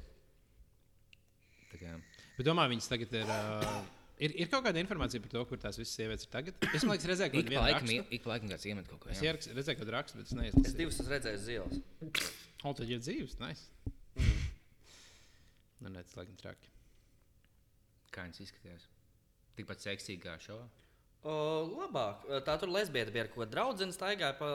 Tā 1.71 1.77
kā, 1.81 1.91
Bet 2.37 2.47
domāju, 2.47 2.71
viņas 2.73 2.89
tagad 2.91 3.13
ir. 3.15 3.29
Uh, 3.29 3.83
ir, 4.25 4.33
ir 4.43 4.49
kaut 4.51 4.65
kāda 4.65 4.81
informācija 4.81 5.21
par 5.23 5.31
to, 5.35 5.43
kur 5.47 5.61
tās 5.61 5.77
visas 5.79 5.93
sievietes 5.95 6.25
ir 6.25 6.31
tagad. 6.33 6.57
Es 6.73 6.81
domāju, 6.83 7.03
ka 7.05 7.11
redzēju, 7.13 7.31
ka 7.35 7.37
ik 7.43 7.51
pa 7.53 7.61
laikam, 7.67 7.91
ik 8.17 8.23
pa 8.25 8.31
laikam 8.33 8.49
kāds 8.51 8.65
iemet 8.71 8.89
kaut 8.89 8.99
ko. 9.05 9.09
Es 9.13 9.21
jā. 9.21 9.29
ierakstu- 9.29 9.53
redzēju, 9.59 9.79
ka 9.83 9.87
raksts, 9.95 10.17
bet 10.17 10.25
es 10.25 10.31
Es 10.33 10.39
neizlasīju. 10.39 10.77
divus 10.81 10.99
esmu 10.99 11.13
redzējis 11.13 11.45
zils. 11.45 11.79
O, 12.65 12.73
tad 12.73 12.89
ir 12.89 12.99
dzīves, 13.05 13.37
nice. 13.39 13.69
Nu, 15.79 15.91
nē, 15.93 16.01
tas 16.07 16.15
laikam 16.17 16.35
traki. 16.39 16.71
Kā 18.15 18.25
viņas 18.25 18.41
izskatījās? 18.47 18.87
Tikpat 19.59 19.83
seksīgi 19.85 20.23
kā 20.23 20.35
šo. 20.41 20.57
O, 21.25 21.35
labāk. 21.73 22.25
Tā 22.45 22.53
tur 22.61 22.69
lesbieta 22.69 23.13
bija, 23.13 23.25
ko 23.33 23.47
draudzene 23.49 23.95
staigāja 23.95 24.35
pa, 24.37 24.49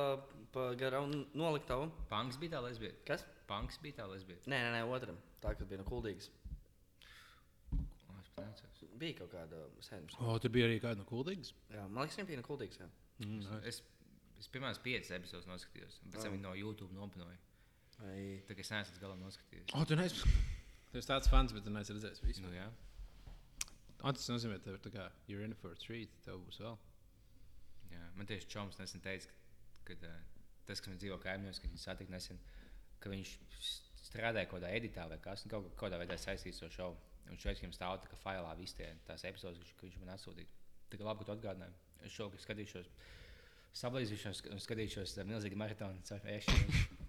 pa 0.54 0.68
garām 0.78 1.10
noliktavu. 1.34 1.88
Punks 2.10 2.38
bija 2.38 2.56
tā 2.56 2.60
lesbieta. 2.68 3.00
Kas? 3.08 3.24
Punks 3.50 3.80
bija 3.82 3.98
tā 4.02 4.06
lesbieta. 4.10 4.46
Nē, 4.50 4.60
nē, 4.66 4.70
nē, 4.76 4.82
otram. 4.94 5.18
Tā, 5.42 5.56
kas 5.58 5.66
bija 5.70 5.80
no 5.82 5.86
kuldīgas. 5.88 6.28
Es 7.74 8.30
pat 8.36 8.44
neatceros. 8.44 8.84
Bija 9.00 9.18
kaut 9.22 9.32
kāda 9.34 9.64
sēnes. 9.82 10.14
O, 10.22 10.36
tur 10.42 10.52
bija 10.54 10.68
arī 10.68 10.78
kāda 10.82 11.00
no 11.02 11.06
kuldīgas. 11.08 11.50
Jā, 11.72 11.86
man 11.88 12.04
liekas, 12.04 12.18
viņa 12.20 12.28
bija 12.30 12.40
no 12.42 12.46
kuldīgas. 12.46 12.80
Jā. 12.84 12.88
Mm, 13.24 13.62
Es, 13.68 13.82
es 14.40 14.48
pirmās 14.52 14.78
piecas 14.80 15.10
epizodes 15.18 15.48
noskatījos, 15.50 15.98
un 16.04 16.14
pēc 16.14 16.22
tam 16.24 16.36
viņi 16.36 16.44
no 16.46 16.54
YouTube 16.56 16.94
nopinoja. 16.96 17.36
Tā 18.00 18.54
kā 18.56 18.62
es 18.64 18.70
neesmu 18.72 18.94
līdz 18.94 19.02
galam 19.02 19.20
noskatījies. 19.26 19.74
O, 19.76 19.82
tu 19.90 19.98
neesi. 19.98 20.22
Tu 20.90 20.98
esi 20.98 21.06
tāds 21.06 21.28
fans, 21.30 21.52
bet 21.54 21.62
tu 21.62 21.70
neesi 21.70 21.94
redzējis 21.94 22.22
visu. 22.24 22.42
Nu, 22.42 22.48
jā. 22.50 22.64
O, 24.00 24.12
tas 24.16 24.30
nozīmē, 24.32 24.56
ka 24.64 24.72
tev 24.80 24.94
kā 24.94 25.06
you're 25.28 25.44
in 25.44 25.52
for 25.60 25.74
a 25.74 25.78
treat. 25.80 26.12
Tev 26.24 26.40
būs 26.46 26.60
vēl. 26.62 26.78
Jā, 27.90 28.06
man 28.16 28.28
tieši 28.30 28.48
čoms 28.48 28.78
nesen 28.80 29.02
teica, 29.04 29.32
ka 29.84 29.96
uh, 29.98 30.16
tas, 30.68 30.80
kas 30.80 30.88
man 30.88 31.00
dzīvo 31.02 31.18
kaimiņos, 31.20 31.60
kad 31.60 31.72
viņš 31.74 31.84
satika 31.84 32.14
nesen, 32.14 32.40
ka 33.02 33.12
viņš 33.12 33.34
strādāja 34.06 34.48
kaut 34.48 34.60
kādā 34.60 34.70
editā 34.78 35.04
vai 35.10 35.18
kas, 35.22 35.44
un 35.44 35.52
kaut 35.52 35.68
kā- 35.68 35.76
kādā 35.84 36.00
veidā 36.00 36.16
saistīts 36.20 36.62
ar 36.62 36.70
šo 36.70 36.76
šovu. 36.78 37.06
Un 37.30 37.38
šeit 37.38 37.60
viņam 37.60 37.74
stāv 37.76 37.98
tā 38.02 38.08
kā 38.10 38.16
failā 38.18 38.54
visi 38.58 38.78
tie 38.80 38.88
tās 39.06 39.26
epizodes, 39.28 39.74
ko 39.78 39.86
viņš 39.86 40.00
man 40.00 40.14
atsūtīja. 40.16 40.48
Tā 40.90 40.98
kā 40.98 41.06
labi, 41.06 41.20
ka 41.20 41.28
tu 41.28 41.36
atgādināji. 41.36 41.76
Es 42.06 42.16
šogad 42.16 42.42
skatīšos, 42.42 42.88
sablīzīšos 43.82 44.46
un 44.50 44.64
skatīšos 44.64 45.18
uh, 45.18 45.28
milzīgi 45.28 45.60
maratonu 45.60 46.02
caur 46.08 46.32
ēšanu. 46.38 46.80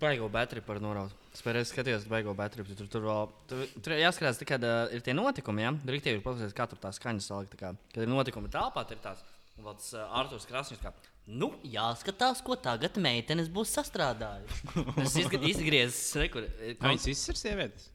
Baigo 0.00 0.28
bateriju 0.32 0.64
par 0.64 0.78
noraut. 0.80 1.12
Spēlēju, 1.36 1.68
skatījos, 1.68 2.06
baigo 2.10 2.32
bateriju. 2.36 2.74
Tur, 2.78 2.88
tur, 2.90 3.04
vēl, 3.04 3.28
tur, 3.50 3.60
tur 3.84 3.94
jāskatās, 3.98 4.38
tā, 4.40 4.46
kad 4.48 4.64
uh, 4.64 4.86
ir 4.96 5.02
tie 5.04 5.12
notikumi. 5.16 5.62
Ja? 5.66 5.72
Tur 5.84 5.98
ir 5.98 6.22
paskatās, 6.24 6.54
kā 6.56 6.66
tur 6.70 6.80
tā 6.80 6.92
skaņa 6.96 7.24
salikt. 7.24 7.56
kā, 7.60 7.74
Kad 7.92 8.02
ir 8.06 8.10
notikumi 8.10 8.50
telpā, 8.52 8.84
tad 8.88 8.96
ir 8.96 9.02
tās. 9.04 9.20
Un 9.58 9.66
vēl 9.68 9.76
tas 9.76 9.90
uh, 9.98 10.06
Arthurs 10.22 10.46
Krasņš, 10.48 10.80
kā, 10.80 10.92
nu, 11.36 11.50
jāskatās, 11.68 12.40
ko 12.46 12.56
tagad 12.56 12.96
meitenes 13.02 13.50
būs 13.52 13.74
sastrādājušas. 13.76 14.62
Tas 14.96 15.16
izg- 15.20 15.48
izgriezis, 15.52 16.06
rekur. 16.22 16.46
Vai 16.80 16.94
viņas 16.96 17.26
ir 17.34 17.40
sievietes? 17.42 17.90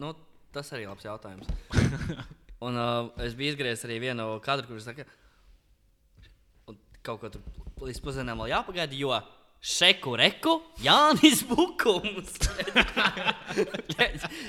Nu, 0.00 0.10
tas 0.54 0.72
arī 0.74 0.88
ir 0.88 0.90
labs 0.90 1.06
jautājums. 1.06 1.46
Un 2.64 2.80
uh, 2.80 3.12
es 3.22 3.34
biju 3.38 3.54
izgriezis 3.54 3.86
arī 3.86 4.00
vienu 4.02 4.26
kadru, 4.42 4.66
kurš 4.72 4.88
saka, 4.90 5.06
un 6.70 6.78
kaut 7.06 7.22
ko 7.22 7.30
tur 7.36 7.86
līdz 7.86 8.00
pusdienām 8.02 8.40
vēl 8.42 8.52
jāpagaida, 8.56 8.96
jo 8.98 9.12
Šeku 9.64 10.12
reku, 10.20 10.58
Jānis 10.84 11.40
Bukums. 11.48 12.34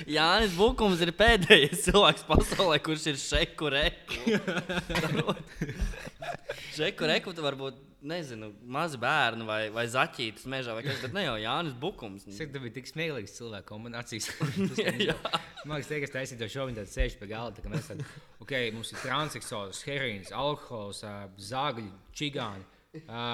Jānis 0.04 0.52
Bukums 0.58 1.00
ir 1.00 1.14
pēdējais 1.16 1.86
cilvēks 1.86 2.26
pasaulē, 2.28 2.76
kurš 2.84 3.06
ir 3.14 3.20
šeku 3.22 3.70
reku. 3.72 4.34
šeku 6.76 7.08
reku 7.08 7.32
tu 7.32 7.44
varbūt, 7.46 7.78
nezinu, 8.04 8.50
mazi 8.68 9.00
bērni 9.00 9.46
vai, 9.48 9.62
vai 9.72 9.86
zaķītis 9.88 10.44
mežā 10.52 10.74
vai 10.76 10.82
kas, 10.84 10.98
bet 11.00 11.16
ne 11.16 11.24
jau 11.24 11.38
Jānis 11.40 11.78
Bukums. 11.80 12.26
Es 12.28 12.36
domāju, 12.36 12.66
bija 12.66 12.74
tik 12.74 12.90
smieklīgs 12.90 13.38
cilvēku 13.38 13.70
kombinācijas. 13.70 14.28
Man 15.64 15.78
liekas, 15.78 15.88
tie, 15.88 16.02
kas 16.04 16.12
taisīja 16.12 16.42
to 16.42 16.50
šovu, 16.52 16.74
tad 16.76 16.92
sēž 16.92 17.16
pie 17.22 17.30
galda. 17.30 17.64
tā 17.64 17.72
Mēs 17.72 17.88
tad, 17.88 18.04
ok, 18.44 18.52
mums 18.76 18.92
ir 18.92 19.00
transseksuāls, 19.00 19.80
herīns, 19.88 20.28
alkohols, 20.36 21.00
zāģi, 21.48 21.88
čigāni. 22.20 22.68
ā, 23.08 23.24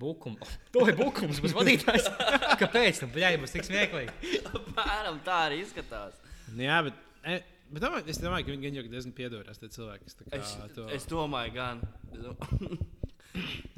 Bukums. 0.00 0.52
To 0.74 0.86
ir 0.88 0.96
bukums, 0.96 1.40
būs 1.44 1.52
vadītājs. 1.56 2.06
Kāpēc? 2.62 3.02
Nu, 3.04 3.08
bļai, 3.14 3.32
būs 3.42 3.52
tik 3.56 3.66
smieklīgi. 3.68 4.40
Apmēram 4.52 5.18
tā 5.26 5.38
arī 5.48 5.60
izskatās. 5.64 6.16
Nu, 6.52 6.62
jā, 6.64 6.78
bet, 6.88 6.98
e, 7.24 7.38
bet 7.72 7.84
domāju, 7.84 8.08
es 8.12 8.20
domāju, 8.22 8.46
ka 8.48 8.54
viņi 8.54 8.64
gan 8.68 8.78
jau 8.80 8.86
diezgan 8.94 9.14
piedodās 9.18 9.60
tie 9.60 9.68
cilvēki. 9.72 10.08
kas 10.08 10.18
tā 10.20 10.28
kā 10.30 10.40
Es, 10.40 10.56
to- 10.76 10.88
es 10.96 11.06
domāju, 11.10 11.54
gan. 11.58 11.84
Es 12.12 12.24
domāju- 12.24 12.80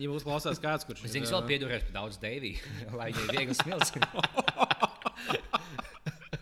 Ja 0.03 0.09
būs 0.11 0.25
klausās 0.27 0.59
kāds, 0.59 0.83
kurš 0.83 1.05
Es 1.07 1.13
viņus 1.15 1.31
vēl 1.31 1.45
piedurēšu 1.47 1.87
par 1.93 1.95
daudz 2.01 2.17
Deiviju, 2.19 2.59
lai 2.99 3.13
viņi 3.15 3.29
ir 3.29 3.37
viegli 3.39 3.55
smilts. 3.55 3.93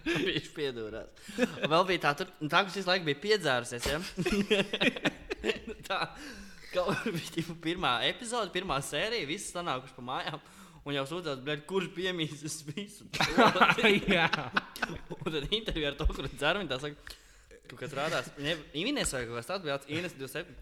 Viņš 0.03 0.47
piedūrās. 0.57 1.11
Un 1.39 1.69
Vēl 1.73 1.85
bija 1.91 2.03
tā, 2.07 2.13
tur, 2.19 2.31
tā 2.51 2.63
kas 2.67 2.79
visu 2.79 2.89
laiku 2.89 3.07
bija 3.11 3.21
piedzērusies. 3.23 3.85
Ja? 3.93 4.01
tā 5.87 5.99
kaut 6.73 6.91
kā 7.05 7.13
bija 7.15 7.57
pirmā 7.65 7.93
epizode, 8.09 8.53
pirmā 8.55 8.81
sērija, 8.85 9.29
visi 9.29 9.53
sanākuši 9.55 9.97
pa 9.99 10.07
mājām. 10.09 10.43
Un 10.83 10.97
jau 10.97 11.05
sūdzās, 11.07 11.45
kurš 11.71 11.93
piemīsis 11.95 12.63
visu. 12.73 13.07
to?" 13.15 13.91
Jā. 14.17 14.27
un 15.15 15.29
tad 15.29 15.47
intervijā 15.47 15.93
ar 15.93 15.99
to, 16.01 16.09
kur 16.11 16.27
viņa 16.27 16.41
tā 16.73 16.81
saka, 16.83 17.17
kaut 17.71 17.79
kas 17.85 17.95
rādās. 17.97 18.33
Ne, 18.43 18.57
Ines 18.83 19.15
vai 19.15 19.25
kaut 19.29 19.39
kas 19.39 19.51
tāds 19.53 19.67
bija, 19.67 19.79
Ines 19.95 20.17
27. 20.19 20.59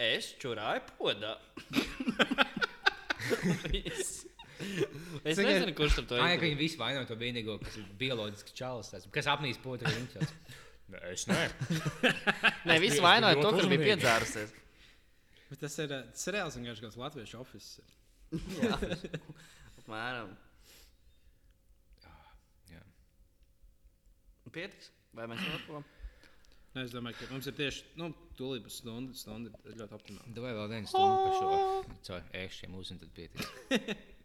Es 0.00 0.30
čurāju 0.40 0.86
podā. 0.96 1.34
Es 5.24 5.36
Cik 5.36 5.44
nezinu, 5.44 5.74
kurš 5.76 5.98
tur 5.98 6.06
to 6.08 6.16
ir. 6.20 6.40
Viņi 6.40 6.56
visi 6.58 6.78
vaino 6.80 7.02
to 7.08 7.16
vienīgo, 7.18 7.58
kas 7.62 7.76
ir 7.80 7.86
bioloģisks 8.00 8.56
čalis, 8.56 8.92
kas 9.12 9.28
apnīs 9.32 9.60
riņķos. 9.88 10.34
Es 11.10 11.26
ne. 11.30 11.42
Nē, 12.66 12.78
vainoja 13.02 13.36
biju 13.38 13.44
to, 13.44 13.52
kurš 13.56 13.70
bija 13.70 13.84
uzmanīgi. 13.86 14.69
Bet 15.50 15.64
tas 15.64 15.78
ir, 15.82 15.92
eh, 15.92 16.06
tas 16.14 16.28
ir 16.30 16.36
reāls 16.38 16.56
vienkārši 16.58 16.86
kāds 16.86 16.98
latviešu 17.00 17.40
oficiāls. 17.40 17.96
Jā, 18.60 18.76
apmēram. 19.82 20.34
Jā. 22.70 22.82
Pietiks? 24.54 24.92
Vai 25.18 25.26
mēs 25.30 25.42
vēl 25.42 25.64
ko? 25.66 25.82
Nu, 26.70 26.84
es 26.84 26.92
domāju, 26.94 27.18
ka 27.18 27.32
mums 27.32 27.48
ir 27.50 27.56
tieši 27.58 27.98
nu, 27.98 28.12
tūlīt 28.38 28.62
būs 28.62 28.76
stunda. 28.78 29.16
Stunda 29.18 29.50
ir 29.66 29.78
ļoti 29.80 29.96
optimāli. 29.96 30.34
Davai 30.36 30.52
vēl 30.54 30.70
vienu 30.70 30.90
stundu 30.90 31.16
par 31.24 31.96
šo. 32.06 32.20
Ēšiem 32.44 32.76
uzņemt, 32.78 33.06
tad 33.06 33.14
pietiks. 33.18 33.52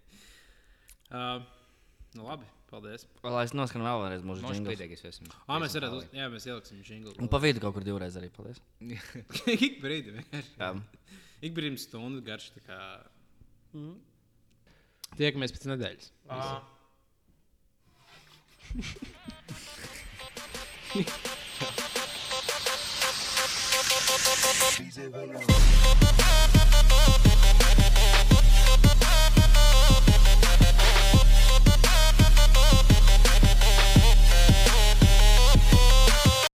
Uh, 1.13 1.37
nu, 2.17 2.23
labi, 2.25 2.47
paldies. 2.75 3.07
Lai 3.23 3.43
es 3.47 3.53
noskanu 3.55 3.87
vēl 3.87 4.01
vienreiz 4.03 4.25
mūsu 4.27 4.43
džinglu. 4.43 4.73
pēdējais 4.73 5.05
esam. 5.11 5.31
Ah, 5.47 5.57
mēs 5.63 5.75
varētu, 5.77 6.01
uz... 6.01 6.07
jā, 6.15 6.27
mēs 6.33 6.47
ieliksim 6.49 6.81
Un 6.81 6.87
žinglu. 6.89 7.29
pa 7.31 7.39
vidu 7.43 7.63
kaut 7.63 7.77
kur 7.77 7.85
divreiz 7.87 8.17
arī 8.19 8.29
paldies. 8.35 8.61
Ik 9.67 9.79
brīdi 9.83 10.15
vienkārši. 10.19 10.55
Jā. 10.59 10.71
Ik 11.45 11.55
brīdi 11.57 11.81
stundu 11.81 12.23
garš. 12.25 12.51
tā 12.57 12.65
Kā... 12.67 12.79
Tiekamies 15.15 15.55
pēc 15.55 15.69
nedēļas. 15.71 16.11
Easy, 24.79 25.09